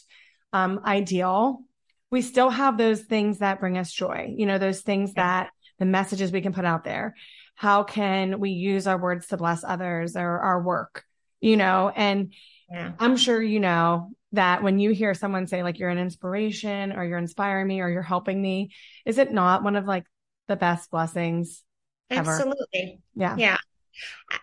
um, 0.54 0.82
ideal, 0.86 1.64
we 2.10 2.22
still 2.22 2.50
have 2.50 2.78
those 2.78 3.02
things 3.02 3.40
that 3.40 3.60
bring 3.60 3.78
us 3.78 3.92
joy, 3.92 4.34
you 4.38 4.46
know, 4.46 4.58
those 4.58 4.82
things 4.82 5.14
that 5.14 5.50
the 5.80 5.86
messages 5.86 6.32
we 6.32 6.42
can 6.42 6.54
put 6.54 6.66
out 6.66 6.84
there. 6.84 7.16
How 7.56 7.84
can 7.84 8.40
we 8.40 8.52
use 8.52 8.88
our 8.88 8.98
words 8.98 9.28
to 9.28 9.38
bless 9.38 9.64
others 9.64 10.16
or 10.16 10.40
our 10.40 10.62
work, 10.62 11.04
you 11.42 11.58
know, 11.58 11.92
and 11.96 12.34
yeah. 12.72 12.92
I'm 13.00 13.18
sure, 13.18 13.42
you 13.42 13.60
know, 13.60 14.12
that 14.38 14.64
when 14.64 14.80
you 14.80 14.92
hear 14.92 15.14
someone 15.14 15.48
say 15.48 15.64
like 15.64 15.80
you're 15.80 15.90
an 15.90 15.98
inspiration 15.98 16.94
or 16.94 17.04
you're 17.04 17.18
inspiring 17.18 17.68
me 17.68 17.82
or 17.82 17.90
you're 17.90 18.02
helping 18.02 18.42
me, 18.42 18.70
is 19.06 19.18
it 19.18 19.34
not 19.34 19.64
one 19.64 19.76
of 19.76 19.86
like 19.86 20.06
the 20.48 20.56
best 20.56 20.90
blessings? 20.92 21.64
Ever? 22.10 22.32
Absolutely. 22.32 23.02
Yeah. 23.16 23.36
Yeah. 23.38 23.58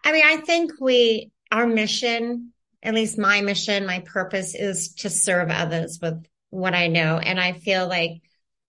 I 0.05 0.13
mean, 0.13 0.25
I 0.25 0.39
think 0.39 0.73
we, 0.81 1.31
our 1.51 1.67
mission, 1.67 2.53
at 2.83 2.95
least 2.95 3.19
my 3.19 3.41
mission, 3.41 3.87
my 3.87 4.01
purpose 4.01 4.55
is 4.55 4.95
to 4.97 5.11
serve 5.11 5.51
others 5.51 5.99
with 6.03 6.27
what 6.51 6.75
I 6.75 6.89
know. 6.89 7.19
And 7.19 7.39
I 7.41 7.53
feel 7.53 7.89
like 7.89 8.21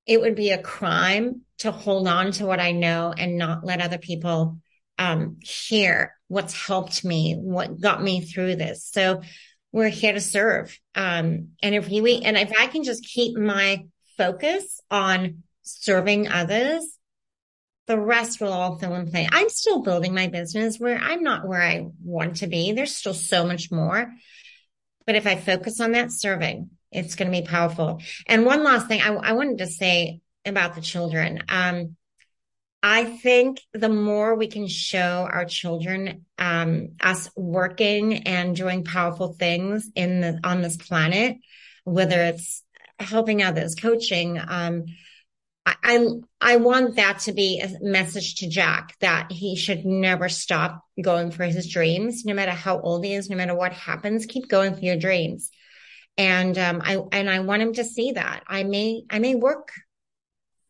it 0.06 0.22
would 0.22 0.36
be 0.36 0.52
a 0.52 0.62
crime 0.62 1.42
to 1.60 1.72
hold 1.72 2.08
on 2.08 2.32
to 2.34 2.46
what 2.46 2.60
I 2.60 2.72
know 2.72 3.14
and 3.18 3.38
not 3.38 3.66
let 3.66 3.82
other 3.82 3.98
people 3.98 4.60
um, 5.00 5.38
hear 5.42 6.14
what's 6.28 6.68
helped 6.68 7.04
me, 7.04 7.34
what 7.34 7.82
got 7.82 8.02
me 8.02 8.22
through 8.22 8.58
this. 8.58 8.88
So 8.92 9.22
we're 9.76 9.90
here 9.90 10.14
to 10.14 10.22
serve. 10.22 10.80
Um, 10.96 11.50
and 11.62 11.76
if 11.76 11.90
we, 11.90 12.22
and 12.22 12.38
if 12.38 12.54
I 12.58 12.68
can 12.68 12.84
just 12.84 13.04
keep 13.04 13.38
my 13.38 13.84
focus 14.18 14.80
on 14.90 15.44
serving 15.64 16.30
others, 16.30 16.98
the 17.86 18.00
rest 18.00 18.40
will 18.40 18.54
all 18.54 18.78
fill 18.78 18.96
in 18.96 19.12
place. 19.12 19.28
I'm 19.34 19.50
still 19.50 19.82
building 19.82 20.16
my 20.16 20.28
business 20.28 20.80
where 20.80 20.98
I'm 20.98 21.24
not 21.24 21.46
where 21.46 21.62
I 21.62 21.88
want 22.02 22.38
to 22.38 22.48
be. 22.48 22.72
There's 22.72 22.96
still 22.96 23.14
so 23.14 23.46
much 23.46 23.70
more. 23.70 24.14
But 25.06 25.16
if 25.16 25.28
I 25.28 25.36
focus 25.36 25.82
on 25.82 25.92
that 25.92 26.14
serving, 26.14 26.70
it's 26.94 27.16
going 27.16 27.30
to 27.30 27.38
be 27.38 27.46
powerful. 27.46 28.02
And 28.28 28.46
one 28.46 28.64
last 28.64 28.88
thing 28.88 29.02
I, 29.02 29.14
I 29.14 29.34
wanted 29.34 29.58
to 29.58 29.68
say 29.68 30.22
about 30.46 30.76
the 30.76 30.82
children. 30.82 31.44
Um, 31.50 31.98
I 32.88 33.04
think 33.04 33.62
the 33.74 33.90
more 33.90 34.36
we 34.36 34.46
can 34.46 34.68
show 34.68 35.28
our 35.34 35.46
children 35.46 36.24
um, 36.38 36.90
us 37.02 37.32
working 37.36 38.28
and 38.28 38.56
doing 38.56 38.84
powerful 38.84 39.34
things 39.34 39.90
in 39.96 40.22
the 40.22 40.40
on 40.44 40.62
this 40.62 40.78
planet, 40.78 41.38
whether 41.84 42.22
it's 42.26 42.62
helping 43.00 43.42
others, 43.42 43.74
coaching, 43.74 44.40
um, 44.40 44.86
I, 45.66 45.76
I 45.84 46.08
I 46.40 46.56
want 46.58 46.98
that 46.98 47.22
to 47.22 47.34
be 47.34 47.60
a 47.60 47.72
message 47.82 48.36
to 48.36 48.48
Jack 48.48 48.94
that 49.00 49.32
he 49.32 49.56
should 49.56 49.84
never 49.84 50.30
stop 50.30 50.86
going 51.02 51.32
for 51.32 51.44
his 51.46 51.68
dreams, 51.68 52.24
no 52.24 52.36
matter 52.36 52.52
how 52.52 52.80
old 52.80 53.04
he 53.04 53.16
is, 53.16 53.32
no 53.32 53.36
matter 53.36 53.56
what 53.56 53.74
happens. 53.74 54.28
Keep 54.28 54.48
going 54.48 54.76
for 54.76 54.82
your 54.82 54.96
dreams, 54.96 55.50
and 56.20 56.56
um, 56.60 56.84
I 56.86 57.02
and 57.12 57.32
I 57.32 57.40
want 57.40 57.64
him 57.64 57.74
to 57.74 57.84
see 57.84 58.12
that. 58.12 58.44
I 58.46 58.62
may 58.62 59.06
I 59.10 59.18
may 59.18 59.34
work 59.34 59.72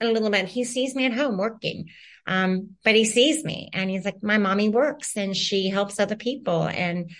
a 0.02 0.08
little 0.08 0.30
bit. 0.30 0.48
He 0.48 0.64
sees 0.64 0.96
me 0.96 1.06
at 1.06 1.14
home 1.14 1.38
working. 1.38 1.90
Um, 2.28 2.72
but 2.84 2.96
he 2.96 3.06
sees 3.06 3.44
me 3.44 3.70
and 3.74 3.90
he's 3.90 4.06
like, 4.06 4.24
my 4.24 4.38
mommy 4.38 4.70
works 4.70 5.16
and 5.16 5.36
she 5.36 5.70
helps 5.70 6.00
other 6.00 6.16
people. 6.16 6.64
And, 6.64 7.12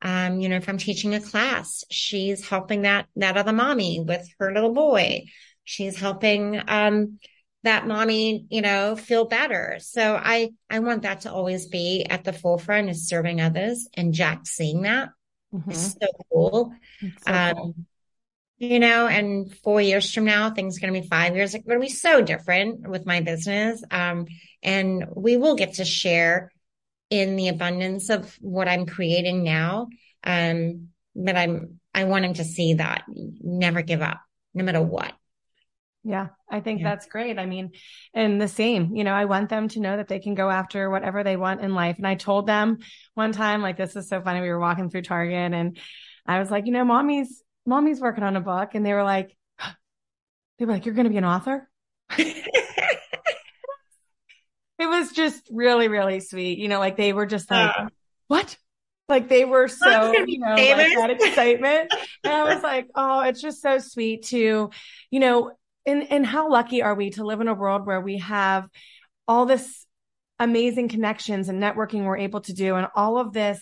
um, 0.00 0.40
you 0.40 0.48
know, 0.48 0.56
if 0.56 0.68
I'm 0.68 0.78
teaching 0.78 1.14
a 1.14 1.20
class, 1.20 1.84
she's 1.90 2.48
helping 2.48 2.82
that, 2.82 3.06
that 3.16 3.36
other 3.36 3.52
mommy 3.52 4.00
with 4.00 4.26
her 4.38 4.52
little 4.52 4.72
boy. 4.72 5.24
She's 5.64 5.98
helping, 5.98 6.60
um, 6.68 7.18
that 7.64 7.86
mommy, 7.86 8.46
you 8.50 8.60
know, 8.60 8.96
feel 8.96 9.24
better. 9.24 9.76
So 9.80 10.16
I, 10.16 10.50
I 10.68 10.80
want 10.80 11.02
that 11.02 11.22
to 11.22 11.32
always 11.32 11.66
be 11.66 12.04
at 12.08 12.24
the 12.24 12.32
forefront 12.32 12.90
is 12.90 13.08
serving 13.08 13.40
others 13.40 13.88
and 13.94 14.12
Jack 14.12 14.46
seeing 14.46 14.82
that 14.82 15.10
mm-hmm. 15.54 15.70
is 15.70 15.92
so 15.92 16.06
cool. 16.30 16.74
So 17.00 17.32
um, 17.32 17.54
cool 17.54 17.74
you 18.62 18.78
know, 18.78 19.08
and 19.08 19.52
four 19.64 19.80
years 19.80 20.14
from 20.14 20.24
now, 20.24 20.48
things 20.50 20.76
are 20.76 20.80
going 20.80 20.94
to 20.94 21.00
be 21.00 21.08
five 21.08 21.34
years. 21.34 21.52
It's 21.52 21.66
going 21.66 21.80
to 21.80 21.84
be 21.84 21.92
so 21.92 22.22
different 22.22 22.86
with 22.88 23.04
my 23.04 23.20
business. 23.20 23.82
Um, 23.90 24.26
and 24.62 25.04
we 25.16 25.36
will 25.36 25.56
get 25.56 25.74
to 25.74 25.84
share 25.84 26.52
in 27.10 27.34
the 27.34 27.48
abundance 27.48 28.08
of 28.08 28.36
what 28.40 28.68
I'm 28.68 28.86
creating 28.86 29.42
now. 29.42 29.88
Um, 30.22 30.90
but 31.16 31.36
I'm, 31.36 31.80
I 31.92 32.04
want 32.04 32.24
him 32.24 32.34
to 32.34 32.44
see 32.44 32.74
that 32.74 33.02
never 33.08 33.82
give 33.82 34.00
up, 34.00 34.20
no 34.54 34.62
matter 34.62 34.80
what. 34.80 35.12
Yeah, 36.04 36.28
I 36.48 36.60
think 36.60 36.82
yeah. 36.82 36.90
that's 36.90 37.06
great. 37.06 37.40
I 37.40 37.46
mean, 37.46 37.72
and 38.14 38.40
the 38.40 38.46
same, 38.46 38.94
you 38.94 39.02
know, 39.02 39.12
I 39.12 39.24
want 39.24 39.50
them 39.50 39.66
to 39.70 39.80
know 39.80 39.96
that 39.96 40.06
they 40.06 40.20
can 40.20 40.34
go 40.36 40.48
after 40.48 40.88
whatever 40.88 41.24
they 41.24 41.36
want 41.36 41.62
in 41.62 41.74
life. 41.74 41.96
And 41.98 42.06
I 42.06 42.14
told 42.14 42.46
them 42.46 42.78
one 43.14 43.32
time, 43.32 43.60
like, 43.60 43.76
this 43.76 43.96
is 43.96 44.08
so 44.08 44.20
funny. 44.20 44.40
We 44.40 44.50
were 44.50 44.60
walking 44.60 44.88
through 44.88 45.02
Target 45.02 45.52
and 45.52 45.78
I 46.26 46.38
was 46.38 46.48
like, 46.48 46.66
you 46.66 46.72
know, 46.72 46.84
mommy's, 46.84 47.42
mommy's 47.66 48.00
working 48.00 48.24
on 48.24 48.36
a 48.36 48.40
book. 48.40 48.74
And 48.74 48.84
they 48.84 48.92
were 48.92 49.04
like, 49.04 49.36
they 50.58 50.64
were 50.64 50.72
like, 50.72 50.86
you're 50.86 50.94
going 50.94 51.04
to 51.04 51.10
be 51.10 51.16
an 51.18 51.24
author. 51.24 51.68
it 52.18 52.46
was 54.78 55.12
just 55.12 55.48
really, 55.50 55.88
really 55.88 56.20
sweet. 56.20 56.58
You 56.58 56.68
know, 56.68 56.78
like 56.78 56.96
they 56.96 57.12
were 57.12 57.26
just 57.26 57.50
like, 57.50 57.74
uh, 57.78 57.88
what? 58.28 58.56
Like 59.08 59.28
they 59.28 59.44
were 59.44 59.68
so, 59.68 60.12
you 60.26 60.38
know, 60.38 60.54
like 60.54 60.58
that 60.58 61.10
excitement. 61.10 61.92
and 62.24 62.32
I 62.32 62.54
was 62.54 62.62
like, 62.62 62.88
oh, 62.94 63.20
it's 63.20 63.42
just 63.42 63.60
so 63.60 63.78
sweet 63.78 64.24
to, 64.26 64.70
you 65.10 65.20
know, 65.20 65.52
and 65.84 66.10
and 66.10 66.24
how 66.24 66.50
lucky 66.50 66.82
are 66.82 66.94
we 66.94 67.10
to 67.10 67.24
live 67.24 67.40
in 67.40 67.48
a 67.48 67.54
world 67.54 67.86
where 67.86 68.00
we 68.00 68.18
have 68.18 68.68
all 69.26 69.46
this 69.46 69.86
amazing 70.38 70.88
connections 70.88 71.48
and 71.48 71.62
networking 71.62 72.04
we're 72.04 72.16
able 72.16 72.40
to 72.40 72.52
do 72.52 72.74
and 72.76 72.88
all 72.94 73.18
of 73.18 73.32
this 73.32 73.60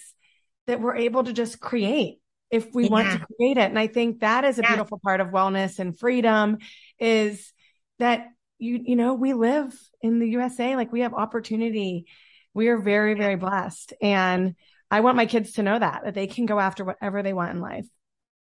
that 0.66 0.80
we're 0.80 0.96
able 0.96 1.24
to 1.24 1.32
just 1.32 1.60
create 1.60 2.18
if 2.50 2.68
we 2.74 2.84
yeah. 2.84 2.90
want 2.90 3.10
to 3.10 3.26
create 3.36 3.56
it 3.56 3.68
and 3.68 3.78
i 3.78 3.86
think 3.86 4.20
that 4.20 4.44
is 4.44 4.58
a 4.58 4.62
yeah. 4.62 4.68
beautiful 4.68 4.98
part 4.98 5.20
of 5.20 5.28
wellness 5.28 5.78
and 5.78 5.98
freedom 5.98 6.58
is 6.98 7.52
that 7.98 8.26
you 8.58 8.80
you 8.84 8.96
know 8.96 9.14
we 9.14 9.32
live 9.32 9.72
in 10.02 10.18
the 10.18 10.28
usa 10.28 10.76
like 10.76 10.92
we 10.92 11.00
have 11.00 11.14
opportunity 11.14 12.06
we 12.54 12.68
are 12.68 12.78
very 12.78 13.14
very 13.14 13.36
blessed 13.36 13.92
and 14.02 14.54
i 14.90 15.00
want 15.00 15.16
my 15.16 15.26
kids 15.26 15.52
to 15.52 15.62
know 15.62 15.78
that 15.78 16.02
that 16.04 16.14
they 16.14 16.26
can 16.26 16.46
go 16.46 16.58
after 16.58 16.84
whatever 16.84 17.22
they 17.22 17.32
want 17.32 17.52
in 17.52 17.60
life 17.60 17.86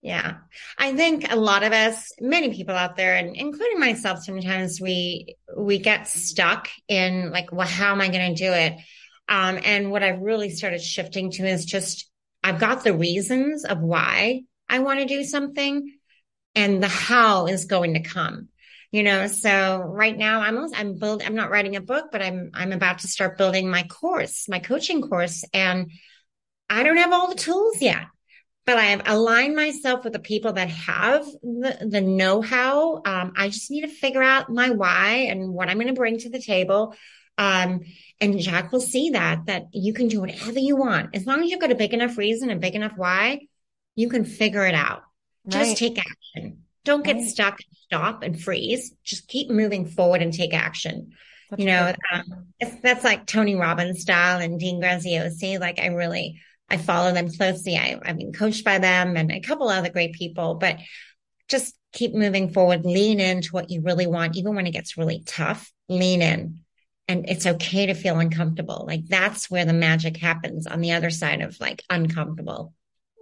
yeah. 0.03 0.37
I 0.79 0.93
think 0.93 1.33
a 1.33 1.37
lot 1.37 1.65
of 1.65 1.73
us, 1.73 2.13
many 2.21 2.55
people 2.55 2.77
out 2.77 2.95
there, 2.95 3.17
and 3.17 3.35
including 3.35 3.81
myself, 3.81 4.23
sometimes 4.23 4.81
we, 4.81 5.35
we 5.57 5.79
get 5.81 6.07
stuck 6.07 6.69
in 6.87 7.33
like, 7.33 7.51
well, 7.51 7.67
how 7.67 7.91
am 7.91 8.01
I 8.01 8.09
going 8.09 8.33
to 8.33 8.41
do 8.41 8.53
it? 8.53 8.75
Um, 9.29 9.59
and 9.65 9.91
what 9.91 10.05
I've 10.05 10.21
really 10.21 10.51
started 10.51 10.81
shifting 10.81 11.33
to 11.33 11.45
is 11.45 11.65
just, 11.65 12.09
I've 12.47 12.61
got 12.61 12.85
the 12.85 12.95
reasons 12.95 13.65
of 13.65 13.81
why 13.81 14.43
I 14.69 14.79
want 14.79 15.01
to 15.01 15.07
do 15.07 15.25
something 15.25 15.93
and 16.55 16.83
the 16.83 16.89
how 16.89 17.47
is 17.47 17.67
going 17.67 17.95
to 17.95 18.01
come 18.01 18.49
you 18.93 19.03
know 19.03 19.27
so 19.27 19.79
right 19.79 20.17
now 20.17 20.41
i'm 20.41 20.73
i'm 20.75 20.97
build 20.97 21.23
i'm 21.23 21.35
not 21.35 21.51
writing 21.51 21.77
a 21.77 21.81
book 21.81 22.07
but 22.13 22.23
i'm 22.23 22.51
i'm 22.55 22.73
about 22.73 23.01
to 23.01 23.09
start 23.09 23.37
building 23.37 23.69
my 23.69 23.83
course 23.83 24.49
my 24.49 24.61
coaching 24.61 25.03
course 25.03 25.45
and 25.53 25.91
i 26.71 26.83
don't 26.83 26.97
have 26.97 27.13
all 27.13 27.29
the 27.29 27.35
tools 27.35 27.83
yet 27.83 28.07
but 28.65 28.79
I 28.79 28.87
have 28.87 29.03
aligned 29.07 29.55
myself 29.55 30.03
with 30.03 30.13
the 30.13 30.19
people 30.19 30.55
that 30.55 30.69
have 30.69 31.25
the, 31.25 31.87
the 31.89 32.01
know 32.01 32.43
how. 32.43 32.97
Um, 33.07 33.33
I 33.37 33.49
just 33.49 33.71
need 33.71 33.83
to 33.83 33.87
figure 33.87 34.25
out 34.25 34.51
my 34.51 34.71
why 34.71 35.29
and 35.31 35.55
what 35.55 35.69
I'm 35.69 35.77
going 35.77 35.87
to 35.87 35.93
bring 35.93 36.19
to 36.19 36.31
the 36.31 36.43
table. 36.43 36.97
Um, 37.39 37.83
and 38.21 38.39
Jack 38.39 38.73
will 38.73 38.81
see 38.81 39.11
that, 39.11 39.47
that 39.47 39.67
you 39.73 39.93
can 39.93 40.09
do 40.09 40.21
whatever 40.21 40.59
you 40.59 40.77
want. 40.77 41.15
As 41.15 41.27
long 41.27 41.43
as 41.43 41.51
you've 41.51 41.61
got 41.61 41.73
a 41.73 41.77
big 41.77 41.93
enough 41.93 42.17
reason 42.17 42.51
and 42.51 42.61
big 42.61 42.75
enough 42.75 42.93
why, 42.97 43.41
you 43.95 44.09
can 44.09 44.25
figure 44.25 44.67
it 44.67 44.75
out. 44.75 45.03
Right. 45.45 45.53
Just 45.53 45.77
take 45.77 45.99
action. 45.99 46.63
Don't 46.85 47.05
get 47.05 47.17
right. 47.17 47.27
stuck, 47.27 47.59
stop 47.85 48.23
and 48.23 48.41
freeze. 48.41 48.95
Just 49.05 49.29
keep 49.29 49.51
moving 49.51 49.87
forward 49.87 50.23
and 50.23 50.33
take 50.33 50.55
action. 50.55 51.13
That's 51.51 51.61
you 51.61 51.67
know, 51.67 51.93
um, 52.13 52.47
that's 52.83 53.05
like 53.05 53.27
Tony 53.27 53.55
Robbins 53.55 54.01
style 54.01 54.41
and 54.41 54.59
Dean 54.59 54.81
Graziosi. 54.81 55.61
Like 55.61 55.79
I 55.79 55.87
really, 55.87 56.41
I 56.69 56.77
follow 56.77 57.13
them 57.13 57.31
closely. 57.31 57.77
I, 57.77 58.01
I've 58.05 58.19
been 58.19 58.33
coached 58.33 58.65
by 58.65 58.79
them 58.79 59.17
and 59.17 59.31
a 59.31 59.41
couple 59.41 59.69
other 59.69 59.91
great 59.91 60.15
people, 60.15 60.55
but 60.55 60.79
just 61.49 61.75
keep 61.93 62.15
moving 62.15 62.53
forward, 62.53 62.85
lean 62.85 63.21
into 63.21 63.51
what 63.51 63.71
you 63.71 63.83
really 63.83 64.07
want. 64.07 64.37
Even 64.37 64.55
when 64.55 64.67
it 64.67 64.73
gets 64.73 64.97
really 64.97 65.23
tough, 65.25 65.71
lean 65.89 66.23
in. 66.23 66.61
And 67.09 67.29
it's 67.29 67.47
okay 67.47 67.87
to 67.87 67.95
feel 67.95 68.19
uncomfortable. 68.19 68.85
Like 68.87 69.07
that's 69.07 69.51
where 69.51 69.65
the 69.65 69.73
magic 69.73 70.17
happens 70.17 70.67
on 70.67 70.81
the 70.81 70.93
other 70.93 71.11
side 71.11 71.41
of 71.41 71.59
like 71.61 71.83
uncomfortable. 71.89 72.75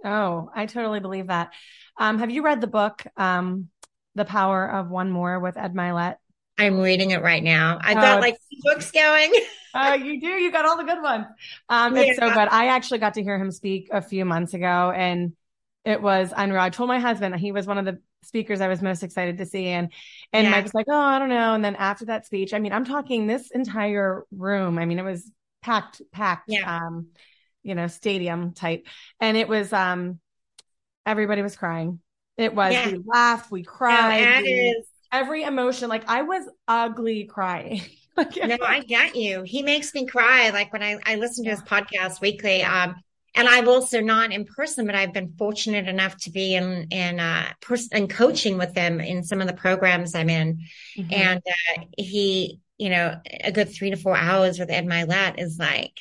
Oh, 0.03 0.49
I 0.55 0.65
totally 0.65 0.99
believe 0.99 1.27
that. 1.27 1.51
Um, 1.97 2.19
have 2.19 2.29
you 2.29 2.43
read 2.43 2.61
the 2.61 2.67
book, 2.67 3.05
um, 3.15 3.69
The 4.15 4.25
Power 4.25 4.69
of 4.69 4.89
One 4.89 5.09
More 5.09 5.39
with 5.39 5.57
Ed 5.57 5.73
Mylett? 5.73 6.17
I'm 6.57 6.79
reading 6.79 7.11
it 7.11 7.21
right 7.21 7.43
now. 7.43 7.79
I've 7.81 7.97
oh, 7.97 8.01
got 8.01 8.21
like 8.21 8.37
books 8.63 8.91
going. 8.91 9.33
uh, 9.73 9.97
you 10.01 10.21
do. 10.21 10.27
You 10.27 10.51
got 10.51 10.65
all 10.65 10.77
the 10.77 10.83
good 10.83 11.01
ones. 11.01 11.25
Um, 11.69 11.95
it's 11.97 12.17
yeah. 12.17 12.27
so 12.27 12.33
good. 12.33 12.47
I 12.49 12.67
actually 12.67 12.99
got 12.99 13.15
to 13.15 13.23
hear 13.23 13.37
him 13.37 13.51
speak 13.51 13.89
a 13.91 14.01
few 14.01 14.25
months 14.25 14.53
ago, 14.53 14.91
and 14.95 15.33
it 15.83 16.01
was 16.01 16.33
unreal. 16.35 16.61
I 16.61 16.69
told 16.69 16.87
my 16.87 16.99
husband 16.99 17.35
he 17.35 17.51
was 17.51 17.67
one 17.67 17.77
of 17.77 17.85
the 17.85 17.99
speakers 18.25 18.61
I 18.61 18.67
was 18.67 18.81
most 18.81 19.03
excited 19.03 19.37
to 19.37 19.45
see, 19.45 19.67
and 19.67 19.91
and 20.33 20.45
yeah. 20.45 20.51
Mike 20.51 20.63
was 20.63 20.73
like, 20.73 20.87
"Oh, 20.89 20.99
I 20.99 21.19
don't 21.19 21.29
know." 21.29 21.53
And 21.53 21.63
then 21.63 21.75
after 21.75 22.05
that 22.05 22.25
speech, 22.25 22.53
I 22.53 22.59
mean, 22.59 22.73
I'm 22.73 22.85
talking 22.85 23.27
this 23.27 23.51
entire 23.51 24.23
room. 24.31 24.77
I 24.77 24.85
mean, 24.85 24.99
it 24.99 25.03
was 25.03 25.29
packed, 25.61 26.01
packed. 26.11 26.49
Yeah. 26.49 26.77
Um, 26.77 27.07
you 27.63 27.75
know, 27.75 27.87
stadium 27.87 28.53
type, 28.53 28.85
and 29.19 29.35
it 29.37 29.49
was 29.49 29.73
um, 29.73 30.19
everybody 31.05 31.41
was 31.41 31.55
crying. 31.55 31.99
It 32.37 32.53
was. 32.53 32.73
Yeah. 32.73 32.91
We 32.91 32.99
laughed. 33.05 33.51
We 33.51 33.63
cried. 33.63 34.43
We, 34.43 34.83
every 35.11 35.43
emotion. 35.43 35.89
Like 35.89 36.07
I 36.09 36.23
was 36.23 36.47
ugly 36.67 37.25
crying. 37.25 37.81
like, 38.17 38.35
no, 38.35 38.57
I 38.61 38.81
get 38.81 39.15
you. 39.15 39.43
He 39.43 39.63
makes 39.63 39.93
me 39.93 40.05
cry. 40.05 40.49
Like 40.49 40.71
when 40.73 40.83
I, 40.83 40.97
I 41.05 41.15
listen 41.15 41.43
to 41.45 41.49
his 41.49 41.61
podcast 41.61 42.21
weekly. 42.21 42.63
Um, 42.63 42.95
and 43.35 43.47
I've 43.47 43.67
also 43.67 43.99
not 43.99 44.31
in 44.31 44.45
person, 44.45 44.85
but 44.85 44.95
I've 44.95 45.13
been 45.13 45.33
fortunate 45.37 45.87
enough 45.87 46.15
to 46.21 46.31
be 46.31 46.55
in 46.55 46.87
in 46.89 47.19
uh 47.19 47.47
person 47.61 47.89
and 47.93 48.09
coaching 48.09 48.57
with 48.57 48.73
them 48.73 49.01
in 49.01 49.23
some 49.23 49.41
of 49.41 49.47
the 49.47 49.53
programs 49.53 50.15
I'm 50.15 50.29
in. 50.29 50.61
Mm-hmm. 50.97 51.13
And 51.13 51.41
uh, 51.45 51.83
he, 51.97 52.61
you 52.77 52.89
know, 52.89 53.19
a 53.43 53.51
good 53.51 53.73
three 53.73 53.91
to 53.91 53.97
four 53.97 54.15
hours 54.15 54.57
with 54.57 54.71
Ed 54.71 54.85
Mylett 54.85 55.39
is 55.39 55.57
like 55.59 55.99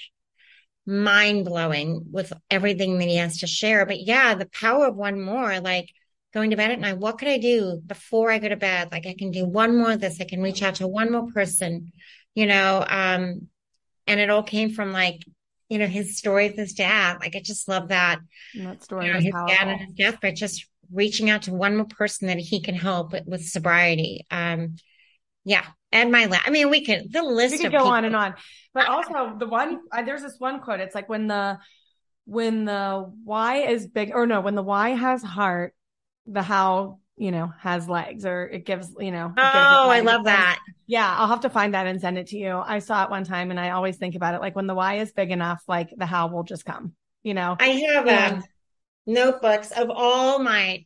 mind 0.87 1.45
blowing 1.45 2.05
with 2.11 2.33
everything 2.51 2.99
that 2.99 3.09
he 3.09 3.17
has 3.17 3.39
to 3.39 3.47
share. 3.47 3.85
But 3.85 4.01
yeah, 4.01 4.35
the 4.35 4.47
power 4.47 4.87
of 4.87 4.97
one 4.97 5.21
more, 5.21 5.61
like 5.61 5.89
going 6.33 6.51
to 6.51 6.57
bed 6.57 6.71
at 6.71 6.81
night, 6.81 6.99
what 6.99 7.19
could 7.19 7.29
I 7.29 7.39
do 7.39 7.81
before 7.85 8.31
I 8.31 8.39
go 8.39 8.49
to 8.49 8.57
bed? 8.57 8.91
Like 8.93 9.07
I 9.07 9.15
can 9.19 9.31
do 9.31 9.47
one 9.47 9.77
more 9.77 9.93
of 9.93 10.01
this. 10.01 10.21
I 10.21 10.25
can 10.25 10.43
reach 10.43 10.63
out 10.63 10.77
to 10.77 10.87
one 10.87 11.11
more 11.11 11.27
person, 11.33 11.93
you 12.35 12.47
know, 12.47 12.85
um, 12.87 13.49
and 14.07 14.21
it 14.21 14.31
all 14.31 14.43
came 14.43 14.71
from 14.71 14.93
like, 14.93 15.25
you 15.69 15.79
know, 15.79 15.87
his 15.87 16.17
story 16.19 16.49
with 16.49 16.57
his 16.57 16.73
dad. 16.73 17.19
Like 17.21 17.37
I 17.37 17.41
just 17.41 17.69
love 17.69 17.89
that. 17.89 18.21
And 18.55 18.67
that 18.67 18.83
story. 18.83 19.07
You 19.07 19.13
know, 19.15 19.21
his 19.21 19.33
powerful. 19.33 19.57
dad 19.57 19.69
and 19.69 19.81
his 19.81 19.95
deathbed, 19.95 20.37
just 20.37 20.67
reaching 20.93 21.31
out 21.31 21.43
to 21.43 21.53
one 21.53 21.77
more 21.77 21.87
person 21.87 22.29
that 22.29 22.39
he 22.39 22.61
can 22.61 22.75
help 22.75 23.13
with, 23.13 23.27
with 23.27 23.47
sobriety. 23.47 24.27
Um, 24.31 24.77
yeah. 25.45 25.65
And 25.93 26.11
my, 26.11 26.27
la- 26.27 26.39
I 26.45 26.51
mean, 26.51 26.71
we 26.71 26.85
can, 26.85 27.07
the 27.11 27.23
list 27.23 27.53
we 27.53 27.59
could 27.59 27.73
go 27.73 27.79
people- 27.79 27.93
on 27.93 28.05
and 28.05 28.17
on, 28.17 28.35
but 28.73 28.89
also 28.89 29.37
the 29.39 29.47
one, 29.47 29.81
uh, 29.93 30.03
there's 30.03 30.23
this 30.23 30.37
one 30.39 30.61
quote. 30.61 30.81
It's 30.81 30.95
like 30.95 31.09
when 31.09 31.29
the, 31.29 31.59
when 32.27 32.65
the 32.65 33.13
why 33.25 33.59
is 33.59 33.87
big 33.87 34.13
or 34.15 34.27
no, 34.27 34.41
when 34.41 34.55
the 34.55 34.63
why 34.63 34.91
has 34.91 35.23
heart, 35.23 35.75
the 36.27 36.43
how 36.43 36.99
you 37.17 37.31
know 37.31 37.53
has 37.61 37.89
legs 37.89 38.27
or 38.27 38.47
it 38.49 38.67
gives 38.67 38.95
you 38.99 39.13
know 39.13 39.33
oh 39.37 39.89
i 39.89 40.01
love 40.01 40.25
that. 40.25 40.59
Yeah 40.87 41.15
i'll 41.17 41.29
have 41.29 41.43
to 41.43 41.51
find 41.51 41.75
that 41.75 41.87
and 41.87 42.01
send 42.01 42.19
it 42.19 42.29
to 42.29 42.37
you. 42.37 42.57
I 42.57 42.81
saw 42.81 43.05
it 43.05 43.11
one 43.11 43.25
time 43.25 43.51
and 43.51 43.61
i 43.61 43.71
always 43.71 43.97
think 43.97 44.17
about 44.17 44.35
it 44.35 44.41
like 44.41 44.57
when 44.57 44.67
the 44.67 44.75
why 44.75 44.99
is 44.99 45.13
big 45.13 45.31
enough 45.31 45.63
like 45.69 45.91
the 45.97 46.07
how 46.07 46.29
will 46.29 46.43
just 46.43 46.65
come 46.65 46.95
you 47.23 47.35
know? 47.35 47.57
I 47.59 47.69
have 47.69 48.07
and, 48.07 48.37
um, 48.37 48.45
notebooks 49.07 49.71
of 49.73 49.91
all 49.91 50.39
my 50.39 50.85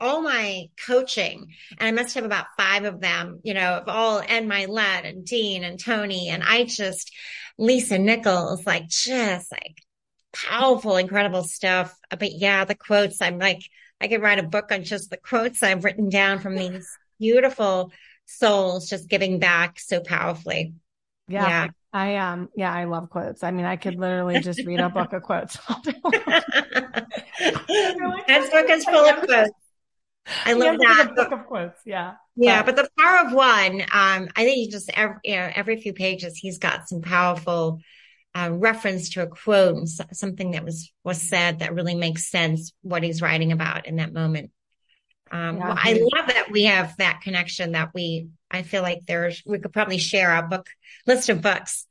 all 0.00 0.22
my 0.22 0.66
coaching 0.86 1.48
and 1.78 1.88
i 1.88 1.92
must 1.92 2.14
have 2.14 2.24
about 2.24 2.46
five 2.56 2.84
of 2.84 3.00
them 3.00 3.40
you 3.42 3.54
know 3.54 3.76
of 3.76 3.88
all 3.88 4.22
and 4.26 4.50
Mylett 4.50 5.06
and 5.06 5.24
dean 5.26 5.62
and 5.62 5.78
tony 5.78 6.30
and 6.30 6.42
i 6.42 6.64
just 6.64 7.12
lisa 7.58 7.98
nichols 7.98 8.64
like 8.66 8.88
just 8.88 9.52
like 9.52 9.76
powerful 10.32 10.96
incredible 10.96 11.42
stuff. 11.42 11.94
But 12.10 12.32
yeah 12.32 12.64
the 12.64 12.74
quotes 12.74 13.20
i'm 13.20 13.38
like 13.38 13.60
I 14.00 14.08
could 14.08 14.22
write 14.22 14.38
a 14.38 14.44
book 14.44 14.72
on 14.72 14.84
just 14.84 15.10
the 15.10 15.16
quotes 15.16 15.62
I've 15.62 15.84
written 15.84 16.08
down 16.08 16.38
from 16.38 16.56
these 16.56 16.88
beautiful 17.18 17.92
souls 18.26 18.88
just 18.88 19.08
giving 19.08 19.38
back 19.38 19.78
so 19.78 20.00
powerfully. 20.00 20.74
Yeah. 21.28 21.48
yeah. 21.48 21.68
I 21.92 22.16
um 22.16 22.48
yeah, 22.54 22.72
I 22.72 22.84
love 22.84 23.10
quotes. 23.10 23.42
I 23.42 23.50
mean, 23.50 23.66
I 23.66 23.76
could 23.76 23.96
literally 23.96 24.40
just 24.40 24.64
read 24.64 24.80
a 24.80 24.88
book 24.90 25.12
of 25.12 25.22
quotes 25.22 25.58
all 25.68 25.80
day 25.82 25.94
long. 26.02 26.12
That 28.26 28.48
book 28.52 28.70
is 28.70 28.84
full 28.84 29.08
of 29.08 29.26
quotes. 29.26 29.50
I 30.44 30.52
love 30.52 30.78
that 30.78 31.12
book 31.16 31.32
of 31.32 31.46
quotes. 31.46 31.80
Yeah. 31.84 32.14
Yeah, 32.36 32.62
but, 32.62 32.76
but 32.76 32.84
the 32.84 33.02
power 33.02 33.26
of 33.26 33.32
one, 33.32 33.80
um, 33.92 34.28
I 34.36 34.44
think 34.44 34.56
he 34.56 34.68
just 34.68 34.90
every 34.94 35.16
you 35.24 35.36
know, 35.36 35.50
every 35.54 35.80
few 35.80 35.92
pages 35.92 36.36
he's 36.36 36.58
got 36.58 36.88
some 36.88 37.02
powerful 37.02 37.80
uh, 38.34 38.50
reference 38.52 39.10
to 39.10 39.22
a 39.22 39.26
quote, 39.26 39.88
something 39.88 40.52
that 40.52 40.64
was 40.64 40.92
was 41.04 41.20
said 41.20 41.60
that 41.60 41.74
really 41.74 41.94
makes 41.94 42.30
sense 42.30 42.72
what 42.82 43.02
he's 43.02 43.22
writing 43.22 43.52
about 43.52 43.86
in 43.86 43.96
that 43.96 44.12
moment. 44.12 44.50
Um, 45.32 45.58
yeah, 45.58 45.68
well, 45.68 45.78
I 45.78 45.92
love 45.92 46.28
that 46.28 46.50
we 46.50 46.64
have 46.64 46.96
that 46.98 47.20
connection 47.22 47.72
that 47.72 47.90
we 47.94 48.28
I 48.50 48.62
feel 48.62 48.82
like 48.82 49.06
there's, 49.06 49.42
we 49.46 49.58
could 49.58 49.72
probably 49.72 49.98
share 49.98 50.30
our 50.30 50.46
book 50.46 50.66
list 51.06 51.28
of 51.28 51.40
books. 51.40 51.86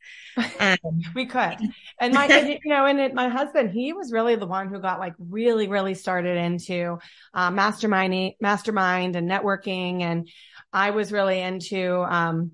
Um, 0.59 0.77
we 1.15 1.25
could. 1.25 1.55
And 1.99 2.13
my, 2.13 2.27
you 2.27 2.59
know, 2.65 2.85
and 2.85 2.99
it, 2.99 3.13
my 3.13 3.29
husband, 3.29 3.71
he 3.71 3.93
was 3.93 4.11
really 4.11 4.35
the 4.35 4.47
one 4.47 4.67
who 4.67 4.79
got 4.79 4.99
like 4.99 5.13
really, 5.17 5.67
really 5.67 5.93
started 5.93 6.37
into 6.37 6.97
uh, 7.33 7.51
masterminding, 7.51 8.35
mastermind 8.41 9.15
and 9.15 9.29
networking. 9.29 10.01
And 10.01 10.29
I 10.73 10.89
was 10.91 11.11
really 11.11 11.39
into, 11.39 12.01
um, 12.01 12.51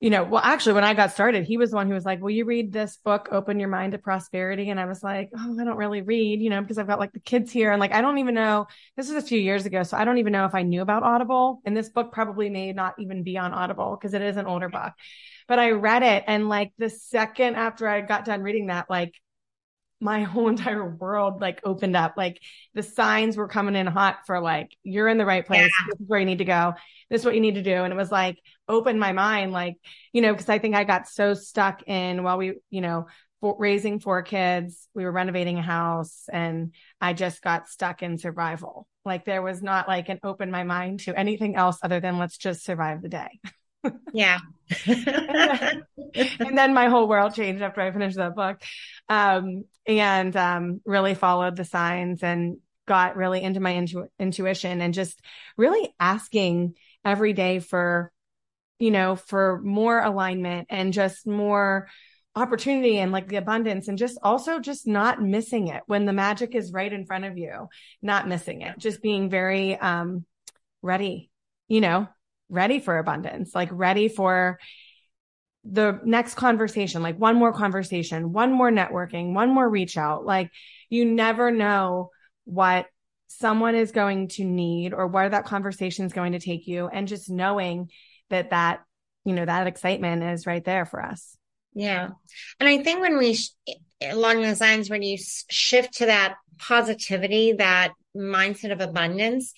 you 0.00 0.10
know, 0.10 0.22
well, 0.22 0.42
actually, 0.44 0.74
when 0.74 0.84
I 0.84 0.94
got 0.94 1.10
started, 1.12 1.44
he 1.44 1.56
was 1.56 1.70
the 1.70 1.76
one 1.76 1.88
who 1.88 1.94
was 1.94 2.04
like, 2.04 2.20
Will 2.20 2.30
you 2.30 2.44
read 2.44 2.72
this 2.72 2.96
book, 2.98 3.28
Open 3.32 3.58
Your 3.58 3.68
Mind 3.68 3.92
to 3.92 3.98
Prosperity? 3.98 4.70
And 4.70 4.78
I 4.78 4.84
was 4.84 5.02
like, 5.02 5.30
Oh, 5.36 5.58
I 5.60 5.64
don't 5.64 5.76
really 5.76 6.02
read, 6.02 6.40
you 6.40 6.50
know, 6.50 6.60
because 6.60 6.78
I've 6.78 6.86
got 6.86 7.00
like 7.00 7.12
the 7.12 7.20
kids 7.20 7.50
here. 7.50 7.72
And 7.72 7.80
like, 7.80 7.92
I 7.92 8.00
don't 8.00 8.18
even 8.18 8.34
know, 8.34 8.68
this 8.96 9.08
was 9.08 9.22
a 9.22 9.26
few 9.26 9.40
years 9.40 9.66
ago. 9.66 9.82
So 9.82 9.96
I 9.96 10.04
don't 10.04 10.18
even 10.18 10.32
know 10.32 10.44
if 10.44 10.54
I 10.54 10.62
knew 10.62 10.82
about 10.82 11.02
Audible. 11.02 11.60
And 11.64 11.76
this 11.76 11.88
book 11.88 12.12
probably 12.12 12.48
may 12.48 12.72
not 12.72 12.94
even 13.00 13.24
be 13.24 13.36
on 13.38 13.52
Audible 13.52 13.98
because 14.00 14.14
it 14.14 14.22
is 14.22 14.36
an 14.36 14.46
older 14.46 14.68
book. 14.68 14.92
But 15.48 15.58
I 15.58 15.72
read 15.72 16.04
it. 16.04 16.22
And 16.28 16.48
like 16.48 16.72
the 16.78 16.90
second 16.90 17.56
after 17.56 17.88
I 17.88 18.00
got 18.00 18.24
done 18.24 18.42
reading 18.42 18.66
that, 18.68 18.88
like, 18.88 19.14
my 20.00 20.22
whole 20.22 20.48
entire 20.48 20.88
world 20.88 21.40
like 21.40 21.60
opened 21.64 21.96
up. 21.96 22.14
Like 22.16 22.40
the 22.74 22.82
signs 22.82 23.36
were 23.36 23.48
coming 23.48 23.76
in 23.76 23.86
hot 23.86 24.20
for 24.26 24.40
like, 24.40 24.76
you're 24.82 25.08
in 25.08 25.18
the 25.18 25.26
right 25.26 25.46
place. 25.46 25.60
Yeah. 25.60 25.86
This 25.86 26.00
is 26.00 26.08
where 26.08 26.20
you 26.20 26.26
need 26.26 26.38
to 26.38 26.44
go 26.44 26.74
this 27.10 27.22
is 27.22 27.24
what 27.24 27.34
you 27.34 27.40
need 27.40 27.54
to 27.54 27.62
do. 27.62 27.72
And 27.72 27.92
it 27.92 27.96
was 27.96 28.12
like, 28.12 28.38
open 28.68 28.98
my 28.98 29.12
mind, 29.12 29.52
like, 29.52 29.76
you 30.12 30.22
know, 30.22 30.34
cause 30.34 30.48
I 30.48 30.58
think 30.58 30.74
I 30.74 30.84
got 30.84 31.08
so 31.08 31.34
stuck 31.34 31.82
in 31.86 32.22
while 32.22 32.38
we, 32.38 32.54
you 32.70 32.80
know, 32.80 33.06
for 33.40 33.56
raising 33.58 34.00
four 34.00 34.22
kids, 34.22 34.88
we 34.94 35.04
were 35.04 35.12
renovating 35.12 35.58
a 35.58 35.62
house 35.62 36.24
and 36.30 36.74
I 37.00 37.12
just 37.12 37.40
got 37.40 37.68
stuck 37.68 38.02
in 38.02 38.18
survival. 38.18 38.86
Like 39.04 39.24
there 39.24 39.42
was 39.42 39.62
not 39.62 39.88
like 39.88 40.08
an 40.08 40.18
open 40.22 40.50
my 40.50 40.64
mind 40.64 41.00
to 41.00 41.18
anything 41.18 41.56
else 41.56 41.78
other 41.82 42.00
than 42.00 42.18
let's 42.18 42.36
just 42.36 42.64
survive 42.64 43.00
the 43.00 43.08
day. 43.08 43.38
yeah. 44.12 44.38
and, 44.86 46.58
then, 46.58 46.74
my 46.74 46.88
whole 46.88 47.08
world 47.08 47.34
changed 47.34 47.62
after 47.62 47.80
I 47.80 47.90
finished 47.90 48.16
that 48.16 48.34
book. 48.34 48.60
Um, 49.08 49.64
and, 49.86 50.36
um, 50.36 50.80
really 50.84 51.14
followed 51.14 51.56
the 51.56 51.64
signs 51.64 52.22
and 52.22 52.58
got 52.86 53.16
really 53.16 53.42
into 53.42 53.60
my 53.60 53.70
intu- 53.70 54.08
intuition 54.18 54.80
and 54.80 54.94
just 54.94 55.20
really 55.56 55.94
asking 56.00 56.74
every 57.04 57.32
day 57.32 57.60
for, 57.60 58.12
you 58.78 58.90
know, 58.90 59.16
for 59.16 59.60
more 59.62 60.00
alignment 60.00 60.66
and 60.70 60.92
just 60.92 61.26
more 61.26 61.88
opportunity 62.34 62.98
and 62.98 63.10
like 63.12 63.28
the 63.28 63.36
abundance 63.36 63.88
and 63.88 63.98
just 63.98 64.18
also 64.22 64.58
just 64.60 64.86
not 64.86 65.20
missing 65.22 65.68
it 65.68 65.82
when 65.86 66.04
the 66.04 66.12
magic 66.12 66.54
is 66.54 66.72
right 66.72 66.92
in 66.92 67.04
front 67.04 67.24
of 67.24 67.36
you, 67.36 67.68
not 68.00 68.28
missing 68.28 68.62
it, 68.62 68.78
just 68.78 69.02
being 69.02 69.28
very, 69.28 69.76
um, 69.76 70.24
ready, 70.82 71.30
you 71.66 71.80
know, 71.80 72.08
ready 72.48 72.80
for 72.80 72.98
abundance, 72.98 73.54
like 73.54 73.68
ready 73.72 74.08
for 74.08 74.58
the 75.64 76.00
next 76.04 76.34
conversation, 76.34 77.02
like 77.02 77.18
one 77.18 77.36
more 77.36 77.52
conversation, 77.52 78.32
one 78.32 78.52
more 78.52 78.70
networking, 78.70 79.34
one 79.34 79.50
more 79.50 79.68
reach 79.68 79.96
out. 79.96 80.24
Like 80.24 80.50
you 80.88 81.04
never 81.04 81.50
know 81.50 82.10
what 82.44 82.86
someone 83.26 83.74
is 83.74 83.92
going 83.92 84.28
to 84.28 84.44
need 84.44 84.94
or 84.94 85.06
where 85.06 85.28
that 85.28 85.44
conversation 85.44 86.06
is 86.06 86.12
going 86.12 86.32
to 86.32 86.38
take 86.38 86.66
you. 86.66 86.88
And 86.88 87.06
just 87.06 87.28
knowing 87.28 87.90
that 88.30 88.50
that 88.50 88.80
you 89.24 89.34
know 89.34 89.44
that 89.44 89.66
excitement 89.66 90.22
is 90.22 90.46
right 90.46 90.64
there 90.64 90.86
for 90.86 91.04
us. 91.04 91.36
Yeah. 91.74 92.08
And 92.58 92.68
i 92.68 92.82
think 92.82 93.00
when 93.00 93.18
we 93.18 93.34
sh- 93.34 93.50
along 94.02 94.42
those 94.42 94.60
lines 94.60 94.88
when 94.88 95.02
you 95.02 95.18
shift 95.50 95.98
to 95.98 96.06
that 96.06 96.36
positivity 96.58 97.52
that 97.52 97.92
mindset 98.16 98.72
of 98.72 98.80
abundance 98.80 99.52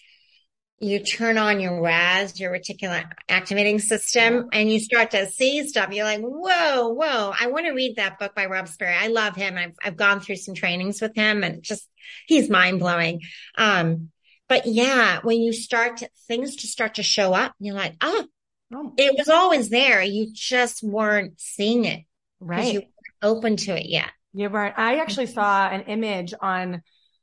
you 0.82 0.98
turn 1.00 1.36
on 1.36 1.60
your 1.60 1.82
RAS, 1.82 2.40
your 2.40 2.50
reticular 2.50 3.04
activating 3.28 3.78
system, 3.78 4.48
and 4.50 4.72
you 4.72 4.80
start 4.80 5.10
to 5.10 5.26
see 5.26 5.68
stuff. 5.68 5.92
You're 5.92 6.06
like, 6.06 6.20
whoa, 6.20 6.88
whoa, 6.88 7.34
I 7.38 7.48
want 7.48 7.66
to 7.66 7.72
read 7.72 7.96
that 7.96 8.18
book 8.18 8.34
by 8.34 8.46
Rob 8.46 8.66
Sperry. 8.66 8.94
I 8.98 9.08
love 9.08 9.36
him. 9.36 9.58
I've, 9.58 9.74
I've 9.84 9.96
gone 9.96 10.20
through 10.20 10.36
some 10.36 10.54
trainings 10.54 11.02
with 11.02 11.14
him 11.14 11.44
and 11.44 11.62
just, 11.62 11.86
he's 12.26 12.48
mind 12.48 12.80
blowing. 12.80 13.20
Um, 13.58 14.08
but 14.48 14.64
yeah, 14.64 15.20
when 15.22 15.42
you 15.42 15.52
start 15.52 15.98
to, 15.98 16.08
things 16.26 16.56
to 16.56 16.66
start 16.66 16.94
to 16.94 17.02
show 17.02 17.34
up, 17.34 17.54
you're 17.60 17.74
like, 17.76 17.96
oh, 18.00 18.24
oh, 18.72 18.94
it 18.96 19.18
was 19.18 19.28
always 19.28 19.68
there. 19.68 20.00
You 20.00 20.28
just 20.32 20.82
weren't 20.82 21.38
seeing 21.38 21.84
it. 21.84 22.04
Right. 22.40 22.72
You 22.72 22.80
weren't 22.80 23.36
open 23.36 23.56
to 23.56 23.78
it 23.78 23.86
yet. 23.86 24.10
You 24.32 24.48
weren't. 24.48 24.78
I 24.78 25.00
actually 25.00 25.26
saw 25.26 25.68
an 25.68 25.82
image 25.82 26.32
on 26.40 26.82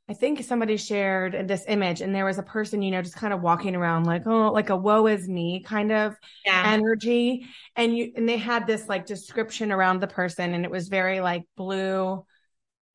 I 0.09 0.13
think 0.13 0.41
somebody 0.43 0.77
shared 0.77 1.49
this 1.49 1.65
image 1.67 1.99
and 1.99 2.15
there 2.15 2.23
was 2.23 2.37
a 2.37 2.43
person, 2.43 2.81
you 2.81 2.91
know, 2.91 3.01
just 3.01 3.17
kind 3.17 3.33
of 3.33 3.41
walking 3.41 3.75
around 3.75 4.05
like, 4.05 4.25
oh, 4.25 4.51
like 4.51 4.69
a 4.69 4.75
woe 4.75 5.05
is 5.07 5.27
me 5.27 5.59
kind 5.59 5.91
of 5.91 6.15
yeah. 6.45 6.63
energy. 6.65 7.45
And 7.75 7.97
you, 7.97 8.13
and 8.15 8.27
they 8.27 8.37
had 8.37 8.65
this 8.65 8.87
like 8.87 9.05
description 9.05 9.69
around 9.69 9.99
the 9.99 10.07
person 10.07 10.53
and 10.53 10.63
it 10.63 10.71
was 10.71 10.87
very 10.87 11.19
like 11.19 11.43
blue, 11.57 12.25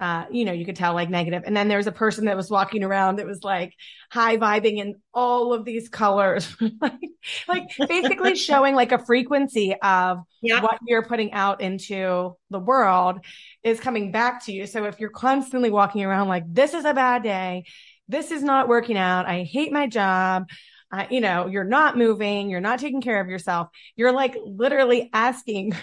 uh, 0.00 0.24
you 0.32 0.44
know, 0.44 0.52
you 0.52 0.64
could 0.64 0.74
tell 0.74 0.94
like 0.94 1.10
negative. 1.10 1.44
And 1.46 1.56
then 1.56 1.68
there 1.68 1.76
was 1.76 1.86
a 1.86 1.92
person 1.92 2.24
that 2.24 2.36
was 2.36 2.50
walking 2.50 2.82
around 2.82 3.16
that 3.16 3.26
was 3.26 3.44
like 3.44 3.72
high 4.10 4.36
vibing 4.36 4.78
in 4.78 4.96
all 5.14 5.52
of 5.52 5.64
these 5.64 5.88
colors, 5.88 6.56
like, 6.80 6.98
like 7.46 7.70
basically 7.88 8.34
showing 8.36 8.74
like 8.74 8.90
a 8.90 8.98
frequency 8.98 9.76
of 9.80 10.18
yeah. 10.42 10.60
what 10.60 10.78
you're 10.88 11.04
putting 11.04 11.32
out 11.32 11.60
into 11.60 12.34
the 12.50 12.58
world 12.58 13.20
is 13.62 13.78
coming 13.78 14.10
back 14.10 14.44
to 14.46 14.52
you. 14.52 14.66
So 14.66 14.86
if 14.86 14.98
you're 14.98 15.10
constantly 15.10 15.70
walking 15.70 16.04
around 16.04 16.26
like, 16.26 16.52
this 16.52 16.74
is 16.74 16.84
a 16.84 16.94
bad 16.94 17.22
day, 17.22 17.64
this 18.08 18.32
is 18.32 18.42
not 18.42 18.66
working 18.66 18.96
out, 18.96 19.26
I 19.26 19.44
hate 19.44 19.72
my 19.72 19.86
job, 19.86 20.48
uh, 20.90 21.06
you 21.10 21.20
know, 21.20 21.46
you're 21.46 21.62
not 21.62 21.96
moving, 21.96 22.50
you're 22.50 22.60
not 22.60 22.80
taking 22.80 23.02
care 23.02 23.20
of 23.20 23.28
yourself, 23.28 23.68
you're 23.94 24.12
like 24.12 24.36
literally 24.44 25.10
asking 25.12 25.74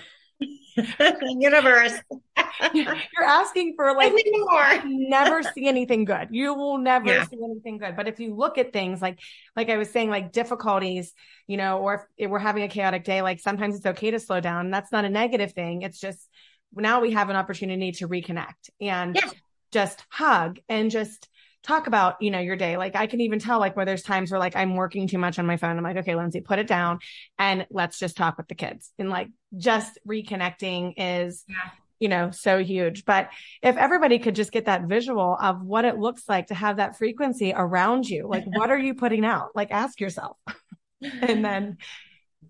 universe. 1.21 1.93
You're 2.73 2.95
asking 3.23 3.73
for 3.75 3.93
like 3.93 4.13
more. 4.13 4.81
never 4.85 5.43
see 5.43 5.67
anything 5.67 6.05
good. 6.05 6.29
You 6.31 6.53
will 6.53 6.77
never 6.77 7.07
yeah. 7.07 7.25
see 7.25 7.37
anything 7.43 7.77
good. 7.77 7.95
But 7.95 8.07
if 8.07 8.19
you 8.19 8.35
look 8.35 8.57
at 8.57 8.73
things 8.73 9.01
like, 9.01 9.19
like 9.55 9.69
I 9.69 9.77
was 9.77 9.89
saying, 9.89 10.09
like 10.09 10.31
difficulties, 10.31 11.13
you 11.47 11.57
know, 11.57 11.79
or 11.79 12.09
if, 12.17 12.29
we're 12.29 12.39
having 12.39 12.63
a 12.63 12.67
chaotic 12.67 13.03
day, 13.03 13.21
like 13.21 13.39
sometimes 13.39 13.75
it's 13.75 13.85
okay 13.85 14.11
to 14.11 14.19
slow 14.19 14.39
down. 14.39 14.71
That's 14.71 14.91
not 14.91 15.05
a 15.05 15.09
negative 15.09 15.53
thing. 15.53 15.83
It's 15.83 15.99
just 15.99 16.27
now 16.73 17.01
we 17.01 17.11
have 17.11 17.29
an 17.29 17.35
opportunity 17.35 17.93
to 17.93 18.07
reconnect 18.07 18.69
and 18.81 19.15
yeah. 19.15 19.29
just 19.71 20.03
hug 20.09 20.59
and 20.67 20.91
just 20.91 21.28
talk 21.63 21.87
about, 21.87 22.21
you 22.21 22.31
know, 22.31 22.39
your 22.39 22.55
day. 22.55 22.77
Like 22.77 22.95
I 22.95 23.07
can 23.07 23.21
even 23.21 23.39
tell 23.39 23.59
like 23.59 23.75
where 23.75 23.85
there's 23.85 24.03
times 24.03 24.31
where 24.31 24.39
like 24.39 24.55
I'm 24.55 24.75
working 24.75 25.07
too 25.07 25.17
much 25.17 25.39
on 25.39 25.45
my 25.45 25.57
phone. 25.57 25.77
I'm 25.77 25.83
like, 25.83 25.97
okay, 25.97 26.15
Lindsey, 26.15 26.41
put 26.41 26.59
it 26.59 26.67
down 26.67 26.99
and 27.37 27.67
let's 27.69 27.99
just 27.99 28.17
talk 28.17 28.37
with 28.37 28.47
the 28.47 28.55
kids. 28.55 28.91
And 28.97 29.09
like 29.09 29.29
just 29.57 29.97
reconnecting 30.07 30.93
is, 30.97 31.43
yeah. 31.47 31.55
you 31.99 32.07
know, 32.07 32.31
so 32.31 32.63
huge. 32.63 33.03
But 33.05 33.29
if 33.61 33.75
everybody 33.75 34.19
could 34.19 34.35
just 34.35 34.51
get 34.51 34.65
that 34.65 34.83
visual 34.83 35.37
of 35.39 35.61
what 35.61 35.85
it 35.85 35.97
looks 35.97 36.23
like 36.29 36.47
to 36.47 36.55
have 36.55 36.77
that 36.77 36.97
frequency 36.97 37.53
around 37.55 38.09
you, 38.09 38.27
like 38.27 38.45
what 38.45 38.71
are 38.71 38.79
you 38.79 38.93
putting 38.93 39.25
out? 39.25 39.49
Like 39.53 39.71
ask 39.71 39.99
yourself 39.99 40.37
and 41.01 41.43
then, 41.43 41.77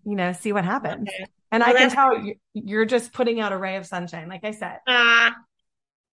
you 0.06 0.16
know, 0.16 0.34
see 0.34 0.54
what 0.54 0.66
happens. 0.66 1.10
Okay. 1.10 1.26
And 1.52 1.62
well, 1.62 1.76
I 1.76 1.80
can 1.80 1.90
tell 1.90 2.20
you, 2.20 2.36
you're 2.54 2.86
just 2.86 3.12
putting 3.12 3.40
out 3.40 3.52
a 3.52 3.58
ray 3.58 3.78
of 3.78 3.86
sunshine. 3.88 4.30
Like 4.30 4.44
I 4.44 4.52
said, 4.52 4.78
uh, 4.86 5.32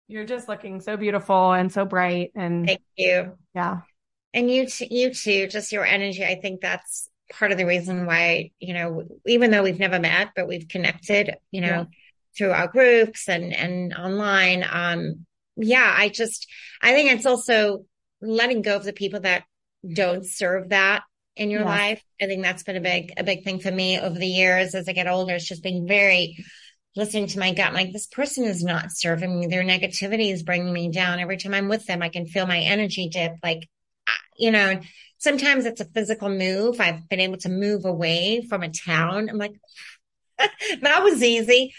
you're 0.09 0.25
just 0.25 0.49
looking 0.49 0.81
so 0.81 0.97
beautiful 0.97 1.53
and 1.53 1.73
so 1.73 1.85
bright. 1.85 2.31
And 2.35 2.67
thank 2.67 2.83
you. 2.97 3.37
Yeah. 3.55 3.81
And 4.33 4.51
you, 4.51 4.67
t- 4.67 4.89
you 4.91 5.15
too, 5.15 5.49
just 5.49 5.73
your 5.73 5.85
energy. 5.85 6.25
I 6.25 6.37
think 6.37 6.61
that's 6.61 7.09
part 7.33 7.53
of 7.53 7.59
the 7.59 7.67
reason 7.67 8.07
why, 8.07 8.51
you 8.61 8.75
know, 8.75 9.03
even 9.27 9.51
though 9.51 9.63
we've 9.63 9.81
never 9.81 9.99
met, 9.99 10.31
but 10.37 10.47
we've 10.47 10.69
connected, 10.69 11.37
you 11.51 11.61
know, 11.61 11.69
yeah. 11.69 11.85
through 12.37 12.53
our 12.53 12.69
groups 12.69 13.29
and, 13.29 13.53
and 13.55 13.95
online. 13.95 14.65
Um, 14.71 15.27
yeah, 15.57 15.93
I 15.97 16.09
just, 16.09 16.47
I 16.83 16.93
think 16.93 17.11
it's 17.11 17.27
also 17.27 17.85
letting 18.21 18.63
go 18.63 18.77
of 18.77 18.85
the 18.85 18.93
people 18.93 19.21
that 19.21 19.45
don't 19.93 20.25
serve 20.25 20.69
that 20.69 21.03
in 21.35 21.51
your 21.51 21.65
life. 21.65 22.03
I 22.21 22.27
think 22.27 22.43
that's 22.43 22.63
been 22.63 22.77
a 22.77 22.81
big, 22.81 23.13
a 23.17 23.25
big 23.25 23.45
thing 23.45 23.61
for 23.61 23.71
me 23.71 23.99
over 23.99 24.19
the 24.19 24.27
years 24.27 24.75
as 24.75 24.89
I 24.89 24.93
get 24.93 25.07
older. 25.07 25.35
It's 25.35 25.49
just 25.49 25.63
being 25.63 25.87
very 25.87 26.45
listening 26.97 27.27
to 27.29 27.39
my 27.39 27.53
gut. 27.53 27.69
I'm 27.69 27.75
like, 27.75 27.93
this 27.93 28.07
person 28.07 28.45
is 28.45 28.65
not 28.65 28.91
serving 28.91 29.39
me. 29.39 29.47
Their 29.47 29.65
negativity 29.65 30.33
is 30.33 30.43
bringing 30.43 30.73
me 30.73 30.91
down. 30.91 31.21
Every 31.21 31.37
time 31.37 31.55
I'm 31.55 31.69
with 31.69 31.87
them, 31.87 32.03
I 32.03 32.09
can 32.09 32.27
feel 32.27 32.47
my 32.47 32.59
energy 32.59 33.09
dip. 33.09 33.35
Like, 33.43 33.69
you 34.39 34.51
know, 34.51 34.81
sometimes 35.19 35.67
it's 35.67 35.81
a 35.81 35.87
physical 35.87 36.29
move. 36.29 36.81
I've 36.81 37.09
been 37.09 37.21
able 37.21 37.39
to 37.39 37.49
move 37.49 37.85
away 37.85 38.47
from 38.49 38.63
a 38.63 38.71
town. 38.71 39.29
I'm 39.29 39.39
like, 39.39 39.55
that 40.39 41.03
was 41.03 41.23
easy. 41.23 41.75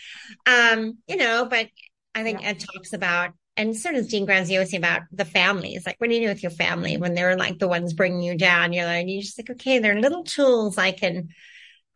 Um, 0.45 0.97
you 1.07 1.17
know, 1.17 1.45
but 1.49 1.67
I 2.15 2.23
think 2.23 2.41
yeah. 2.41 2.49
Ed 2.49 2.59
talks 2.59 2.93
about, 2.93 3.31
and 3.55 3.75
so 3.75 3.91
does 3.91 4.07
Dean 4.07 4.27
Graziosi 4.27 4.77
about 4.77 5.01
the 5.11 5.25
families. 5.25 5.85
Like, 5.85 5.95
what 5.99 6.09
do 6.09 6.15
you 6.15 6.21
do 6.21 6.27
with 6.27 6.43
your 6.43 6.51
family 6.51 6.97
when 6.97 7.15
they're 7.15 7.37
like 7.37 7.59
the 7.59 7.67
ones 7.67 7.93
bringing 7.93 8.21
you 8.21 8.37
down? 8.37 8.73
You're 8.73 8.85
like, 8.85 9.05
you're 9.07 9.21
just 9.21 9.39
like, 9.39 9.49
okay, 9.49 9.79
they're 9.79 9.99
little 9.99 10.23
tools 10.23 10.77
I 10.77 10.91
can, 10.91 11.29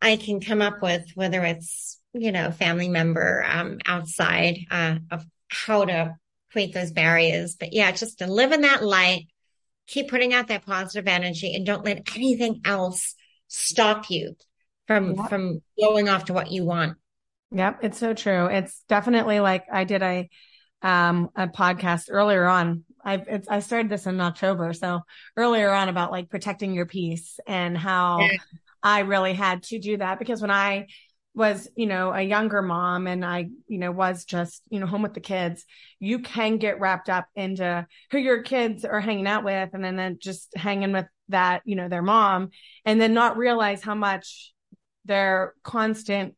I 0.01 0.17
can 0.17 0.41
come 0.41 0.61
up 0.61 0.81
with, 0.81 1.05
whether 1.15 1.43
it's 1.43 2.00
you 2.13 2.31
know, 2.31 2.51
family 2.51 2.89
member 2.89 3.45
um, 3.49 3.79
outside 3.85 4.59
uh, 4.69 4.95
of 5.09 5.25
how 5.47 5.85
to 5.85 6.15
create 6.51 6.73
those 6.73 6.91
barriers. 6.91 7.55
But 7.55 7.73
yeah, 7.73 7.91
just 7.91 8.19
to 8.19 8.27
live 8.27 8.51
in 8.51 8.61
that 8.61 8.83
light, 8.83 9.27
keep 9.87 10.09
putting 10.09 10.33
out 10.33 10.47
that 10.47 10.65
positive 10.65 11.07
energy 11.07 11.55
and 11.55 11.65
don't 11.65 11.85
let 11.85 12.15
anything 12.15 12.61
else 12.65 13.15
stop 13.47 14.09
you 14.09 14.35
from 14.87 15.15
yep. 15.15 15.29
from 15.29 15.61
going 15.79 16.09
off 16.09 16.25
to 16.25 16.33
what 16.33 16.51
you 16.51 16.65
want. 16.65 16.97
Yep, 17.51 17.79
it's 17.83 17.97
so 17.97 18.13
true. 18.13 18.45
It's 18.47 18.83
definitely 18.87 19.39
like 19.39 19.65
I 19.71 19.83
did 19.83 20.01
a 20.01 20.29
um 20.81 21.29
a 21.35 21.47
podcast 21.47 22.05
earlier 22.09 22.45
on. 22.45 22.83
I 23.03 23.41
I 23.49 23.59
started 23.59 23.89
this 23.89 24.05
in 24.05 24.19
October, 24.21 24.73
so 24.73 25.01
earlier 25.35 25.69
on 25.71 25.89
about 25.89 26.11
like 26.11 26.29
protecting 26.29 26.73
your 26.73 26.85
peace 26.85 27.39
and 27.47 27.77
how 27.77 28.19
yeah. 28.19 28.37
I 28.83 28.99
really 29.01 29.33
had 29.33 29.63
to 29.63 29.79
do 29.79 29.97
that 29.97 30.19
because 30.19 30.41
when 30.41 30.51
I 30.51 30.87
was, 31.33 31.69
you 31.75 31.85
know, 31.85 32.11
a 32.11 32.21
younger 32.21 32.61
mom 32.61 33.07
and 33.07 33.23
I, 33.23 33.49
you 33.67 33.77
know, 33.77 33.91
was 33.91 34.25
just, 34.25 34.63
you 34.69 34.79
know, 34.79 34.85
home 34.85 35.01
with 35.01 35.13
the 35.13 35.21
kids, 35.21 35.65
you 35.99 36.19
can 36.19 36.57
get 36.57 36.79
wrapped 36.79 37.09
up 37.09 37.27
into 37.35 37.87
who 38.11 38.17
your 38.17 38.43
kids 38.43 38.83
are 38.83 38.99
hanging 38.99 39.27
out 39.27 39.43
with 39.43 39.69
and 39.73 39.83
then, 39.83 39.95
then 39.95 40.17
just 40.19 40.49
hanging 40.55 40.91
with 40.91 41.05
that, 41.29 41.61
you 41.63 41.75
know, 41.75 41.87
their 41.87 42.01
mom 42.01 42.49
and 42.85 42.99
then 42.99 43.13
not 43.13 43.37
realize 43.37 43.81
how 43.81 43.95
much 43.95 44.53
their 45.05 45.53
constant 45.63 46.35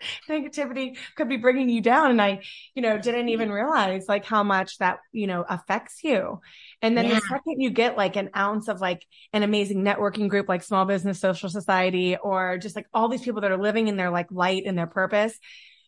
negativity 0.28 0.96
could 1.16 1.28
be 1.28 1.36
bringing 1.36 1.68
you 1.68 1.80
down. 1.80 2.10
And 2.10 2.22
I, 2.22 2.40
you 2.74 2.82
know, 2.82 2.98
didn't 2.98 3.28
even 3.28 3.50
realize 3.50 4.06
like 4.08 4.24
how 4.24 4.42
much 4.42 4.78
that, 4.78 4.98
you 5.12 5.26
know, 5.26 5.44
affects 5.48 6.02
you. 6.02 6.40
And 6.82 6.96
then 6.96 7.06
yeah. 7.06 7.14
the 7.14 7.20
second 7.22 7.60
you 7.60 7.70
get 7.70 7.96
like 7.96 8.16
an 8.16 8.30
ounce 8.36 8.68
of 8.68 8.80
like 8.80 9.06
an 9.32 9.42
amazing 9.42 9.82
networking 9.82 10.28
group 10.28 10.48
like 10.48 10.62
Small 10.62 10.84
Business 10.84 11.20
Social 11.20 11.48
Society 11.48 12.16
or 12.16 12.58
just 12.58 12.76
like 12.76 12.86
all 12.92 13.08
these 13.08 13.22
people 13.22 13.40
that 13.42 13.52
are 13.52 13.62
living 13.62 13.88
in 13.88 13.96
their 13.96 14.10
like 14.10 14.30
light 14.30 14.64
and 14.66 14.76
their 14.76 14.86
purpose, 14.86 15.38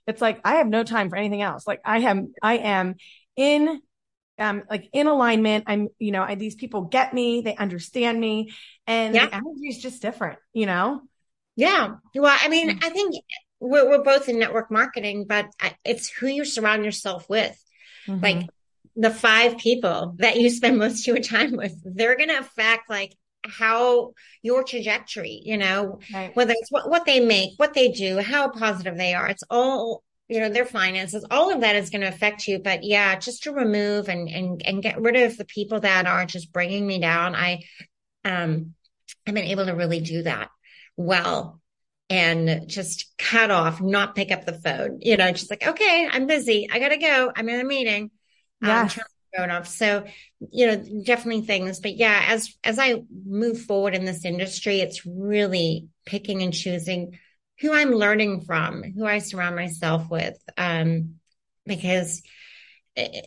it's 0.07 0.23
like 0.23 0.41
I 0.45 0.57
have 0.57 0.69
no 0.69 0.85
time 0.85 1.11
for 1.11 1.17
anything 1.17 1.43
else. 1.43 1.67
Like 1.67 1.81
I 1.85 1.99
am, 1.99 2.33
I 2.43 2.59
am 2.59 2.95
in 3.37 3.81
um 4.39 4.63
like 4.71 4.89
in 4.93 5.07
alignment 5.07 5.65
i'm 5.67 5.89
you 5.99 6.13
know 6.13 6.23
I, 6.23 6.35
these 6.37 6.55
people 6.55 6.83
get 6.83 7.13
me 7.13 7.41
they 7.41 7.57
understand 7.57 8.21
me 8.21 8.53
and 8.87 9.15
yeah. 9.15 9.27
the 9.27 9.35
energy 9.35 9.69
is 9.69 9.79
just 9.79 10.01
different 10.01 10.39
you 10.53 10.67
know 10.67 11.03
yeah 11.57 11.97
well 12.15 12.39
i 12.41 12.49
mean 12.49 12.71
mm. 12.71 12.85
i 12.85 12.91
think 12.91 13.15
we're, 13.61 13.89
we're 13.89 14.03
both 14.03 14.29
in 14.29 14.39
network 14.39 14.71
marketing, 14.71 15.27
but 15.29 15.47
it's 15.85 16.09
who 16.09 16.27
you 16.27 16.45
surround 16.45 16.85
yourself 16.85 17.29
with. 17.29 17.57
Mm-hmm. 18.07 18.23
Like 18.23 18.47
the 18.97 19.11
five 19.11 19.59
people 19.59 20.15
that 20.19 20.39
you 20.41 20.51
spend 20.51 20.79
most 20.79 21.01
of 21.01 21.15
your 21.15 21.23
time 21.23 21.57
with, 21.57 21.75
they're 21.85 22.17
going 22.17 22.31
to 22.31 22.39
affect 22.39 22.89
like 22.91 23.15
how 23.45 24.13
your 24.43 24.65
trajectory, 24.65 25.41
you 25.45 25.57
know, 25.57 26.01
right. 26.13 26.35
whether 26.35 26.55
it's 26.57 26.71
what, 26.71 26.91
what 26.91 27.07
they 27.07 27.21
make, 27.21 27.53
what 27.57 27.75
they 27.75 27.91
do, 27.91 28.19
how 28.19 28.49
positive 28.49 28.97
they 28.97 29.15
are. 29.15 29.29
It's 29.29 29.45
all, 29.51 30.03
you 30.29 30.41
know, 30.41 30.51
their 30.51 30.67
finances, 30.67 31.25
all 31.31 31.53
of 31.53 31.61
that 31.63 31.77
is 31.77 31.91
going 31.91 32.03
to 32.03 32.09
affect 32.09 32.47
you. 32.47 32.59
But 32.59 32.85
yeah, 32.85 33.17
just 33.19 33.45
to 33.45 33.53
remove 33.53 34.09
and, 34.09 34.29
and, 34.29 34.63
and 34.65 34.83
get 34.83 35.01
rid 35.01 35.17
of 35.17 35.37
the 35.37 35.47
people 35.47 35.81
that 35.81 36.07
are 36.07 36.27
just 36.27 36.53
bringing 36.53 36.87
me 36.87 36.99
down. 36.99 37.35
I, 37.35 37.63
um, 38.25 38.75
I've 39.27 39.35
been 39.35 39.45
able 39.45 39.67
to 39.67 39.75
really 39.75 40.01
do 40.01 40.23
that 40.23 40.51
well 40.97 41.61
and 42.11 42.69
just 42.69 43.13
cut 43.19 43.51
off, 43.51 43.81
not 43.81 44.15
pick 44.15 44.31
up 44.31 44.47
the 44.47 44.55
phone, 44.55 44.99
you 45.03 45.17
know, 45.17 45.31
just 45.33 45.51
like, 45.51 45.67
okay, 45.67 46.09
I'm 46.11 46.27
busy. 46.27 46.69
I 46.71 46.79
gotta 46.79 46.97
go. 46.97 47.31
I'm 47.35 47.49
in 47.49 47.61
a 47.61 47.65
meeting. 47.65 48.11
Yeah. 48.63 48.89
phone 49.37 49.51
off. 49.51 49.69
So, 49.69 50.05
you 50.51 50.67
know, 50.67 50.77
definitely 51.05 51.43
things, 51.43 51.81
but 51.81 51.97
yeah, 51.97 52.25
as, 52.29 52.57
as 52.65 52.79
I 52.79 53.03
move 53.27 53.61
forward 53.61 53.95
in 53.95 54.07
this 54.07 54.25
industry, 54.25 54.81
it's 54.81 55.05
really 55.05 55.89
picking 56.07 56.43
and 56.43 56.53
choosing 56.53 57.19
who 57.61 57.73
I'm 57.73 57.91
learning 57.91 58.43
from, 58.43 58.83
who 58.83 59.05
I 59.05 59.19
surround 59.19 59.55
myself 59.55 60.09
with. 60.11 60.39
Um, 60.57 61.17
because 61.67 62.23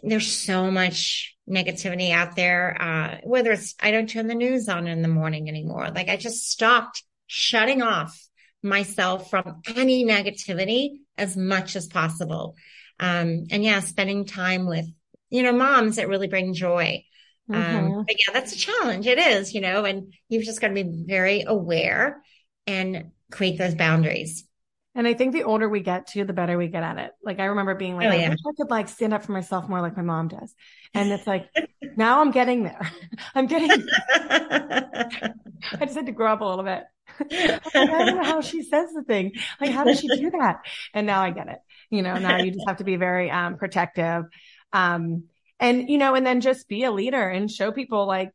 there's 0.03 0.31
so 0.31 0.71
much 0.71 1.37
negativity 1.47 2.11
out 2.11 2.35
there. 2.35 2.81
Uh, 2.81 3.17
whether 3.23 3.51
it's, 3.51 3.75
I 3.79 3.91
don't 3.91 4.09
turn 4.09 4.27
the 4.27 4.35
news 4.35 4.67
on 4.67 4.87
in 4.87 5.01
the 5.01 5.07
morning 5.07 5.47
anymore. 5.47 5.89
Like 5.93 6.09
I 6.09 6.17
just 6.17 6.49
stopped 6.49 7.03
shutting 7.27 7.81
off 7.81 8.19
myself 8.63 9.29
from 9.29 9.61
any 9.75 10.05
negativity 10.05 10.99
as 11.17 11.35
much 11.35 11.75
as 11.75 11.87
possible. 11.87 12.55
Um, 12.99 13.47
and 13.49 13.63
yeah, 13.63 13.79
spending 13.79 14.25
time 14.25 14.67
with, 14.67 14.85
you 15.29 15.43
know, 15.43 15.53
moms 15.53 15.95
that 15.95 16.07
really 16.07 16.27
bring 16.27 16.53
joy. 16.53 17.03
Um, 17.49 17.61
mm-hmm. 17.61 17.93
Um, 17.93 18.05
but 18.07 18.15
yeah, 18.15 18.33
that's 18.33 18.53
a 18.53 18.57
challenge. 18.57 19.07
It 19.07 19.17
is, 19.17 19.53
you 19.53 19.61
know, 19.61 19.85
and 19.85 20.13
you've 20.29 20.43
just 20.43 20.61
got 20.61 20.69
to 20.69 20.73
be 20.73 21.05
very 21.07 21.43
aware 21.45 22.21
and 22.67 23.11
create 23.31 23.57
those 23.57 23.75
boundaries. 23.75 24.45
And 24.93 25.07
I 25.07 25.13
think 25.13 25.33
the 25.33 25.43
older 25.43 25.69
we 25.69 25.79
get 25.79 26.07
to, 26.07 26.25
the 26.25 26.33
better 26.33 26.57
we 26.57 26.67
get 26.67 26.83
at 26.83 26.97
it. 26.97 27.11
Like 27.23 27.39
I 27.39 27.45
remember 27.45 27.75
being 27.75 27.95
like, 27.95 28.07
oh, 28.07 28.13
yeah. 28.13 28.27
I 28.27 28.29
wish 28.29 28.39
I 28.45 28.51
could 28.57 28.69
like 28.69 28.89
stand 28.89 29.13
up 29.13 29.23
for 29.23 29.31
myself 29.31 29.69
more 29.69 29.81
like 29.81 29.95
my 29.95 30.03
mom 30.03 30.27
does. 30.27 30.53
And 30.93 31.11
it's 31.11 31.25
like, 31.25 31.47
now 31.95 32.19
I'm 32.19 32.31
getting 32.31 32.63
there. 32.63 32.91
I'm 33.35 33.47
getting, 33.47 33.71
I 34.11 35.31
just 35.79 35.95
had 35.95 36.07
to 36.07 36.11
grow 36.11 36.33
up 36.33 36.41
a 36.41 36.45
little 36.45 36.65
bit. 36.65 36.83
I 37.19 37.59
don't 37.73 38.15
know 38.15 38.23
how 38.23 38.41
she 38.41 38.63
says 38.63 38.89
the 38.93 39.03
thing. 39.03 39.33
Like, 39.59 39.71
how 39.71 39.83
does 39.83 39.99
she 39.99 40.07
do 40.07 40.31
that? 40.31 40.61
And 40.93 41.07
now 41.07 41.21
I 41.21 41.31
get 41.31 41.47
it. 41.47 41.59
You 41.89 42.01
know, 42.01 42.17
now 42.17 42.37
you 42.37 42.51
just 42.51 42.67
have 42.67 42.77
to 42.77 42.83
be 42.83 42.95
very 42.95 43.29
um, 43.29 43.57
protective. 43.57 44.25
Um, 44.73 45.25
and, 45.59 45.89
you 45.89 45.97
know, 45.97 46.15
and 46.15 46.25
then 46.25 46.41
just 46.41 46.67
be 46.67 46.83
a 46.83 46.91
leader 46.91 47.29
and 47.29 47.51
show 47.51 47.71
people 47.71 48.07
like 48.07 48.31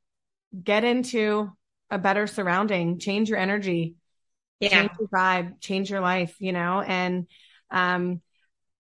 get 0.63 0.85
into 0.85 1.51
a 1.91 1.99
better 1.99 2.27
surrounding, 2.27 2.99
change 2.99 3.29
your 3.29 3.39
energy, 3.39 3.95
yeah. 4.61 4.69
change 4.69 4.91
your 4.99 5.09
vibe, 5.09 5.61
change 5.61 5.91
your 5.91 6.01
life, 6.01 6.35
you 6.39 6.53
know, 6.53 6.81
and, 6.81 7.27
um, 7.71 8.21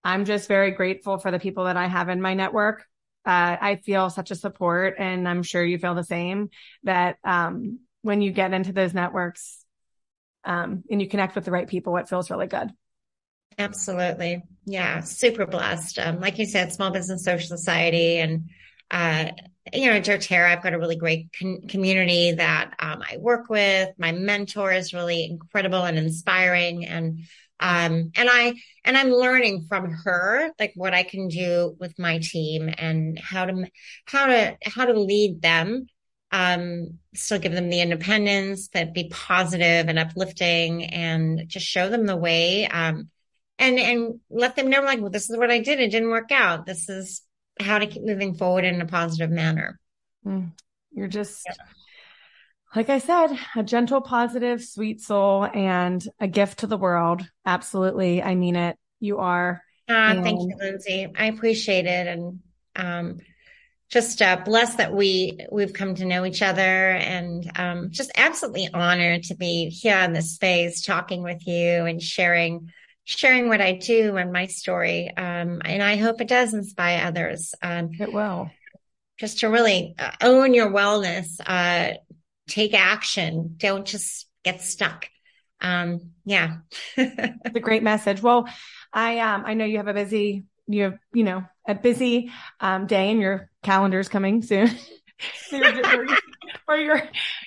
I'm 0.04 0.24
just 0.24 0.46
very 0.46 0.70
grateful 0.70 1.18
for 1.18 1.32
the 1.32 1.40
people 1.40 1.64
that 1.64 1.76
I 1.76 1.86
have 1.88 2.08
in 2.08 2.20
my 2.20 2.34
network. 2.34 2.84
Uh, 3.24 3.56
I 3.60 3.80
feel 3.84 4.08
such 4.08 4.30
a 4.30 4.36
support 4.36 4.94
and 4.98 5.28
I'm 5.28 5.42
sure 5.42 5.64
you 5.64 5.78
feel 5.78 5.96
the 5.96 6.04
same 6.04 6.50
that, 6.84 7.16
um, 7.24 7.80
when 8.02 8.22
you 8.22 8.30
get 8.30 8.52
into 8.52 8.72
those 8.72 8.94
networks, 8.94 9.64
um, 10.46 10.84
and 10.90 11.02
you 11.02 11.08
connect 11.08 11.34
with 11.34 11.44
the 11.44 11.50
right 11.50 11.68
people, 11.68 11.96
it 11.96 12.08
feels 12.08 12.30
really 12.30 12.46
good. 12.46 12.70
Absolutely. 13.58 14.42
Yeah. 14.64 15.00
Super 15.00 15.46
blessed. 15.46 15.98
Um, 15.98 16.20
like 16.20 16.38
you 16.38 16.46
said, 16.46 16.72
small 16.72 16.90
business 16.90 17.24
social 17.24 17.48
society 17.48 18.18
and, 18.18 18.50
uh, 18.90 19.30
you 19.72 19.90
know, 19.90 20.00
doTERRA, 20.00 20.50
I've 20.50 20.62
got 20.62 20.74
a 20.74 20.78
really 20.78 20.96
great 20.96 21.28
con- 21.38 21.62
community 21.68 22.32
that, 22.32 22.74
um, 22.78 23.02
I 23.02 23.16
work 23.16 23.48
with. 23.48 23.88
My 23.98 24.12
mentor 24.12 24.72
is 24.72 24.92
really 24.92 25.24
incredible 25.24 25.82
and 25.82 25.98
inspiring. 25.98 26.84
And, 26.84 27.20
um, 27.58 28.12
and 28.14 28.28
I, 28.30 28.54
and 28.84 28.96
I'm 28.96 29.10
learning 29.10 29.66
from 29.68 29.90
her, 29.90 30.50
like 30.60 30.72
what 30.76 30.92
I 30.92 31.02
can 31.02 31.28
do 31.28 31.74
with 31.80 31.98
my 31.98 32.18
team 32.18 32.72
and 32.76 33.18
how 33.18 33.46
to, 33.46 33.66
how 34.04 34.26
to, 34.26 34.56
how 34.64 34.84
to 34.84 35.00
lead 35.00 35.40
them 35.40 35.86
um, 36.32 36.98
still 37.14 37.38
give 37.38 37.52
them 37.52 37.70
the 37.70 37.80
independence, 37.80 38.68
but 38.68 38.92
be 38.92 39.08
positive 39.10 39.88
and 39.88 39.98
uplifting 39.98 40.84
and 40.84 41.48
just 41.48 41.66
show 41.66 41.88
them 41.88 42.06
the 42.06 42.16
way. 42.16 42.66
Um, 42.66 43.10
and, 43.58 43.78
and 43.78 44.20
let 44.28 44.56
them 44.56 44.68
know 44.68 44.82
like, 44.82 45.00
well, 45.00 45.10
this 45.10 45.30
is 45.30 45.36
what 45.36 45.50
I 45.50 45.60
did. 45.60 45.80
It 45.80 45.90
didn't 45.90 46.10
work 46.10 46.30
out. 46.30 46.66
This 46.66 46.88
is 46.88 47.22
how 47.58 47.78
to 47.78 47.86
keep 47.86 48.02
moving 48.02 48.34
forward 48.34 48.64
in 48.64 48.80
a 48.80 48.86
positive 48.86 49.30
manner. 49.30 49.78
Mm. 50.26 50.52
You're 50.92 51.08
just, 51.08 51.42
yeah. 51.46 51.54
like 52.74 52.90
I 52.90 52.98
said, 52.98 53.28
a 53.54 53.62
gentle, 53.62 54.00
positive, 54.00 54.62
sweet 54.62 55.00
soul 55.00 55.44
and 55.44 56.06
a 56.20 56.28
gift 56.28 56.58
to 56.58 56.66
the 56.66 56.76
world. 56.76 57.26
Absolutely. 57.46 58.22
I 58.22 58.34
mean 58.34 58.56
it. 58.56 58.76
You 59.00 59.18
are. 59.18 59.62
Uh, 59.88 59.92
and... 59.92 60.24
Thank 60.24 60.40
you, 60.40 60.56
Lindsey. 60.58 61.06
I 61.16 61.26
appreciate 61.26 61.86
it. 61.86 62.06
And, 62.06 62.40
um, 62.74 63.18
just 63.88 64.20
uh, 64.20 64.36
blessed 64.44 64.78
that 64.78 64.92
we 64.92 65.46
we've 65.50 65.72
come 65.72 65.94
to 65.94 66.04
know 66.04 66.24
each 66.24 66.42
other 66.42 66.60
and 66.60 67.50
um, 67.56 67.90
just 67.90 68.10
absolutely 68.16 68.68
honored 68.72 69.22
to 69.24 69.36
be 69.36 69.68
here 69.68 69.98
in 69.98 70.12
this 70.12 70.34
space 70.34 70.84
talking 70.84 71.22
with 71.22 71.46
you 71.46 71.84
and 71.84 72.02
sharing 72.02 72.72
sharing 73.04 73.48
what 73.48 73.60
I 73.60 73.72
do 73.72 74.16
and 74.16 74.32
my 74.32 74.46
story. 74.46 75.08
Um, 75.16 75.62
and 75.64 75.80
I 75.80 75.96
hope 75.96 76.20
it 76.20 76.28
does 76.28 76.52
inspire 76.52 77.06
others. 77.06 77.54
Um, 77.62 77.90
it 78.00 78.12
will. 78.12 78.50
Just 79.16 79.40
to 79.40 79.48
really 79.48 79.94
uh, 79.96 80.10
own 80.20 80.52
your 80.52 80.70
wellness, 80.70 81.40
uh, 81.46 81.94
take 82.48 82.74
action. 82.74 83.54
Don't 83.56 83.86
just 83.86 84.26
get 84.44 84.60
stuck. 84.60 85.08
Um, 85.60 86.10
yeah. 86.24 86.58
it's 86.96 87.56
a 87.56 87.60
great 87.60 87.84
message. 87.84 88.20
Well, 88.20 88.48
I 88.92 89.20
um, 89.20 89.44
I 89.46 89.54
know 89.54 89.64
you 89.64 89.76
have 89.76 89.88
a 89.88 89.94
busy 89.94 90.44
you 90.66 90.84
have 90.84 90.98
you 91.12 91.24
know 91.24 91.44
a 91.66 91.74
busy 91.74 92.30
um, 92.60 92.86
day 92.86 93.10
and 93.10 93.20
your 93.20 93.50
calendar's 93.62 94.08
coming 94.08 94.42
soon. 94.42 94.70
or 96.68 96.76
your, 96.76 97.02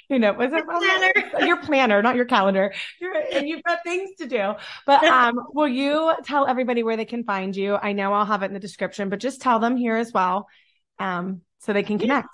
you 0.09 0.19
know, 0.19 0.33
was 0.33 0.51
it 0.51 0.65
planner? 0.65 1.45
your 1.45 1.57
planner, 1.57 2.01
not 2.01 2.15
your 2.15 2.25
calendar. 2.25 2.73
You're, 2.99 3.15
and 3.33 3.47
you've 3.47 3.63
got 3.63 3.79
things 3.83 4.11
to 4.19 4.27
do. 4.27 4.53
But 4.85 5.03
um, 5.05 5.39
will 5.53 5.67
you 5.67 6.13
tell 6.23 6.47
everybody 6.47 6.83
where 6.83 6.97
they 6.97 7.05
can 7.05 7.23
find 7.23 7.55
you? 7.55 7.75
I 7.75 7.93
know 7.93 8.13
I'll 8.13 8.25
have 8.25 8.43
it 8.43 8.47
in 8.47 8.53
the 8.53 8.59
description, 8.59 9.09
but 9.09 9.19
just 9.19 9.41
tell 9.41 9.59
them 9.59 9.77
here 9.77 9.95
as 9.95 10.11
well, 10.13 10.47
um, 10.99 11.41
so 11.59 11.73
they 11.73 11.83
can 11.83 11.99
connect. 11.99 12.29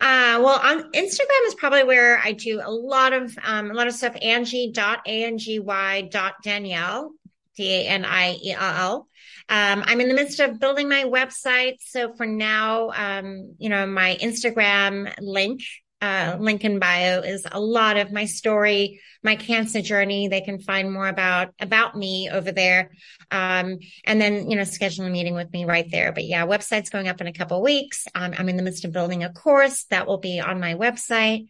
Uh, 0.00 0.40
well, 0.42 0.58
on 0.60 0.90
Instagram 0.92 1.46
is 1.46 1.54
probably 1.54 1.84
where 1.84 2.18
I 2.18 2.32
do 2.32 2.60
a 2.64 2.70
lot 2.70 3.12
of 3.12 3.36
um, 3.44 3.70
a 3.70 3.74
lot 3.74 3.86
of 3.86 3.94
stuff. 3.94 4.16
Angy 4.20 4.72
dot 4.72 5.00
a 5.06 5.24
n 5.24 5.38
g 5.38 5.60
y 5.60 6.08
dot 6.10 6.34
Daniell 6.44 7.10
D 7.56 7.72
A 7.72 7.88
N 7.88 8.04
I 8.04 8.36
E 8.42 8.52
L 8.52 8.60
L. 8.60 9.08
Um, 9.48 9.82
I'm 9.86 10.00
in 10.00 10.08
the 10.08 10.14
midst 10.14 10.40
of 10.40 10.60
building 10.60 10.88
my 10.88 11.04
website. 11.04 11.76
So 11.80 12.14
for 12.14 12.26
now, 12.26 12.90
um, 12.90 13.54
you 13.58 13.68
know, 13.68 13.86
my 13.86 14.16
Instagram 14.20 15.12
link 15.20 15.62
uh, 16.02 16.36
link 16.40 16.64
in 16.64 16.80
bio 16.80 17.20
is 17.20 17.46
a 17.50 17.60
lot 17.60 17.96
of 17.96 18.10
my 18.10 18.24
story, 18.24 19.00
my 19.22 19.36
cancer 19.36 19.80
journey. 19.80 20.26
They 20.26 20.40
can 20.40 20.58
find 20.58 20.92
more 20.92 21.06
about 21.06 21.50
about 21.60 21.96
me 21.96 22.28
over 22.28 22.50
there, 22.50 22.90
um, 23.30 23.78
and 24.04 24.20
then 24.20 24.50
you 24.50 24.56
know 24.56 24.64
schedule 24.64 25.06
a 25.06 25.10
meeting 25.10 25.36
with 25.36 25.52
me 25.52 25.64
right 25.64 25.88
there. 25.88 26.10
But 26.12 26.24
yeah, 26.24 26.44
website's 26.44 26.90
going 26.90 27.06
up 27.06 27.20
in 27.20 27.28
a 27.28 27.32
couple 27.32 27.62
weeks. 27.62 28.08
Um, 28.16 28.34
I'm 28.36 28.48
in 28.48 28.56
the 28.56 28.64
midst 28.64 28.84
of 28.84 28.90
building 28.90 29.22
a 29.22 29.32
course 29.32 29.84
that 29.90 30.08
will 30.08 30.18
be 30.18 30.40
on 30.40 30.58
my 30.58 30.74
website, 30.74 31.46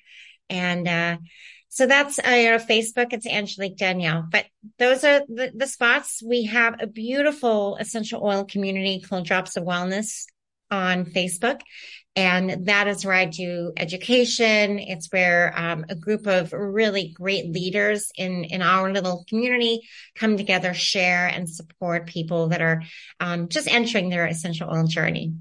and 0.51 0.87
uh, 0.87 1.17
so 1.75 1.87
that's 1.87 2.19
uh, 2.19 2.33
you 2.33 2.59
Facebook. 2.59 3.15
It's 3.15 3.27
Angelique 3.27 3.79
Daniell. 3.79 4.31
But 4.31 4.45
those 4.79 5.05
are 5.05 5.21
the, 5.21 5.53
the 5.55 5.67
spots. 5.67 6.23
We 6.23 6.45
have 6.45 6.83
a 6.83 6.87
beautiful 6.87 7.77
essential 7.77 8.23
oil 8.23 8.45
community 8.45 9.01
called 9.01 9.25
Drops 9.25 9.57
of 9.57 9.65
Wellness 9.65 10.27
on 10.71 11.07
Facebook. 11.07 11.63
And 12.15 12.67
that 12.67 12.89
is 12.89 13.07
where 13.07 13.15
I 13.15 13.25
do 13.25 13.73
education. 13.75 14.81
It's 14.81 15.11
where 15.11 15.59
um, 15.59 15.87
a 15.89 15.95
group 15.95 16.27
of 16.27 16.53
really 16.53 17.15
great 17.15 17.51
leaders 17.51 18.11
in, 18.19 18.45
in 18.45 18.61
our 18.61 18.93
little 18.93 19.25
community 19.27 19.81
come 20.15 20.37
together, 20.37 20.75
share 20.75 21.27
and 21.27 21.49
support 21.49 22.07
people 22.07 22.49
that 22.49 22.61
are 22.61 22.83
um, 23.19 23.49
just 23.49 23.67
entering 23.67 24.11
their 24.11 24.27
essential 24.27 24.69
oil 24.71 24.85
journey. 24.85 25.33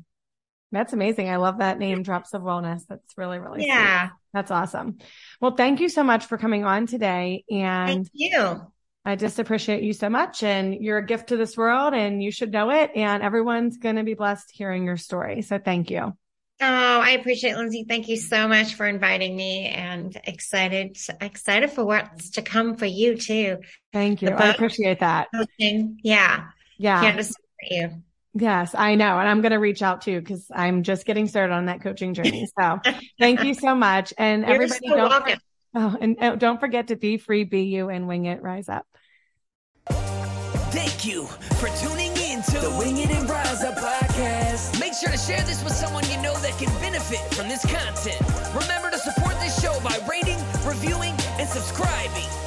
That's 0.71 0.93
amazing. 0.93 1.29
I 1.29 1.35
love 1.35 1.57
that 1.57 1.77
name, 1.77 2.03
Drops 2.03 2.33
of 2.33 2.41
Wellness. 2.41 2.83
That's 2.87 3.17
really, 3.17 3.39
really 3.39 3.65
yeah. 3.67 4.07
Sweet. 4.07 4.20
That's 4.33 4.51
awesome. 4.51 4.97
Well, 5.39 5.55
thank 5.55 5.79
you 5.79 5.89
so 5.89 6.03
much 6.03 6.25
for 6.25 6.37
coming 6.37 6.63
on 6.63 6.87
today. 6.87 7.43
And 7.51 8.05
thank 8.05 8.09
you. 8.13 8.61
I 9.03 9.15
just 9.15 9.39
appreciate 9.39 9.83
you 9.83 9.93
so 9.93 10.09
much. 10.09 10.43
And 10.43 10.75
you're 10.75 10.99
a 10.99 11.05
gift 11.05 11.29
to 11.29 11.37
this 11.37 11.57
world 11.57 11.93
and 11.93 12.21
you 12.21 12.31
should 12.31 12.51
know 12.51 12.69
it. 12.69 12.91
And 12.95 13.23
everyone's 13.23 13.77
going 13.77 13.95
to 13.95 14.03
be 14.03 14.13
blessed 14.13 14.51
hearing 14.53 14.85
your 14.85 14.97
story. 14.97 15.41
So 15.41 15.57
thank 15.57 15.89
you. 15.89 16.15
Oh, 16.63 17.01
I 17.01 17.11
appreciate 17.11 17.53
it, 17.53 17.57
Lindsey. 17.57 17.85
Thank 17.89 18.07
you 18.07 18.17
so 18.17 18.47
much 18.47 18.75
for 18.75 18.85
inviting 18.85 19.35
me 19.35 19.65
and 19.65 20.15
excited, 20.25 20.95
excited 21.19 21.71
for 21.71 21.83
what's 21.83 22.29
to 22.31 22.43
come 22.43 22.75
for 22.75 22.85
you 22.85 23.17
too. 23.17 23.57
Thank 23.91 24.21
you. 24.21 24.29
I 24.29 24.49
appreciate 24.49 24.99
that. 24.99 25.29
Yeah. 25.57 26.45
Yeah. 26.77 27.01
Can't 27.01 27.17
just 27.17 27.35
you. 27.67 28.03
Yes, 28.33 28.73
I 28.75 28.95
know. 28.95 29.19
And 29.19 29.27
I'm 29.27 29.41
going 29.41 29.51
to 29.51 29.57
reach 29.57 29.81
out 29.81 30.01
too 30.01 30.19
because 30.19 30.47
I'm 30.53 30.83
just 30.83 31.05
getting 31.05 31.27
started 31.27 31.53
on 31.53 31.65
that 31.65 31.81
coaching 31.81 32.13
journey. 32.13 32.47
So 32.59 32.79
thank 33.19 33.43
you 33.43 33.53
so 33.53 33.75
much. 33.75 34.13
And 34.17 34.43
You're 34.43 34.53
everybody 34.55 34.87
so 34.87 34.95
don't, 34.95 35.29
for- 35.29 35.37
oh, 35.75 35.97
and 35.99 36.17
oh, 36.21 36.35
don't 36.35 36.59
forget 36.59 36.87
to 36.87 36.95
be 36.95 37.17
free, 37.17 37.43
be 37.43 37.63
you, 37.63 37.89
and 37.89 38.07
wing 38.07 38.25
it, 38.25 38.41
rise 38.41 38.69
up. 38.69 38.85
Thank 40.71 41.05
you 41.05 41.25
for 41.59 41.67
tuning 41.83 42.15
in 42.17 42.41
to 42.43 42.59
the 42.59 42.73
Wing 42.79 42.97
It 42.97 43.09
and 43.09 43.29
Rise 43.29 43.61
Up 43.63 43.75
podcast. 43.75 44.79
Make 44.79 44.93
sure 44.93 45.09
to 45.09 45.17
share 45.17 45.41
this 45.43 45.61
with 45.63 45.73
someone 45.73 46.03
you 46.09 46.15
know 46.21 46.33
that 46.35 46.57
can 46.57 46.71
benefit 46.79 47.19
from 47.35 47.49
this 47.49 47.65
content. 47.65 48.21
Remember 48.55 48.89
to 48.89 48.97
support 48.97 49.37
this 49.41 49.61
show 49.61 49.77
by 49.83 49.99
rating, 50.09 50.37
reviewing, 50.65 51.13
and 51.39 51.49
subscribing. 51.49 52.40